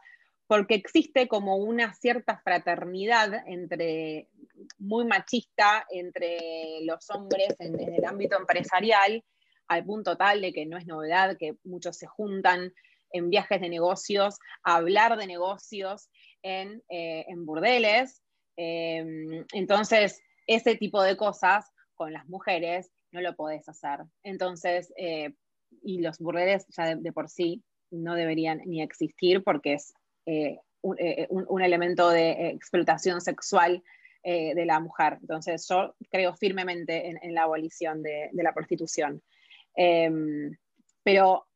porque 0.48 0.76
existe 0.76 1.28
como 1.28 1.58
una 1.58 1.94
cierta 1.94 2.40
fraternidad 2.44 3.44
entre, 3.48 4.30
muy 4.78 5.06
machista 5.06 5.86
entre 5.90 6.80
los 6.84 7.10
hombres 7.10 7.56
en 7.60 7.80
el 7.80 8.06
ámbito 8.06 8.38
empresarial, 8.38 9.24
al 9.68 9.86
punto 9.86 10.18
tal 10.18 10.42
de 10.42 10.54
que 10.54 10.66
no 10.66 10.78
es 10.78 10.86
novedad 10.86 11.38
que 11.38 11.56
muchos 11.64 11.98
se 11.98 12.08
juntan 12.08 12.74
en 13.12 13.30
viajes 13.30 13.62
de 13.62 13.70
negocios 13.70 14.40
a 14.64 14.76
hablar 14.76 15.18
de 15.18 15.28
negocios 15.28 16.10
en, 16.44 16.84
eh, 16.90 17.26
burdeles. 17.38 18.22
Em, 18.56 19.46
entonces, 19.54 20.22
ese 20.46 20.76
tipo 20.76 21.02
de 21.02 21.18
cosas 21.18 21.72
con 21.96 22.14
las 22.14 22.28
mujeres 22.28 22.92
no 23.12 23.22
lo 23.22 23.36
podés 23.36 23.68
hacer. 23.68 24.02
Entonces, 24.24 24.94
eh, 24.98 25.34
y 25.82 26.02
los 26.02 26.20
burdeles 26.20 26.66
ya 26.70 26.96
de, 26.96 27.12
por 27.12 27.30
sí 27.30 27.64
no 27.90 28.16
deberían 28.16 28.62
ni 28.66 28.82
existir 28.82 29.44
porque 29.44 29.74
es 29.74 29.94
eh, 30.26 30.60
un, 30.82 31.62
elemento 31.62 32.10
de 32.10 32.50
explotación 32.50 33.22
sexual 33.22 33.84
de 34.24 34.66
la 34.66 34.80
mujer. 34.80 35.18
Entonces, 35.20 35.68
yo 35.68 35.96
creo 36.10 36.34
firmemente 36.36 37.10
en, 37.22 37.34
la 37.34 37.44
abolición 37.44 38.02
de 38.02 38.30
la 38.32 38.54
prostitución. 38.54 39.22
Em, 39.76 40.56
pero 41.04 41.48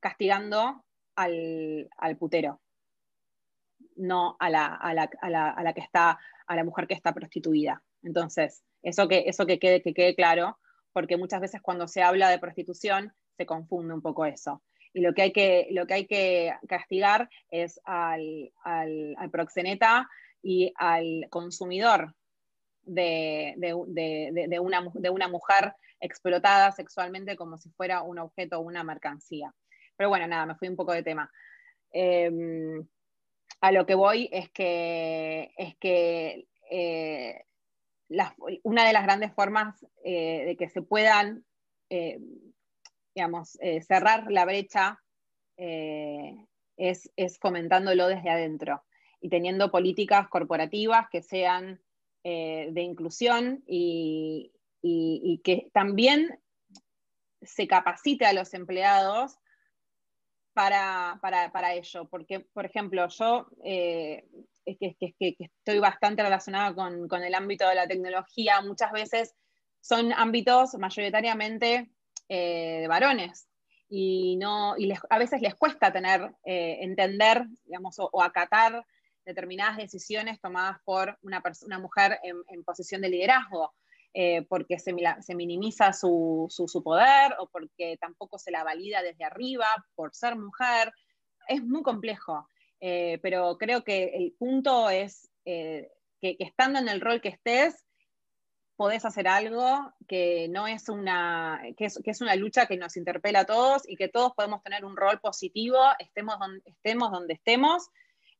castigando 0.00 0.84
al, 1.16 1.88
putero, 2.18 2.60
no 4.00 4.36
a 4.40 4.50
la, 4.50 5.72
que 5.74 5.80
está, 5.80 6.18
a 6.46 6.56
la 6.56 6.64
mujer 6.64 6.86
que 6.86 6.94
está 6.94 7.12
prostituida. 7.12 7.82
Entonces, 8.02 8.62
eso 8.82 9.08
que, 9.08 9.24
eso 9.26 9.46
que, 9.46 9.58
quede, 9.58 9.82
que 9.82 9.94
quede 9.94 10.14
claro, 10.14 10.58
porque 10.92 11.16
muchas 11.16 11.40
veces 11.40 11.60
cuando 11.62 11.86
se 11.86 12.02
habla 12.02 12.28
de 12.30 12.38
prostitución 12.38 13.12
se 13.36 13.46
confunde 13.46 13.94
un 13.94 14.02
poco 14.02 14.24
eso. 14.24 14.62
Y 14.92 15.02
lo 15.02 15.14
que 15.14 15.22
hay 15.22 15.32
que, 15.32 15.68
lo 15.70 15.86
que, 15.86 15.94
hay 15.94 16.06
que 16.06 16.52
castigar 16.68 17.28
es 17.50 17.80
al, 17.84 18.52
proxeneta 19.30 20.08
y 20.42 20.72
al 20.76 21.26
consumidor 21.30 22.14
de, 22.82 23.54
una, 24.60 24.90
de 24.94 25.10
una 25.10 25.28
mujer 25.28 25.74
explotada 26.00 26.72
sexualmente 26.72 27.36
como 27.36 27.58
si 27.58 27.70
fuera 27.70 28.02
un 28.02 28.18
objeto 28.18 28.58
o 28.58 28.62
una 28.62 28.82
mercancía. 28.82 29.54
Pero 29.96 30.08
bueno, 30.08 30.26
nada, 30.26 30.46
me 30.46 30.54
fui 30.56 30.68
un 30.68 30.76
poco 30.76 30.92
de 30.92 31.02
tema. 31.02 31.30
Em, 31.92 32.86
a 33.60 33.72
lo 33.72 33.86
que 33.86 33.94
voy 33.94 34.28
es 34.32 34.50
que, 34.50 35.52
es 35.56 35.76
que 35.76 36.48
eh, 36.70 37.44
una 38.62 38.86
de 38.86 38.92
las 38.92 39.04
grandes 39.04 39.32
formas 39.34 39.86
eh, 40.04 40.44
de 40.46 40.56
que 40.56 40.68
se 40.68 40.82
puedan, 40.82 41.44
eh, 41.90 42.18
digamos, 43.14 43.58
cerrar 43.86 44.30
la 44.30 44.44
brecha 44.44 45.00
es, 45.56 47.10
es, 47.16 47.38
fomentándolo 47.38 48.08
desde 48.08 48.30
adentro 48.30 48.82
y 49.20 49.28
teniendo 49.28 49.70
políticas 49.70 50.28
corporativas 50.28 51.08
que 51.10 51.22
sean 51.22 51.82
de 52.22 52.80
inclusión 52.80 53.62
y, 53.66 54.52
y, 54.80 55.40
que 55.44 55.70
también 55.72 56.40
se 57.42 57.66
capacite 57.66 58.24
a 58.26 58.32
los 58.32 58.54
empleados 58.54 59.38
para, 60.52 61.74
ello. 61.74 62.08
Porque, 62.08 62.40
por 62.40 62.66
ejemplo, 62.66 63.08
yo 63.08 63.46
eh, 63.64 64.24
es 64.64 64.78
que, 64.78 65.36
estoy 65.38 65.78
bastante 65.78 66.22
relacionada 66.22 66.74
con, 66.74 67.22
el 67.22 67.34
ámbito 67.34 67.68
de 67.68 67.74
la 67.74 67.86
tecnología, 67.86 68.60
muchas 68.60 68.92
veces 68.92 69.34
son 69.80 70.12
ámbitos 70.12 70.74
mayoritariamente 70.74 71.90
eh, 72.28 72.78
de 72.82 72.88
varones. 72.88 73.46
y, 73.88 74.36
no, 74.36 74.76
y 74.78 74.92
a 74.92 75.18
veces 75.18 75.40
les 75.42 75.54
cuesta 75.56 75.92
tener, 75.92 76.32
eh, 76.44 76.78
entender, 76.82 77.44
digamos, 77.64 77.96
o, 77.98 78.22
acatar 78.22 78.84
determinadas 79.24 79.76
decisiones 79.76 80.40
tomadas 80.40 80.78
por 80.84 81.18
una, 81.22 81.42
una 81.66 81.78
mujer 81.78 82.18
en, 82.22 82.64
posición 82.64 83.00
de 83.02 83.08
liderazgo, 83.10 83.74
eh, 84.14 84.42
porque 84.48 84.78
se, 84.78 84.94
se 85.20 85.34
minimiza 85.34 85.92
su, 85.92 86.46
su, 86.48 86.82
poder 86.82 87.34
o 87.38 87.48
porque 87.48 87.96
tampoco 88.00 88.38
se 88.38 88.50
la 88.50 88.64
valida 88.64 89.02
desde 89.02 89.24
arriba 89.24 89.66
por 89.94 90.14
ser 90.14 90.36
mujer. 90.36 90.92
Es 91.48 91.62
muy 91.62 91.82
complejo, 91.82 92.48
eh, 92.80 93.18
pero 93.22 93.56
creo 93.58 93.84
que 93.84 94.04
el 94.14 94.32
punto 94.38 94.90
es 94.90 95.30
que, 95.44 95.88
que 96.20 96.36
estando 96.38 96.78
en 96.78 96.88
el 96.88 97.00
rol 97.00 97.20
que 97.20 97.30
estés, 97.30 97.86
podés 98.80 99.04
hacer 99.04 99.28
algo 99.28 99.92
que 100.08 100.48
no 100.48 100.66
es 100.66 100.88
una, 100.88 101.60
que 101.76 101.84
es, 101.84 102.20
una 102.22 102.34
lucha 102.34 102.64
que 102.64 102.78
nos 102.78 102.96
interpela 102.96 103.40
a 103.40 103.44
todos 103.44 103.82
y 103.86 103.94
que 103.94 104.08
todos 104.08 104.32
podemos 104.32 104.62
tener 104.62 104.86
un 104.86 104.96
rol 104.96 105.20
positivo, 105.20 105.76
estemos 105.98 106.38
donde 106.38 106.62
estemos, 106.64 107.12
donde 107.12 107.34
estemos 107.34 107.90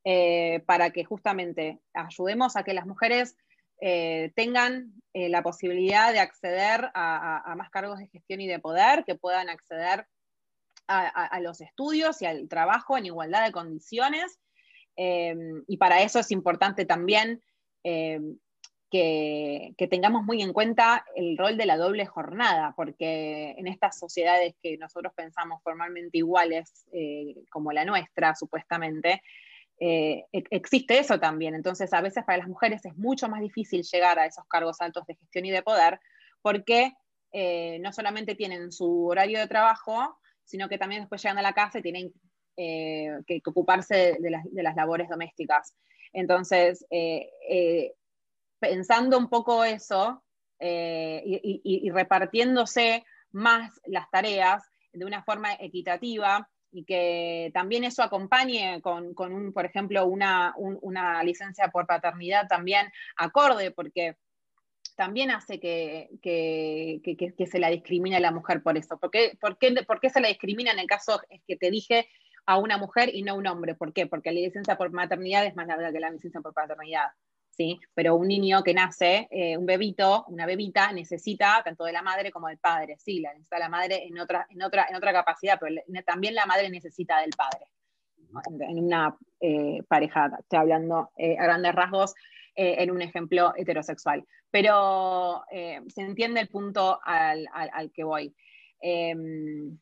eh, 0.03 0.63
para 0.65 0.93
que 0.93 1.05
justamente 1.05 1.83
ayudemos 1.93 2.57
a 2.57 2.63
que 2.65 2.73
las 2.73 2.87
mujeres 2.87 3.37
eh, 3.81 4.33
tengan 4.37 4.93
eh, 5.13 5.29
la 5.29 5.43
posibilidad 5.43 6.13
de 6.13 6.21
acceder 6.21 6.91
a, 6.95 7.55
más 7.57 7.71
cargos 7.71 7.99
de 7.99 8.09
gestión 8.09 8.41
y 8.41 8.47
de 8.47 8.59
poder, 8.59 9.05
que 9.05 9.15
puedan 9.15 9.49
acceder 9.49 10.07
a, 10.87 11.39
los 11.41 11.61
estudios 11.61 12.21
y 12.21 12.27
al 12.27 12.49
trabajo 12.49 12.99
en 12.99 13.07
igualdad 13.07 13.45
de 13.45 13.53
condiciones. 13.53 14.41
y 14.97 15.77
para 15.77 16.03
eso 16.03 16.19
es 16.19 16.33
importante 16.33 16.85
también 16.85 17.41
que, 18.91 19.89
tengamos 19.89 20.25
muy 20.25 20.43
en 20.43 20.53
cuenta 20.53 21.05
el 21.15 21.39
rol 21.39 21.57
de 21.57 21.67
la 21.67 21.77
doble 21.77 22.07
jornada, 22.07 22.75
porque 22.77 23.55
en 23.57 23.67
estas 23.67 23.99
sociedades 23.99 24.55
que 24.63 24.77
nosotros 24.79 25.13
pensamos 25.15 25.63
formalmente 25.63 26.19
iguales, 26.19 26.87
eh, 26.93 27.37
como 27.51 27.73
la 27.73 27.85
nuestra, 27.85 28.35
supuestamente, 28.35 29.23
eh, 29.81 30.27
e-, 30.33 30.45
existe 30.51 30.99
eso 30.99 31.19
también. 31.19 31.55
Entonces, 31.55 31.93
a 31.93 32.01
veces 32.01 32.25
para 32.25 32.39
las 32.39 32.49
mujeres 32.49 32.85
es 32.85 32.97
mucho 32.97 33.29
más 33.29 33.41
difícil 33.41 33.83
llegar 33.83 34.19
a 34.19 34.27
esos 34.27 34.45
cargos 34.47 34.81
altos 34.81 35.07
de 35.07 35.17
gestión 35.17 35.47
y 35.47 35.51
de 35.51 35.63
poder, 35.63 35.99
porque 36.43 36.93
eh, 37.33 37.79
no 37.81 37.93
solamente 37.93 38.35
tienen 38.35 38.71
su 38.71 39.07
horario 39.07 39.41
de 39.41 39.49
trabajo, 39.49 40.19
sino 40.45 40.69
que 40.69 40.79
también 40.79 41.03
después 41.03 41.23
llegan 41.23 41.39
a 41.39 41.43
la 41.43 41.55
casa 41.55 41.79
y 41.79 41.83
tienen 41.83 42.13
que, 42.57 43.41
ocuparse 43.47 44.19
de, 44.21 44.31
las, 44.63 44.77
labores 44.77 45.09
domésticas. 45.09 45.75
Entonces, 46.13 46.85
pensando 48.61 49.19
un 49.19 49.29
poco 49.29 49.65
eso 49.65 50.23
eh, 50.59 51.23
y, 51.25 51.91
repartiéndose 51.91 53.05
más 53.33 53.81
las 53.87 54.11
tareas 54.11 54.63
de 54.93 55.07
una 55.07 55.25
forma 55.25 55.55
equitativa 55.55 56.49
y 56.73 56.85
que 56.85 57.51
también 57.53 57.85
eso 57.85 58.03
acompañe 58.03 58.81
con, 58.81 59.15
un, 59.17 59.53
por 59.53 59.65
ejemplo, 59.65 60.07
una, 60.07 60.55
licencia 61.25 61.69
por 61.69 61.87
paternidad 61.87 62.47
también 62.49 62.91
acorde, 63.17 63.71
porque 63.71 64.17
también 64.97 65.31
hace 65.31 65.59
que, 65.59 66.11
se 66.23 67.59
la 67.59 67.71
discrimine 67.71 68.17
a 68.17 68.21
la 68.21 68.33
mujer 68.33 68.63
por 68.63 68.77
eso. 68.77 68.99
¿Por 68.99 69.11
qué, 69.11 69.37
por, 69.41 69.59
qué, 69.59 70.11
se 70.11 70.21
la 70.21 70.29
discrimina 70.29 70.73
en 70.73 70.79
el 70.79 70.87
caso 70.87 71.21
que 71.47 71.57
te 71.57 71.71
dije 71.71 72.09
a 72.47 72.59
una 72.59 72.79
mujer 72.79 73.11
y 73.13 73.23
no 73.23 73.33
a 73.33 73.37
un 73.37 73.47
hombre? 73.47 73.75
¿Por 73.75 73.93
qué? 73.93 74.07
Porque 74.07 74.31
la 74.31 74.41
licencia 74.41 74.77
por 74.77 74.93
maternidad 74.93 75.47
es 75.47 75.57
más 75.57 75.67
larga 75.67 75.93
que 75.93 76.01
la 76.01 76.11
licencia 76.11 76.41
por 76.41 76.55
paternidad. 76.55 77.09
Pero 77.95 78.15
un 78.17 78.29
niño 78.29 78.63
que 78.63 78.75
nace, 78.75 79.29
eh, 79.31 79.57
un 79.57 79.67
bebito, 79.67 80.25
una 80.29 80.47
bebita, 80.47 80.93
necesita 80.93 81.63
tanto 81.65 81.85
de 81.85 81.93
la 81.93 82.03
madre 82.03 82.31
como 82.31 82.49
del 82.49 82.59
padre, 82.59 82.97
sí, 82.99 83.21
la 83.21 83.33
necesita 83.33 83.59
la 83.59 83.69
madre 83.69 84.07
en 84.07 84.19
otra, 84.19 84.47
en 84.49 84.63
otra, 84.63 84.87
en 84.89 84.97
otra 84.97 85.13
capacidad, 85.13 85.59
pero 85.61 85.77
también 86.05 86.35
la 86.35 86.47
madre 86.47 86.71
necesita 86.71 87.21
del 87.21 87.31
padre. 87.37 87.67
En 88.61 88.79
una 88.79 89.17
eh, 89.41 89.83
pareja, 89.89 90.31
estoy 90.39 90.59
hablando 90.59 91.11
eh, 91.17 91.37
a 91.39 91.45
grandes 91.45 91.75
rasgos, 91.75 92.15
en 92.63 92.91
un 92.91 93.01
ejemplo 93.01 93.55
heterosexual. 93.57 94.27
Pero 94.51 95.45
se 95.49 96.03
entiende 96.03 96.41
el 96.41 96.49
punto 96.49 97.01
al, 97.03 97.49
que 97.95 98.05
voy. 98.05 98.35
Em, 98.81 99.79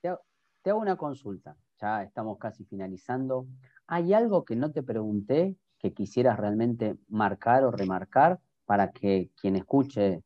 te 0.00 0.70
hago 0.70 0.78
una 0.78 0.96
consulta, 0.96 1.56
ya 1.80 2.04
estamos 2.04 2.38
casi 2.38 2.64
finalizando. 2.64 3.46
¿Hay 3.88 4.14
algo 4.14 4.44
que 4.44 4.54
no 4.54 4.70
te 4.70 4.82
pregunté 4.82 5.56
que 5.84 5.92
quisieras 5.92 6.38
realmente 6.38 6.96
marcar 7.08 7.62
o 7.62 7.70
remarcar 7.70 8.40
para 8.64 8.90
que 8.90 9.28
quien 9.38 9.54
escuche 9.54 10.22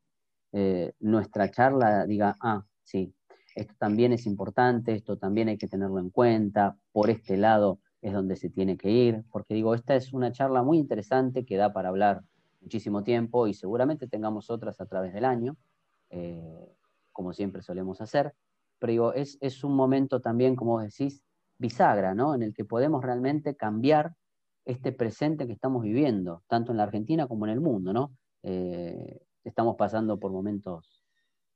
eh, 0.52 0.92
nuestra 1.00 1.50
charla 1.50 2.06
diga, 2.06 2.36
ah, 2.40 2.64
sí, 2.84 3.12
esto 3.56 3.74
también 3.76 4.12
es 4.12 4.24
importante, 4.26 4.94
esto 4.94 5.18
también 5.18 5.48
hay 5.48 5.58
que 5.58 5.66
tenerlo 5.66 5.98
en 5.98 6.10
cuenta, 6.10 6.76
por 6.92 7.10
este 7.10 7.36
lado 7.36 7.80
es 8.00 8.12
donde 8.12 8.36
se 8.36 8.50
tiene 8.50 8.76
que 8.76 8.88
ir, 8.88 9.24
porque 9.32 9.54
digo, 9.54 9.74
esta 9.74 9.96
es 9.96 10.12
una 10.12 10.30
charla 10.30 10.62
muy 10.62 10.78
interesante 10.78 11.44
que 11.44 11.56
da 11.56 11.72
para 11.72 11.88
hablar 11.88 12.22
muchísimo 12.60 13.02
tiempo 13.02 13.48
y 13.48 13.54
seguramente 13.54 14.06
tengamos 14.06 14.50
otras 14.50 14.80
a 14.80 14.86
través 14.86 15.12
del 15.12 15.24
año, 15.24 15.56
eh, 16.10 16.72
como 17.10 17.32
siempre 17.32 17.62
solemos 17.62 18.00
hacer, 18.00 18.32
pero 18.78 18.92
digo, 18.92 19.12
es, 19.12 19.36
es 19.40 19.64
un 19.64 19.74
momento 19.74 20.20
también, 20.20 20.54
como 20.54 20.80
decís, 20.80 21.20
bisagra, 21.58 22.14
¿no? 22.14 22.36
En 22.36 22.44
el 22.44 22.54
que 22.54 22.64
podemos 22.64 23.02
realmente 23.04 23.56
cambiar 23.56 24.14
este 24.68 24.92
presente 24.92 25.46
que 25.46 25.54
estamos 25.54 25.82
viviendo, 25.82 26.42
tanto 26.46 26.72
en 26.72 26.76
la 26.76 26.82
Argentina 26.82 27.26
como 27.26 27.46
en 27.46 27.52
el 27.52 27.60
mundo, 27.60 27.94
¿no? 27.94 28.14
Eh, 28.42 29.18
estamos 29.42 29.76
pasando 29.76 30.20
por 30.20 30.30
momentos 30.30 31.06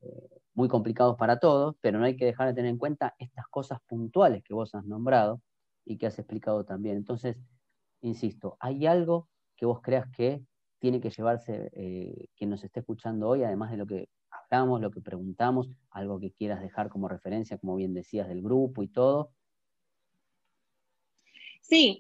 eh, 0.01 0.41
muy 0.55 0.67
complicados 0.67 1.17
para 1.19 1.39
todos, 1.39 1.77
pero 1.83 1.99
no 1.99 2.07
hay 2.07 2.17
que 2.17 2.25
dejar 2.25 2.49
de 2.49 2.55
tener 2.55 2.71
en 2.71 2.79
cuenta 2.79 3.15
estas 3.19 3.47
cosas 3.49 3.81
puntuales 3.87 4.43
que 4.43 4.55
vos 4.55 4.75
has 4.75 4.87
nombrado 4.87 5.43
y 5.85 5.99
que 5.99 6.07
has 6.07 6.19
explicado 6.19 6.65
también. 6.65 6.97
Entonces, 6.97 7.37
insisto, 8.01 8.57
¿hay 8.61 8.87
algo 8.87 9.29
que 9.57 9.67
vos 9.67 9.83
creas 9.83 10.09
que 10.09 10.43
tiene 10.79 10.99
que 11.03 11.11
llevarse 11.11 11.69
eh, 11.75 12.29
quien 12.35 12.49
nos 12.49 12.65
esté 12.65 12.81
escuchando 12.81 13.29
hoy, 13.29 13.43
además 13.43 13.71
de 13.73 13.77
lo 13.77 13.87
que 13.87 14.09
hablamos, 14.31 14.81
lo 14.81 14.91
que 14.91 15.03
preguntamos, 15.03 15.69
algo 15.91 16.19
que 16.19 16.33
quieras 16.33 16.63
dejar 16.63 16.89
como 16.89 17.09
referencia, 17.09 17.59
como 17.59 17.77
bien 17.77 17.93
decías, 17.93 18.27
del 18.27 18.41
grupo 18.41 18.83
y 18.83 18.89
todo? 18.89 19.33
Sí, 21.61 21.99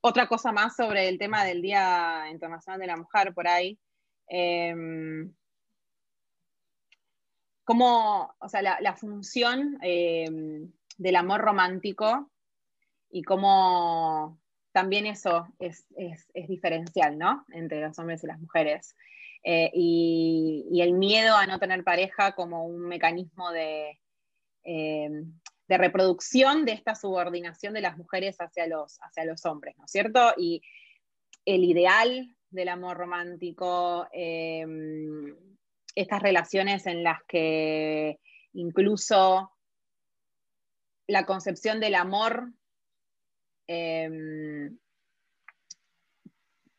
otra 0.00 0.26
cosa 0.26 0.52
más 0.52 0.76
sobre 0.76 1.08
el 1.08 1.18
tema 1.18 1.44
del 1.44 1.62
Día 1.62 2.26
Internacional 2.30 2.80
de 2.80 2.86
la 2.86 2.96
Mujer 2.96 3.34
por 3.34 3.46
ahí. 3.46 3.78
Em, 4.26 5.32
como, 7.64 8.34
o 8.38 8.48
sea, 8.48 8.62
la, 8.62 8.96
función 8.96 9.78
em, 9.82 10.72
del 10.98 11.16
amor 11.16 11.40
romántico 11.40 12.30
y 13.10 13.22
cómo 13.22 14.40
también 14.72 15.06
eso 15.06 15.48
es, 15.58 15.86
diferencial, 16.48 17.18
¿no? 17.18 17.44
Entre 17.52 17.80
los 17.80 17.98
hombres 17.98 18.24
y 18.24 18.26
las 18.26 18.40
mujeres. 18.40 18.96
Eh, 19.42 19.70
y, 19.74 20.80
el 20.80 20.92
miedo 20.94 21.36
a 21.36 21.46
no 21.46 21.58
tener 21.58 21.84
pareja 21.84 22.34
como 22.34 22.66
un 22.66 22.80
mecanismo 22.80 23.50
de, 23.50 24.00
em, 24.62 25.32
de 25.70 25.78
reproducción 25.78 26.64
de 26.64 26.72
esta 26.72 26.96
subordinación 26.96 27.72
de 27.74 27.80
las 27.80 27.96
mujeres 27.96 28.36
hacia 28.40 28.66
los, 28.66 28.98
hacia 29.02 29.24
los 29.24 29.46
hombres, 29.46 29.78
¿no 29.78 29.84
es 29.84 29.90
cierto? 29.92 30.34
Y 30.36 30.62
el 31.44 31.62
ideal 31.62 32.36
del 32.50 32.68
amor 32.70 32.96
romántico, 32.96 34.08
em, 34.10 35.32
estas 35.94 36.22
relaciones 36.22 36.88
en 36.88 37.04
las 37.04 37.22
que 37.22 38.18
incluso 38.52 39.52
la 41.06 41.24
concepción 41.24 41.78
del 41.78 41.94
amor 41.94 42.52
em, 43.68 44.76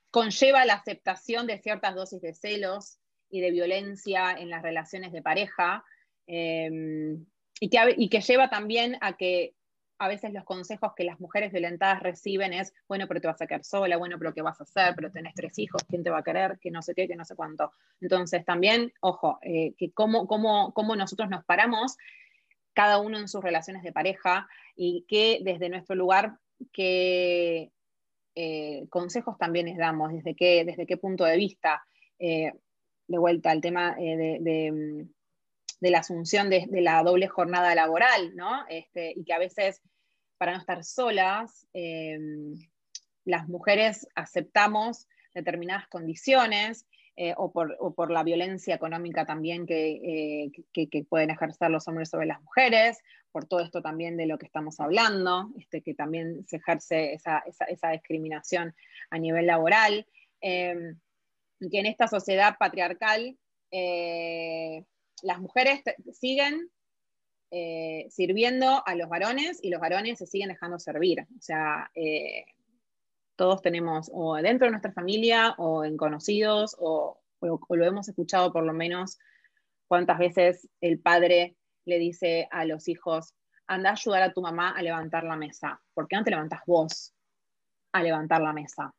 conlleva 0.09 0.65
la 0.65 0.73
aceptación 0.73 1.47
de 1.47 1.59
ciertas 1.59 1.95
dosis 1.95 2.19
de 2.19 2.33
celos 2.33 2.99
y 3.29 3.39
de 3.39 3.51
violencia 3.51 4.33
en 4.33 4.49
las 4.49 4.61
relaciones 4.61 5.13
de 5.13 5.21
pareja. 5.21 5.85
Em, 6.27 7.25
y 7.61 8.09
que, 8.09 8.21
lleva 8.21 8.49
también 8.49 8.97
a 9.01 9.15
que 9.15 9.53
a 9.99 10.07
veces 10.07 10.33
los 10.33 10.43
consejos 10.43 10.93
que 10.95 11.03
las 11.03 11.19
mujeres 11.19 11.51
violentadas 11.51 12.01
reciben 12.01 12.53
es, 12.53 12.73
bueno, 12.87 13.07
pero 13.07 13.21
te 13.21 13.27
vas 13.27 13.39
a 13.39 13.45
quedar 13.45 13.63
sola, 13.63 13.97
bueno, 13.97 14.17
pero 14.17 14.33
¿qué 14.33 14.41
vas 14.41 14.59
a 14.59 14.63
hacer? 14.63 14.95
Pero 14.95 15.11
tenés 15.11 15.35
tres 15.35 15.59
hijos, 15.59 15.83
¿quién 15.87 16.01
te 16.01 16.09
va 16.09 16.17
a 16.17 16.23
querer? 16.23 16.57
Que 16.59 16.71
no 16.71 16.81
sé 16.81 16.95
qué, 16.95 17.07
que 17.07 17.15
no 17.15 17.23
sé 17.23 17.35
cuánto. 17.35 17.71
Entonces 18.01 18.43
también, 18.43 18.91
ojo, 18.99 19.37
eh, 19.43 19.75
que 19.77 19.91
cómo, 19.91 20.25
cómo, 20.25 20.73
cómo 20.73 20.95
nosotros 20.95 21.29
nos 21.29 21.45
paramos, 21.45 21.97
cada 22.73 22.97
uno 22.97 23.19
en 23.19 23.27
sus 23.27 23.43
relaciones 23.43 23.83
de 23.83 23.91
pareja, 23.91 24.47
y 24.75 25.05
que 25.07 25.39
desde 25.43 25.69
nuestro 25.69 25.95
lugar, 25.95 26.39
qué 26.73 27.71
eh, 28.33 28.87
consejos 28.89 29.37
también 29.37 29.67
les 29.67 29.77
damos, 29.77 30.11
desde 30.11 30.35
qué, 30.35 30.65
desde 30.65 30.87
qué 30.87 30.97
punto 30.97 31.25
de 31.25 31.37
vista. 31.37 31.83
Eh, 32.17 32.53
de 33.07 33.17
vuelta 33.17 33.51
al 33.51 33.59
tema 33.59 33.93
de 33.95 34.37
de 34.39 35.05
la 35.89 35.99
asunción 35.99 36.49
de, 36.49 36.67
la 36.71 37.01
doble 37.03 37.27
jornada 37.27 37.73
laboral, 37.73 38.35
¿no? 38.35 38.65
Este, 38.69 39.13
y 39.15 39.23
que 39.23 39.33
a 39.33 39.39
veces, 39.39 39.81
para 40.37 40.53
no 40.53 40.59
estar 40.59 40.83
solas, 40.83 41.67
em, 41.73 42.53
las 43.25 43.47
mujeres 43.47 44.07
aceptamos 44.15 45.07
determinadas 45.33 45.87
condiciones 45.87 46.85
eh, 47.17 47.33
o, 47.35 47.51
por, 47.51 48.11
la 48.11 48.23
violencia 48.23 48.73
económica 48.73 49.25
también 49.25 49.65
que, 49.65 50.51
pueden 51.09 51.29
ejercer 51.29 51.69
los 51.69 51.87
hombres 51.87 52.09
sobre 52.09 52.25
las 52.25 52.41
mujeres, 52.41 52.99
por 53.31 53.45
todo 53.45 53.59
esto 53.59 53.81
también 53.81 54.17
de 54.17 54.25
lo 54.25 54.37
que 54.37 54.45
estamos 54.45 54.79
hablando, 54.79 55.49
este, 55.57 55.81
que 55.81 55.93
también 55.93 56.45
se 56.47 56.57
ejerce 56.57 57.13
esa, 57.13 57.43
discriminación 57.91 58.73
a 59.09 59.19
nivel 59.19 59.47
laboral, 59.47 60.07
em, 60.39 60.99
que 61.59 61.79
en 61.79 61.85
esta 61.85 62.07
sociedad 62.07 62.55
patriarcal 62.57 63.37
eh, 63.71 64.83
las 65.23 65.39
mujeres 65.39 65.81
siguen 66.13 66.69
eh, 67.51 68.07
sirviendo 68.09 68.81
a 68.85 68.95
los 68.95 69.09
varones 69.09 69.59
y 69.61 69.69
los 69.69 69.81
varones 69.81 70.19
se 70.19 70.25
siguen 70.25 70.49
dejando 70.49 70.79
servir. 70.79 71.21
O 71.21 71.41
sea, 71.41 71.91
eh, 71.95 72.45
todos 73.35 73.61
tenemos 73.61 74.09
o 74.13 74.35
dentro 74.35 74.67
de 74.67 74.71
nuestra 74.71 74.93
familia 74.93 75.55
o 75.57 75.83
en 75.83 75.97
conocidos 75.97 76.75
o, 76.79 77.19
lo 77.41 77.85
hemos 77.85 78.07
escuchado 78.07 78.53
por 78.53 78.63
lo 78.63 78.71
menos 78.71 79.17
cuántas 79.87 80.19
veces 80.19 80.69
el 80.79 80.99
padre 80.99 81.57
le 81.85 81.97
dice 81.97 82.47
a 82.51 82.65
los 82.65 82.87
hijos, 82.87 83.33
anda 83.65 83.89
a 83.89 83.93
ayudar 83.93 84.21
a 84.21 84.31
tu 84.31 84.41
mamá 84.41 84.69
a 84.69 84.83
levantar 84.83 85.23
la 85.23 85.35
mesa. 85.35 85.81
¿Por 85.93 86.07
qué 86.07 86.17
no 86.17 86.23
te 86.23 86.29
levantas 86.29 86.61
vos 86.67 87.15
a 87.93 88.03
levantar 88.03 88.41
la 88.41 88.53
mesa? 88.53 88.93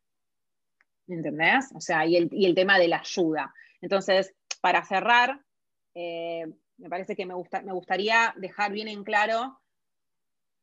¿Entendés? 1.06 1.70
O 1.74 1.80
sea, 1.80 2.04
y 2.04 2.16
el, 2.16 2.54
tema 2.54 2.78
de 2.78 2.88
la 2.88 2.98
ayuda. 2.98 3.54
Entonces, 3.80 4.34
para 4.60 4.84
cerrar, 4.84 5.40
eh, 5.94 6.46
me 6.78 6.88
parece 6.88 7.14
que 7.14 7.26
me, 7.26 7.34
gusta, 7.34 7.62
me 7.62 7.72
gustaría 7.72 8.34
dejar 8.36 8.72
bien 8.72 8.88
en 8.88 9.04
claro 9.04 9.58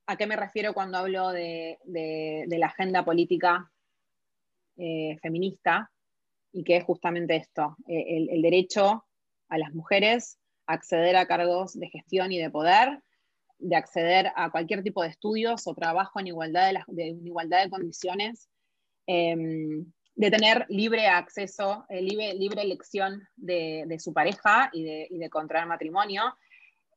a 0.07 0.17
qué 0.17 0.25
me 0.25 0.35
refiero 0.35 0.73
cuando 0.73 0.97
hablo 0.97 1.29
de, 1.29 1.77
la 1.85 2.65
agenda 2.65 3.05
política 3.05 3.71
eh, 4.75 5.17
feminista 5.21 5.91
y 6.51 6.63
que 6.63 6.77
es 6.77 6.83
justamente 6.83 7.35
esto, 7.35 7.75
eh, 7.87 8.27
el, 8.31 8.41
derecho 8.41 9.05
a 9.49 9.57
las 9.59 9.71
mujeres 9.73 10.39
a 10.65 10.73
acceder 10.73 11.15
a 11.15 11.27
cargos 11.27 11.77
de 11.77 11.89
gestión 11.89 12.31
y 12.31 12.39
de 12.39 12.49
poder, 12.49 13.03
de 13.59 13.75
acceder 13.75 14.31
a 14.35 14.49
cualquier 14.49 14.81
tipo 14.81 15.03
de 15.03 15.09
estudios 15.09 15.67
o 15.67 15.75
trabajo 15.75 16.19
en 16.19 16.27
igualdad 16.27 16.73
de, 16.87 17.07
igualdad 17.23 17.63
de 17.63 17.69
condiciones, 17.69 18.49
em, 19.05 19.91
de 20.19 20.29
tener 20.29 20.65
libre 20.67 21.07
acceso, 21.07 21.85
eh, 21.87 22.01
libre, 22.01 22.33
libre, 22.33 22.61
elección 22.61 23.25
de, 23.37 23.95
su 23.99 24.11
pareja 24.11 24.69
y 24.73 24.83
de, 24.83 25.07
y 25.09 25.29
contraer 25.29 25.65
matrimonio, 25.65 26.35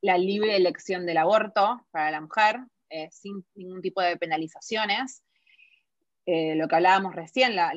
la 0.01 0.17
libre 0.17 0.57
elección 0.57 1.05
del 1.05 1.15
aborto 1.15 1.87
para 1.91 2.11
la 2.11 2.19
mujer, 2.19 2.59
eh, 2.89 3.07
sin 3.11 3.45
ningún 3.55 3.81
tipo 3.81 4.01
de 4.01 4.17
penalizaciones. 4.17 5.23
Eh, 6.25 6.55
lo 6.55 6.67
que 6.67 6.75
hablábamos 6.75 7.15
recién, 7.15 7.55
la, 7.55 7.69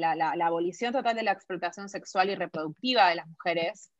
abolición 0.43 0.93
total 0.93 1.15
de 1.15 1.23
la 1.23 1.33
explotación 1.33 1.89
sexual 1.89 2.29
y 2.29 2.35
reproductiva 2.35 3.09
de 3.09 3.15
las 3.15 3.29
mujeres, 3.29 3.93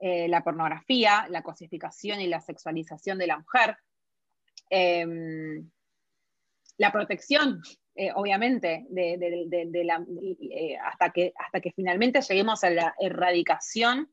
la 0.00 0.42
pornografía, 0.42 1.26
la 1.30 1.42
cosificación 1.42 2.20
y 2.20 2.26
la 2.26 2.40
sexualización 2.40 3.18
de 3.18 3.26
la 3.28 3.38
mujer, 3.38 3.76
em, 4.70 5.70
la 6.76 6.90
protección 6.90 7.60
eh, 8.00 8.12
obviamente, 8.14 8.86
eh, 8.96 10.78
hasta, 10.80 11.10
que, 11.10 11.32
hasta 11.36 11.60
que 11.60 11.72
finalmente 11.72 12.20
lleguemos 12.20 12.62
a 12.62 12.70
la 12.70 12.94
erradicación 13.00 14.08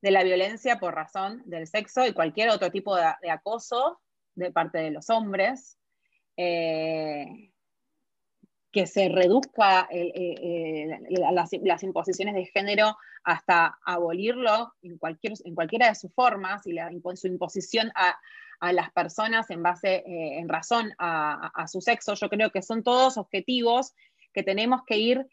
de 0.00 0.10
la 0.10 0.22
violencia 0.22 0.78
por 0.80 0.94
razón 0.94 1.42
del 1.44 1.66
sexo 1.66 2.06
y 2.06 2.14
cualquier 2.14 2.48
otro 2.48 2.70
tipo 2.70 2.96
de, 2.96 3.30
acoso 3.30 4.00
de 4.34 4.50
parte 4.52 4.78
de 4.78 4.90
los 4.90 5.10
hombres, 5.10 5.78
eh, 6.38 7.52
que 8.70 8.86
se 8.86 9.08
reduzca 9.08 9.88
las, 11.62 11.82
imposiciones 11.82 12.34
de 12.34 12.46
género 12.46 12.96
hasta 13.24 13.78
abolirlo 13.84 14.74
en, 14.82 14.98
cualquier, 14.98 15.32
en 15.44 15.54
cualquiera 15.54 15.88
de 15.88 15.94
sus 15.94 16.12
formas 16.12 16.66
y 16.66 16.76
su 17.16 17.26
imposición 17.26 17.90
a, 17.94 18.16
a 18.60 18.72
las 18.72 18.90
personas 18.92 19.50
en 19.50 19.62
base, 19.62 19.96
eh, 19.96 20.38
en 20.38 20.48
razón 20.48 20.92
a, 20.98 21.66
su 21.68 21.80
sexo. 21.80 22.14
Yo 22.14 22.28
creo 22.28 22.50
que 22.50 22.62
son 22.62 22.82
todos 22.82 23.16
objetivos 23.16 23.94
que 24.32 24.42
tenemos 24.42 24.82
que 24.86 24.98
ir 24.98 25.26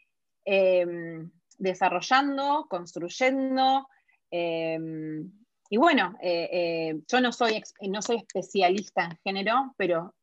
em, 0.44 1.30
desarrollando, 1.58 2.66
construyendo. 2.68 3.88
Em, 4.30 5.30
y 5.68 5.76
bueno, 5.76 6.16
eh, 6.22 6.48
eh, 6.52 7.00
yo 7.08 7.20
no 7.20 7.32
soy, 7.32 7.62
no 7.88 8.00
soy 8.00 8.16
especialista 8.16 9.04
en 9.04 9.18
género, 9.24 9.74
pero 9.76 10.14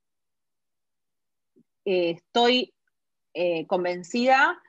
estoy 1.84 2.74
convencida 3.68 4.62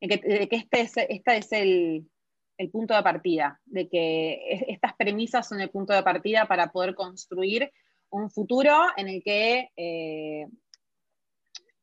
de 0.00 0.48
que, 0.48 0.68
este 0.70 1.14
este 1.14 1.36
es 1.36 1.52
el, 1.52 2.08
el 2.56 2.70
punto 2.70 2.94
de 2.94 3.02
partida, 3.02 3.60
de 3.64 3.88
que 3.88 4.64
estas 4.68 4.94
premisas 4.94 5.48
son 5.48 5.60
el 5.60 5.70
punto 5.70 5.92
de 5.92 6.02
partida 6.02 6.46
para 6.46 6.70
poder 6.70 6.94
construir 6.94 7.70
un 8.10 8.30
futuro 8.30 8.76
en 8.96 9.08
el 9.08 9.22
que 9.22 9.70
eh, 9.76 10.46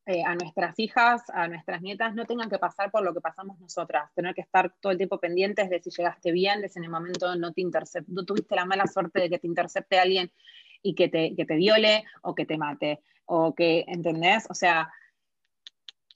eh, 0.05 0.24
a 0.24 0.36
nuestras 0.36 0.78
hijas, 0.80 1.24
a 1.34 1.47
nuestras 1.47 1.82
nietas 1.82 2.14
no 2.16 2.26
tengan 2.26 2.49
que 2.49 2.60
pasar 2.60 2.91
por 2.91 3.03
lo 3.03 3.14
que 3.14 3.22
pasamos 3.22 3.60
nosotras, 3.60 4.14
tener 4.14 4.34
que 4.36 4.41
estar 4.41 4.74
todo 4.80 4.91
el 4.91 4.97
tiempo 4.97 5.20
pendientes 5.20 5.70
de 5.70 5.82
si 5.82 5.89
llegaste 5.89 6.32
bien, 6.32 6.62
de 6.62 6.70
si 6.70 6.80
en 6.80 6.86
el 6.86 6.91
momento 6.91 7.36
no 7.36 7.51
te 7.53 7.64
no 8.08 8.26
tuviste 8.26 8.55
la 8.55 8.66
mala 8.66 8.88
suerte 8.88 9.22
de 9.22 9.30
que 9.30 9.39
te 9.39 9.47
intercepte 9.47 9.99
alguien 9.99 10.32
y 10.82 10.95
que 10.95 11.10
te, 11.10 11.34
te 11.36 11.55
viole 11.55 12.03
o 12.22 12.36
que 12.36 12.45
te 12.45 12.58
mate, 12.58 13.01
o 13.26 13.53
que, 13.55 13.84
¿entendés? 13.88 14.45
O 14.49 14.53
sea, 14.53 14.89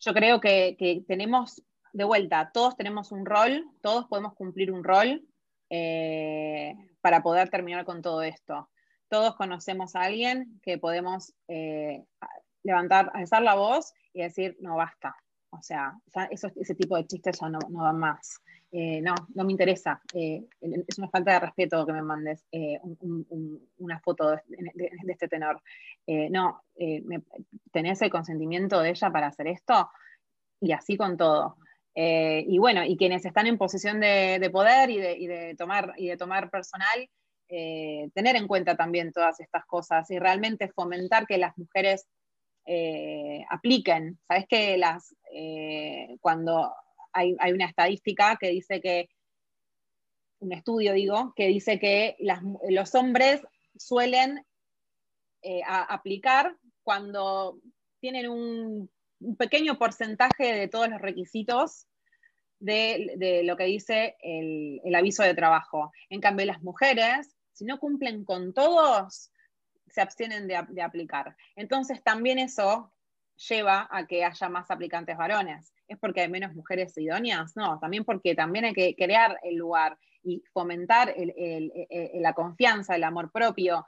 yo 0.02 0.14
creo 0.14 0.42
que, 0.42 1.04
tenemos 1.08 1.64
de 1.94 2.04
vuelta, 2.04 2.52
todos 2.54 2.76
tenemos 2.76 3.12
un 3.12 3.26
rol, 3.26 3.66
todos 3.82 4.06
podemos 4.08 4.34
cumplir 4.34 4.72
un 4.72 4.84
rol 4.84 5.24
eh, 5.70 6.74
para 7.02 7.22
poder 7.22 7.50
terminar 7.50 7.86
con 7.86 8.02
todo 8.02 8.22
esto. 8.24 8.70
Todos 9.10 9.36
conocemos 9.36 9.96
a 9.96 10.04
alguien 10.04 10.60
que 10.64 10.78
podemos 10.78 11.34
eh, 11.48 12.04
levantar, 12.64 13.12
alzar 13.14 13.44
la 13.44 13.56
voz 13.56 13.94
y 14.14 14.22
decir, 14.22 14.58
no 14.60 14.76
basta. 14.76 15.16
O 15.52 15.62
sea, 15.62 15.94
ese 16.30 16.76
tipo 16.76 16.96
de 16.96 17.06
chistes 17.06 17.40
ya 17.40 17.50
no, 17.50 17.60
no 17.70 17.84
van 17.84 18.00
más. 18.00 18.42
Eh, 18.72 19.02
no, 19.02 19.14
no 19.36 19.44
me 19.44 19.52
interesa. 19.52 20.02
es 20.14 20.98
una 20.98 21.10
falta 21.10 21.34
de 21.34 21.40
respeto 21.42 21.86
que 21.86 21.94
me 21.94 22.02
mandes 22.02 22.46
una 23.78 24.00
foto 24.00 24.32
de, 24.32 24.42
este 25.08 25.28
tenor. 25.28 25.62
no, 26.08 26.64
¿tenés 27.72 28.02
el 28.02 28.10
consentimiento 28.10 28.80
de 28.82 28.92
ella 28.92 29.12
para 29.12 29.28
hacer 29.28 29.48
esto? 29.48 29.90
Y 30.62 30.72
así 30.72 30.96
con 30.96 31.18
todo. 31.18 31.58
Eh, 31.94 32.46
y 32.48 32.58
bueno, 32.58 32.84
y 32.86 32.96
quienes 32.98 33.26
están 33.26 33.48
en 33.48 33.58
posición 33.58 34.00
de, 34.00 34.50
poder 34.52 34.90
y 34.90 34.98
de, 35.00 35.56
tomar, 35.58 35.94
y 35.98 36.08
de 36.08 36.18
tomar 36.18 36.50
personal, 36.50 37.10
eh, 37.50 38.10
tener 38.14 38.36
en 38.36 38.48
cuenta 38.48 38.76
también 38.76 39.12
todas 39.12 39.40
estas 39.40 39.66
cosas 39.66 40.10
y 40.10 40.20
realmente 40.20 40.70
fomentar 40.70 41.28
que 41.28 41.38
las 41.38 41.58
mujeres 41.58 42.08
eh, 42.66 43.44
apliquen. 43.50 44.20
Sabes 44.28 44.46
que 44.48 44.78
las, 44.78 45.14
cuando 46.20 46.74
hay, 47.14 47.36
una 47.54 47.66
estadística 47.66 48.38
que 48.40 48.50
dice 48.50 48.82
que, 48.82 49.10
un 50.40 50.54
estudio 50.54 50.94
digo, 50.94 51.34
que 51.36 51.48
dice 51.48 51.80
que 51.80 52.18
los 52.70 52.96
hombres 52.96 53.42
suelen 53.78 54.46
aplicar 55.68 56.56
cuando 56.84 57.60
tienen 58.00 58.30
un 58.30 58.90
un 59.22 59.36
pequeño 59.36 59.78
porcentaje 59.78 60.54
de 60.54 60.68
todos 60.68 60.90
los 60.90 61.00
requisitos 61.00 61.88
de, 62.60 63.42
lo 63.44 63.56
que 63.56 63.66
dice 63.66 64.18
el, 64.22 64.94
aviso 64.94 65.24
de 65.24 65.34
trabajo. 65.34 65.92
En 66.10 66.22
cambio, 66.22 66.46
las 66.46 66.62
mujeres, 66.62 67.36
si 67.54 67.66
no 67.66 67.80
cumplen 67.80 68.24
con 68.26 68.54
todos, 68.54 69.32
se 69.88 70.02
abstienen 70.02 70.48
de, 70.48 70.82
aplicar. 70.82 71.36
Entonces, 71.56 72.04
también 72.04 72.40
eso 72.40 72.92
lleva 73.50 73.88
a 73.92 74.06
que 74.08 74.24
haya 74.24 74.50
más 74.50 74.70
aplicantes 74.72 75.18
varones. 75.18 75.74
¿Es 75.88 75.98
porque 76.00 76.22
hay 76.22 76.30
menos 76.30 76.54
mujeres 76.54 76.98
idóneas? 76.98 77.56
No, 77.56 77.80
también 77.80 78.04
porque 78.04 78.36
también 78.36 78.66
hay 78.66 78.74
que 78.74 78.96
crear 78.96 79.40
el 79.44 79.56
lugar 79.56 79.98
y 80.24 80.44
fomentar 80.54 81.14
la 81.16 82.34
confianza, 82.34 82.96
el 82.96 83.04
amor 83.04 83.32
propio. 83.32 83.86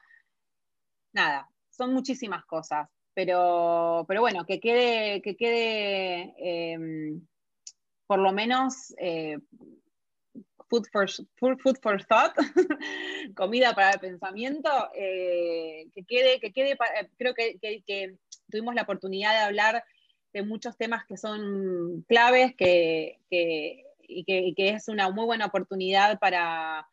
Nada, 1.14 1.47
son 1.70 1.93
muchísimas 1.93 2.43
cosas 2.45 2.89
pero, 3.14 4.06
pero 4.08 4.22
bueno, 4.22 4.45
que 4.45 4.60
quede, 4.60 5.22
que 5.22 5.36
quede 5.36 6.34
em, 6.38 7.26
por 8.08 8.20
lo 8.20 8.32
menos 8.32 8.93
eh, 8.97 9.38
food, 10.70 10.88
for, 10.91 11.08
food, 11.38 11.78
for 11.82 12.04
thought, 12.06 12.34
comida 13.36 13.74
para 13.74 13.91
el 13.91 13.99
pensamiento, 13.99 14.70
eh, 14.95 15.88
que 15.93 16.04
quede, 16.06 16.39
que 16.39 16.51
quede 16.51 16.78
creo 17.18 17.34
que, 17.34 17.60
que, 17.60 18.16
tuvimos 18.54 18.76
la 18.76 18.84
oportunidad 18.84 19.34
de 19.34 19.39
hablar 19.39 19.84
de 20.32 20.43
muchos 20.43 20.78
temas 20.78 21.06
que 21.06 21.18
son 21.18 22.06
claves 22.08 22.56
que, 22.56 23.20
y 23.30 24.54
que 24.54 24.70
es 24.70 24.88
una 24.88 25.10
muy 25.10 25.26
buena 25.26 25.47
oportunidad 25.47 26.20
para 26.20 26.88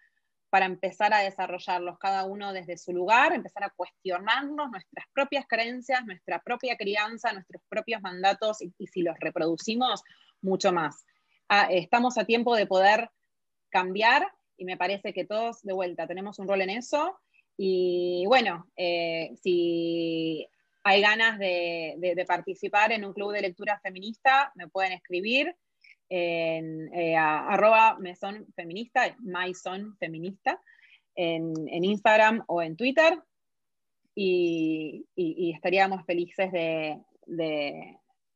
para 0.51 0.67
empezar 0.67 1.15
a 1.15 1.21
desarrollarlos 1.21 1.99
cada 1.99 2.25
uno 2.25 2.53
desde 2.53 2.77
su 2.77 2.93
lugar, 2.93 3.33
empezar 3.33 3.65
a 3.65 3.71
cuestionarnos 3.71 4.71
nuestras 4.71 5.07
propias 5.15 5.47
creencias, 5.49 6.05
nuestra 6.05 6.43
propia 6.43 6.77
crianza, 6.77 7.33
nuestros 7.33 7.63
propios 7.69 8.03
mandatos 8.03 8.61
y, 8.61 8.87
si 8.89 9.03
los 9.03 9.17
reproducimos, 9.21 10.03
mucho 10.43 10.73
más. 10.73 11.05
Ah, 11.49 11.69
estamos 11.71 12.19
a 12.19 12.25
tiempo 12.25 12.57
de 12.57 12.67
poder 12.67 13.11
cambiar 13.71 14.27
y 14.57 14.65
me 14.65 14.77
parece 14.77 15.13
que 15.13 15.25
todos 15.25 15.63
de 15.63 15.73
vuelta 15.73 16.09
tenemos 16.09 16.39
un 16.41 16.49
rol 16.49 16.63
en 16.63 16.71
eso. 16.71 17.17
Y 17.57 18.25
bueno, 18.27 18.67
eh, 18.77 19.33
si 19.41 20.49
hay 20.83 21.03
ganas 21.03 21.39
de, 21.39 22.25
participar 22.27 22.93
en 22.93 23.05
un 23.05 23.13
club 23.13 23.33
de 23.33 23.43
lectura 23.43 23.79
feminista, 23.81 24.53
me 24.55 24.69
pueden 24.69 24.93
escribir 24.93 25.55
en 26.09 26.93
eh, 26.93 27.17
arroba 27.17 27.99
feminista, 28.57 29.17
en, 31.15 31.85
Instagram 31.85 32.45
o 32.47 32.63
en 32.63 32.77
Twitter. 32.77 33.19
Y, 34.15 35.07
estaríamos 35.55 36.05
felices 36.05 36.51
de, 36.51 36.99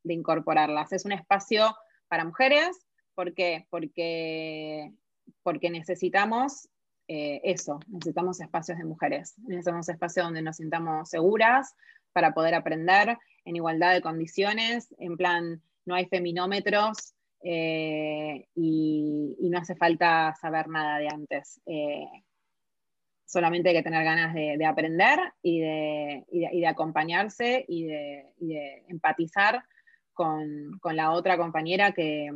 incorporarlas. 0.04 0.92
Es 0.92 1.04
un 1.04 1.12
espacio 1.12 1.74
para 2.08 2.24
mujeres, 2.24 2.86
¿por 3.14 3.34
qué? 3.34 3.66
Porque, 3.70 4.92
porque 5.42 5.70
necesitamos 5.70 6.68
eh, 7.08 7.40
eso, 7.44 7.80
necesitamos 7.88 8.40
espacios 8.40 8.78
de 8.78 8.84
mujeres, 8.84 9.34
necesitamos 9.38 9.88
espacios 9.88 10.26
donde 10.26 10.42
nos 10.42 10.56
sintamos 10.56 11.08
seguras, 11.08 11.74
para 12.14 12.32
poder 12.32 12.54
aprender 12.54 13.18
en 13.44 13.56
igualdad 13.56 13.92
de 13.92 14.00
condiciones, 14.00 14.94
en 14.98 15.18
plan, 15.18 15.60
no 15.84 15.94
hay 15.94 16.06
feminómetros 16.06 17.14
eh, 17.42 18.46
y, 18.54 19.36
no 19.50 19.58
hace 19.58 19.76
falta 19.76 20.34
saber 20.40 20.68
nada 20.68 20.98
de 20.98 21.08
antes. 21.08 21.60
Eh, 21.66 22.06
solamente 23.26 23.68
hay 23.68 23.74
que 23.76 23.82
tener 23.82 24.02
ganas 24.02 24.32
de, 24.32 24.64
aprender 24.64 25.18
y 25.42 25.60
de, 25.60 26.66
acompañarse 26.66 27.64
y 27.68 27.84
de, 27.84 28.84
empatizar 28.88 29.62
con, 30.14 30.80
la 30.92 31.10
otra 31.10 31.36
compañera 31.36 31.92
que, 31.92 32.30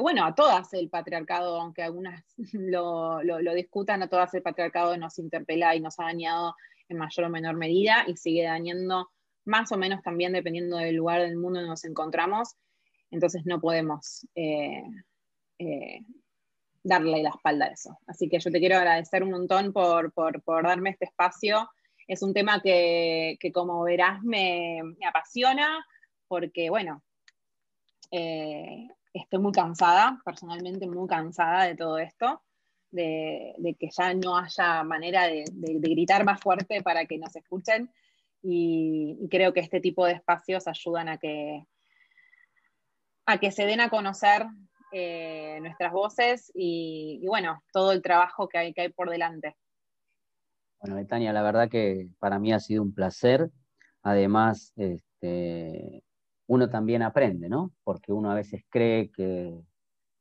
bueno, 0.00 0.24
a 0.24 0.34
todas 0.34 0.72
el 0.74 0.90
patriarcado, 0.90 1.60
aunque 1.60 1.82
algunas 1.82 2.22
lo, 2.52 3.22
lo, 3.22 3.54
discutan, 3.54 4.02
a 4.02 4.08
todas 4.08 4.34
el 4.34 4.42
patriarcado 4.42 4.96
nos 4.96 5.18
interpela 5.18 5.74
y 5.74 5.80
nos 5.80 5.98
ha 5.98 6.04
dañado 6.04 6.54
en 6.88 6.98
mayor 6.98 7.26
o 7.26 7.30
menor 7.30 7.56
medida 7.56 8.04
y 8.06 8.16
sigue 8.16 8.44
dañando 8.44 9.10
más 9.44 9.72
o 9.72 9.76
menos 9.76 10.02
también 10.02 10.32
dependiendo 10.32 10.76
del 10.76 10.96
lugar 10.96 11.22
del 11.22 11.36
mundo 11.36 11.58
donde 11.58 11.70
nos 11.70 11.84
encontramos. 11.84 12.56
Entonces 13.10 13.42
no 13.44 13.60
podemos 13.60 14.26
eh, 14.34 14.82
eh, 15.58 16.00
darle 16.82 17.22
la 17.22 17.30
espalda 17.30 17.66
a 17.66 17.68
eso. 17.68 17.98
Así 18.06 18.28
que 18.28 18.38
yo 18.38 18.50
te 18.50 18.58
quiero 18.58 18.76
agradecer 18.76 19.22
un 19.22 19.30
montón 19.30 19.72
por, 19.72 20.12
darme 20.62 20.90
este 20.90 21.06
espacio. 21.06 21.68
Es 22.06 22.22
un 22.22 22.34
tema 22.34 22.60
que, 22.60 23.38
como 23.52 23.82
verás 23.82 24.22
me, 24.22 24.80
apasiona 25.06 25.84
porque, 26.26 26.70
bueno, 26.70 27.02
eh, 28.10 28.88
estoy 29.12 29.38
muy 29.38 29.52
cansada, 29.52 30.20
personalmente 30.24 30.86
muy 30.86 31.06
cansada 31.06 31.64
de 31.64 31.76
todo 31.76 31.98
esto. 31.98 32.42
De, 32.92 33.54
que 33.80 33.88
ya 33.90 34.12
no 34.12 34.36
haya 34.36 34.84
manera 34.84 35.26
de, 35.26 35.44
gritar 35.54 36.24
más 36.24 36.40
fuerte 36.40 36.82
para 36.82 37.06
que 37.06 37.16
nos 37.16 37.34
escuchen 37.34 37.90
y, 38.42 39.16
creo 39.30 39.54
que 39.54 39.60
este 39.60 39.80
tipo 39.80 40.04
de 40.04 40.12
espacios 40.12 40.68
ayudan 40.68 41.08
a 41.08 41.16
que, 41.16 41.64
a 43.26 43.38
que 43.38 43.50
se 43.50 43.64
den 43.64 43.80
a 43.80 43.88
conocer 43.88 44.46
eh, 44.92 45.58
nuestras 45.62 45.92
voces 45.92 46.52
y, 46.54 47.24
bueno, 47.26 47.62
todo 47.72 47.92
el 47.92 48.02
trabajo 48.02 48.48
que 48.48 48.58
hay, 48.58 48.74
que 48.74 48.82
hay 48.82 48.88
por 48.90 49.08
delante. 49.08 49.56
Bueno, 50.80 50.96
Betania, 50.96 51.32
la 51.32 51.42
verdad 51.42 51.70
que 51.70 52.08
para 52.18 52.38
mí 52.38 52.52
ha 52.52 52.60
sido 52.60 52.82
un 52.82 52.92
placer. 52.92 53.50
Además, 54.02 54.72
este, 54.76 56.02
uno 56.48 56.68
también 56.68 57.02
aprende, 57.02 57.48
¿no? 57.48 57.72
Porque 57.84 58.12
uno 58.12 58.30
a 58.30 58.34
veces 58.34 58.64
cree 58.68 59.10
que, 59.10 59.58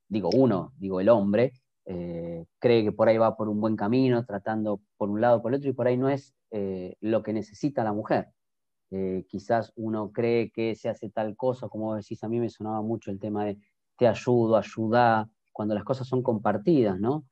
digo 0.07 0.30
uno, 0.34 0.72
digo 0.78 1.01
el 1.01 1.09
hombre, 1.09 1.51
eh, 1.93 2.45
cree 2.59 2.83
que 2.83 2.91
por 2.93 3.09
ahí 3.09 3.17
va 3.17 3.35
por 3.35 3.49
un 3.49 3.59
buen 3.59 3.75
camino, 3.75 4.25
tratando 4.25 4.81
por 4.97 5.09
un 5.09 5.19
lado 5.19 5.41
por 5.41 5.51
el 5.51 5.57
otro, 5.57 5.69
y 5.69 5.73
por 5.73 5.87
ahí 5.87 5.97
no 5.97 6.09
es 6.09 6.33
eh, 6.51 6.95
lo 7.01 7.21
que 7.21 7.33
necesita 7.33 7.83
la 7.83 7.91
mujer. 7.91 8.29
Eh, 8.91 9.25
quizás 9.27 9.73
uno 9.75 10.11
cree 10.11 10.51
que 10.51 10.75
se 10.75 10.89
hace 10.89 11.09
tal 11.09 11.35
cosa, 11.35 11.67
como 11.69 11.95
decís, 11.95 12.23
a 12.23 12.29
mí 12.29 12.39
me 12.39 12.49
sonaba 12.49 12.81
mucho 12.81 13.11
el 13.11 13.19
tema 13.19 13.45
de 13.45 13.57
te 13.97 14.07
ayudo, 14.07 14.55
ayuda, 14.55 15.29
cuando 15.51 15.75
las 15.75 15.83
cosas 15.83 16.07
son 16.07 16.23
compartidas, 16.23 16.99
¿no? 16.99 17.25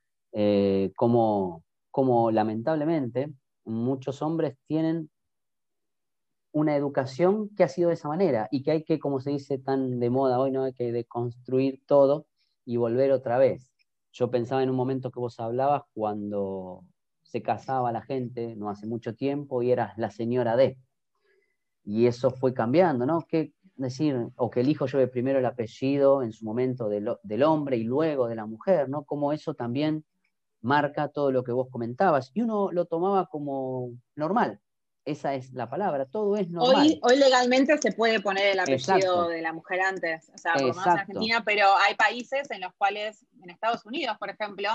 como, 0.96 1.64
como 1.90 2.30
lamentablemente 2.30 3.34
muchos 3.66 4.22
hombres 4.22 4.56
tienen 4.68 5.10
una 6.52 6.76
educación 6.76 7.50
que 7.56 7.64
ha 7.64 7.68
sido 7.68 7.90
de 7.90 7.96
esa 7.96 8.10
manera 8.10 8.48
y 8.52 8.62
que 8.62 8.72
hay 8.72 8.84
que, 8.84 9.00
como 9.00 9.20
se 9.20 9.32
dice 9.32 9.58
tan 9.58 10.00
de 10.00 10.10
moda 10.10 10.40
hoy, 10.40 10.52
¿no? 10.52 10.64
Hay 10.64 10.74
que 10.74 10.92
deconstruir 10.92 11.82
todo 11.88 12.28
y 12.66 12.78
volver 12.78 13.12
otra 13.12 13.38
vez. 13.38 13.72
Yo 14.20 14.30
pensaba 14.30 14.62
en 14.62 14.70
un 14.70 14.76
momento 14.76 15.12
que 15.12 15.20
vos 15.22 15.40
hablabas 15.40 15.84
cuando 15.94 16.84
se 17.24 17.42
casaba 17.42 17.94
la 17.94 18.02
gente, 18.02 18.54
no 18.58 18.70
hace 18.70 18.86
mucho 18.86 19.16
tiempo, 19.16 19.64
y 19.64 19.72
eras 19.72 19.98
la 19.98 20.12
señora 20.12 20.58
D. 20.58 20.78
Y 21.86 22.06
eso 22.06 22.30
fue 22.30 22.54
cambiando, 22.54 23.06
¿no? 23.06 23.26
Que 23.26 23.54
decir, 23.78 24.28
o 24.36 24.50
que 24.50 24.60
el 24.60 24.68
hijo 24.68 24.88
lleve 24.88 25.08
primero 25.08 25.40
el 25.40 25.46
apellido 25.46 26.22
en 26.22 26.34
su 26.34 26.44
momento 26.44 26.90
del, 26.90 27.44
hombre 27.44 27.78
y 27.78 27.84
luego 27.84 28.28
de 28.28 28.36
la 28.36 28.46
mujer, 28.46 28.90
¿no? 28.90 29.06
Como 29.06 29.32
eso 29.32 29.54
también 29.54 30.04
marca 30.60 31.08
todo 31.08 31.32
lo 31.32 31.46
que 31.46 31.54
vos 31.54 31.70
comentabas. 31.72 32.30
Y 32.34 32.42
uno 32.42 32.74
lo 32.74 32.88
tomaba 32.88 33.28
como 33.28 33.92
normal. 34.18 34.60
Esa 35.06 35.34
es 35.34 35.54
la 35.54 35.70
palabra, 35.70 36.06
todo 36.06 36.36
es 36.38 36.50
normal. 36.50 37.00
Hoy, 37.02 37.18
legalmente 37.18 37.78
se 37.78 37.92
puede 37.94 38.20
poner 38.20 38.48
el 38.48 38.60
apellido 38.60 39.28
de 39.28 39.42
la 39.42 39.54
mujer 39.54 39.82
antes, 39.82 40.30
o 40.34 40.38
sea, 40.38 40.54
por 40.54 40.62
en 40.62 40.80
Argentina, 40.80 41.44
pero 41.44 41.66
hay 41.78 41.96
países 41.96 42.52
en 42.52 42.62
los 42.62 42.74
cuales, 42.76 43.26
en 43.42 43.50
Estados 43.50 43.86
Unidos, 43.86 44.18
por 44.20 44.30
ejemplo, 44.30 44.70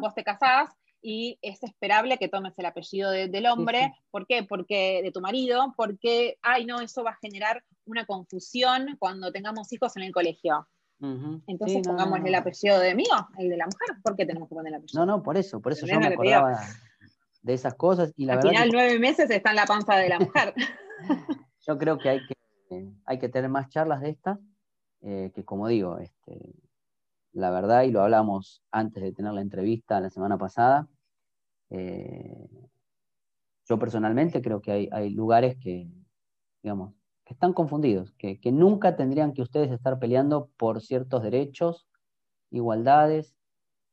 vos 0.00 0.14
te 0.14 0.22
casás 0.22 0.68
y 1.00 1.38
es 1.42 1.62
esperable 1.64 2.16
que 2.16 2.28
tomes 2.28 2.56
el 2.58 2.66
apellido 2.66 3.10
del 3.10 3.46
hombre. 3.46 3.92
¿Por 4.10 4.26
qué? 4.26 4.44
Porque 4.44 5.00
de 5.02 5.10
tu 5.10 5.20
marido, 5.20 5.74
porque, 5.76 6.38
ay, 6.42 6.64
no, 6.64 6.80
eso 6.80 7.02
va 7.02 7.10
a 7.10 7.18
generar 7.20 7.64
una 7.86 8.06
confusión 8.06 8.96
cuando 9.00 9.32
tengamos 9.32 9.72
hijos 9.72 9.96
en 9.96 10.04
el 10.04 10.12
colegio. 10.12 10.68
Entonces 11.48 11.80
pongamos 11.82 12.20
el 12.24 12.34
apellido 12.36 12.78
de 12.78 12.94
mío, 12.94 13.28
el 13.36 13.48
de 13.48 13.56
la 13.56 13.66
mujer. 13.66 14.00
¿Por 14.04 14.14
qué 14.14 14.24
tenemos 14.24 14.48
que 14.48 14.54
poner 14.54 14.72
el 14.72 14.78
apellido? 14.78 15.04
No, 15.04 15.16
no, 15.16 15.22
por 15.22 15.36
eso, 15.36 15.60
por 15.60 15.72
eso 15.72 15.84
yo 15.86 15.98
me 15.98 16.06
acordaba 16.06 16.60
de 17.42 17.54
esas 17.54 17.74
cosas. 17.74 18.12
Y 18.16 18.26
la 18.26 18.34
Al 18.34 18.42
final, 18.42 18.70
nueve 18.72 18.98
meses 18.98 19.28
está 19.30 19.50
en 19.50 19.56
la 19.56 19.66
panza 19.66 19.96
de 19.96 20.08
la 20.08 20.18
mujer. 20.20 20.54
yo 21.66 21.78
creo 21.78 21.98
que 21.98 22.08
hay 22.08 22.20
que, 22.26 22.92
hay 23.04 23.18
que 23.18 23.28
tener 23.28 23.50
más 23.50 23.68
charlas 23.68 24.00
de 24.00 24.10
estas, 24.10 24.38
eh, 25.02 25.32
que 25.34 25.44
como 25.44 25.68
digo, 25.68 25.98
este, 25.98 26.54
la 27.32 27.50
verdad, 27.50 27.82
y 27.82 27.90
lo 27.90 28.02
hablamos 28.02 28.62
antes 28.70 29.02
de 29.02 29.12
tener 29.12 29.32
la 29.32 29.40
entrevista 29.40 30.00
la 30.00 30.10
semana 30.10 30.38
pasada, 30.38 30.88
eh, 31.70 32.48
yo 33.66 33.78
personalmente 33.78 34.42
creo 34.42 34.60
que 34.60 34.88
hay, 34.90 35.10
lugares 35.10 35.56
que, 35.58 35.88
digamos, 36.62 36.94
que 37.24 37.34
están 37.34 37.52
confundidos, 37.52 38.12
que, 38.18 38.38
nunca 38.52 38.96
tendrían 38.96 39.32
que 39.32 39.42
ustedes 39.42 39.70
estar 39.70 39.98
peleando 39.98 40.50
por 40.56 40.82
ciertos 40.82 41.22
derechos, 41.22 41.88
igualdades, 42.50 43.34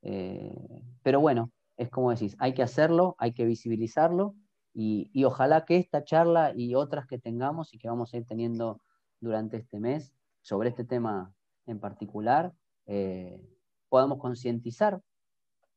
eh, 0.02 0.84
pero 1.02 1.22
bueno, 1.22 1.52
es 1.80 1.90
como 1.90 2.12
decís, 2.12 2.36
hay 2.40 2.54
que 2.54 2.62
hacerlo, 2.62 3.16
hay 3.18 3.34
que 3.34 3.46
visibilizarlo 3.46 4.36
y, 4.74 5.10
y, 5.14 5.24
ojalá 5.24 5.66
que 5.66 5.78
esta 5.78 6.04
charla 6.04 6.54
y 6.56 6.76
otras 6.76 7.08
que 7.08 7.18
tengamos 7.18 7.74
y 7.74 7.80
que 7.80 7.90
vamos 7.90 8.14
a 8.14 8.18
ir 8.18 8.26
teniendo 8.26 8.82
durante 9.20 9.58
este 9.58 9.80
mes 9.80 10.14
sobre 10.42 10.70
este 10.70 10.84
tema 10.84 11.34
en 11.66 11.80
particular, 11.80 12.54
eh, 12.86 13.42
podamos 13.88 14.20
concientizar 14.20 15.02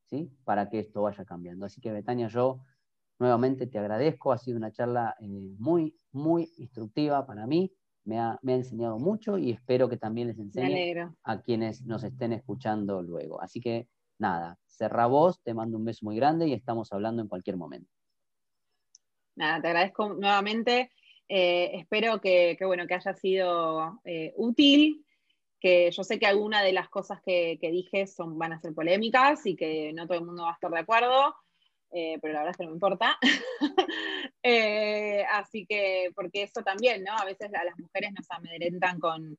¿sí? 0.06 0.30
para 0.44 0.68
que 0.68 0.80
esto 0.80 1.02
vaya 1.02 1.24
cambiando. 1.24 1.66
Así 1.66 1.80
que, 1.80 1.92
Betania, 1.92 2.28
yo 2.28 2.60
nuevamente 3.18 3.66
te 3.66 3.78
agradezco, 3.78 4.32
ha 4.32 4.38
sido 4.38 4.56
una 4.56 4.72
charla 4.72 5.14
eh, 5.20 5.54
muy, 5.58 5.96
muy 6.10 6.52
instructiva 6.56 7.26
para 7.26 7.46
mí, 7.46 7.72
me 8.04 8.18
ha, 8.18 8.38
enseñado 8.44 8.98
mucho 8.98 9.38
y 9.38 9.52
espero 9.52 9.88
que 9.88 9.96
también 9.96 10.28
les 10.28 10.38
enseñe 10.38 11.08
a 11.22 11.40
quienes 11.40 11.86
nos 11.86 12.02
estén 12.02 12.32
escuchando 12.32 13.00
luego. 13.02 13.40
Así 13.40 13.60
que, 13.60 13.88
nada, 14.22 14.58
cerra 14.66 15.06
vos, 15.06 15.40
te 15.42 15.52
mando 15.52 15.76
un 15.76 15.84
beso 15.84 16.04
muy 16.06 16.16
grande 16.16 16.48
y 16.48 16.54
estamos 16.54 16.92
hablando 16.92 17.22
en 17.22 17.28
cualquier 17.28 17.56
momento. 17.56 17.90
Nada, 19.36 19.60
te 19.60 19.68
agradezco 19.68 20.14
nuevamente. 20.14 20.90
Eh, 21.28 21.70
espero 21.74 22.20
que, 22.20 22.56
bueno, 22.64 22.86
que 22.86 22.94
haya 22.94 23.14
sido 23.14 24.00
útil 24.36 25.04
que 25.62 25.92
yo 25.92 26.02
sé 26.02 26.18
que 26.18 26.26
algunas 26.26 26.64
de 26.64 26.72
las 26.72 26.88
cosas 26.88 27.20
que, 27.24 27.56
dije 27.60 28.08
son, 28.08 28.36
van 28.36 28.52
a 28.52 28.60
ser 28.60 28.74
polémicas 28.74 29.46
y 29.46 29.54
que 29.54 29.92
no 29.94 30.08
todo 30.08 30.18
el 30.18 30.24
mundo 30.24 30.42
va 30.42 30.50
a 30.50 30.54
estar 30.54 30.72
de 30.72 30.80
acuerdo, 30.80 31.36
eh, 31.92 32.18
pero 32.20 32.34
la 32.34 32.40
verdad 32.40 32.50
es 32.50 32.56
que 32.56 32.64
no 32.64 32.70
me 32.70 32.76
importa. 32.76 33.18
Eh, 34.44 35.24
así 35.30 35.64
que, 35.66 36.10
porque 36.16 36.42
eso 36.42 36.64
también, 36.64 37.04
¿no? 37.04 37.12
A 37.12 37.24
veces 37.24 37.54
a 37.54 37.62
las 37.62 37.78
mujeres 37.78 38.10
nos 38.12 38.28
amedrentan 38.28 38.98
con, 38.98 39.38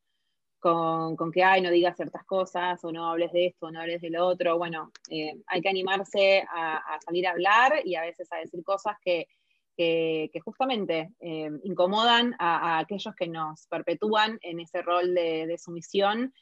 con, 0.64 1.32
que, 1.34 1.43
ay, 1.43 1.61
no 1.61 1.70
digas 1.70 1.97
ciertas 1.97 2.24
cosas, 2.24 2.82
o 2.86 2.91
no 2.91 3.09
hables 3.09 3.34
de 3.34 3.47
esto, 3.47 3.68
o 3.68 3.72
no 3.72 3.82
hables 3.82 4.01
de 4.01 4.09
lo 4.09 4.26
otro. 4.26 4.57
Bueno, 4.57 4.93
eh, 5.09 5.36
hay 5.47 5.61
que 5.61 5.68
animarse 5.68 6.45
a, 6.49 6.82
salir 7.05 7.28
a 7.28 7.32
hablar 7.32 7.82
y 7.84 7.95
a 7.95 8.01
veces 8.01 8.32
a 8.32 8.38
decir 8.38 8.64
cosas 8.64 8.95
que, 9.03 9.28
que, 9.76 10.32
justamente 10.45 11.11
eh, 11.20 11.51
incomodan 11.64 12.34
a, 12.39 12.80
aquellos 12.80 13.14
que 13.14 13.28
nos 13.28 13.68
perpetúan 13.68 14.39
en 14.41 14.61
ese 14.61 14.82
rol 14.82 15.14
de, 15.14 15.57
sumisión. 15.57 16.34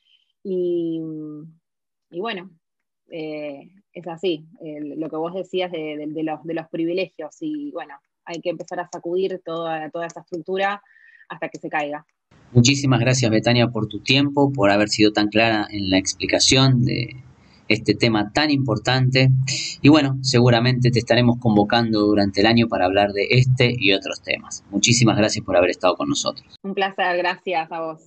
Y, 0.44 1.02
bueno, 2.12 2.52
eh, 3.10 3.72
es 3.92 4.08
así, 4.08 4.46
lo 4.62 5.10
que 5.10 5.16
vos 5.16 5.34
decías 5.34 5.72
de, 5.72 6.08
los, 6.24 6.44
de 6.44 6.54
los 6.54 6.70
privilegios 6.70 7.38
y 7.40 7.72
bueno, 7.72 7.96
hay 8.26 8.40
que 8.40 8.52
empezar 8.52 8.80
a 8.80 8.88
sacudir 8.88 9.42
toda, 9.44 9.90
toda 9.90 10.06
esa 10.06 10.22
estructura 10.22 10.84
hasta 11.28 11.50
que 11.50 11.58
se 11.58 11.70
caiga. 11.70 12.06
Muchísimas 12.54 13.00
gracias 13.00 13.32
Betania 13.32 13.70
por 13.70 13.88
tu 13.88 14.00
tiempo, 14.00 14.52
por 14.52 14.72
haber 14.72 14.90
sido 14.90 15.12
tan 15.12 15.30
clara 15.30 15.68
en 15.70 15.90
la 15.90 15.98
explicación 15.98 16.84
de 16.84 17.16
este 17.70 17.96
tema 17.96 18.32
tan 18.34 18.52
importante. 18.52 19.30
Y 19.82 19.90
bueno, 19.90 20.18
seguramente 20.22 20.92
te 20.92 21.00
estaremos 21.00 21.38
convocando 21.40 22.02
durante 22.02 22.42
el 22.42 22.48
año 22.48 22.68
para 22.68 22.86
hablar 22.86 23.12
de 23.14 23.28
este 23.30 23.74
y 23.78 23.94
otros 23.94 24.22
temas. 24.22 24.64
Muchísimas 24.70 25.18
gracias 25.18 25.46
por 25.46 25.56
haber 25.56 25.70
estado 25.70 25.96
con 25.96 26.10
nosotros. 26.10 26.56
Un 26.64 26.74
placer, 26.74 27.18
gracias 27.18 27.72
a 27.72 27.80
vos. 27.80 28.02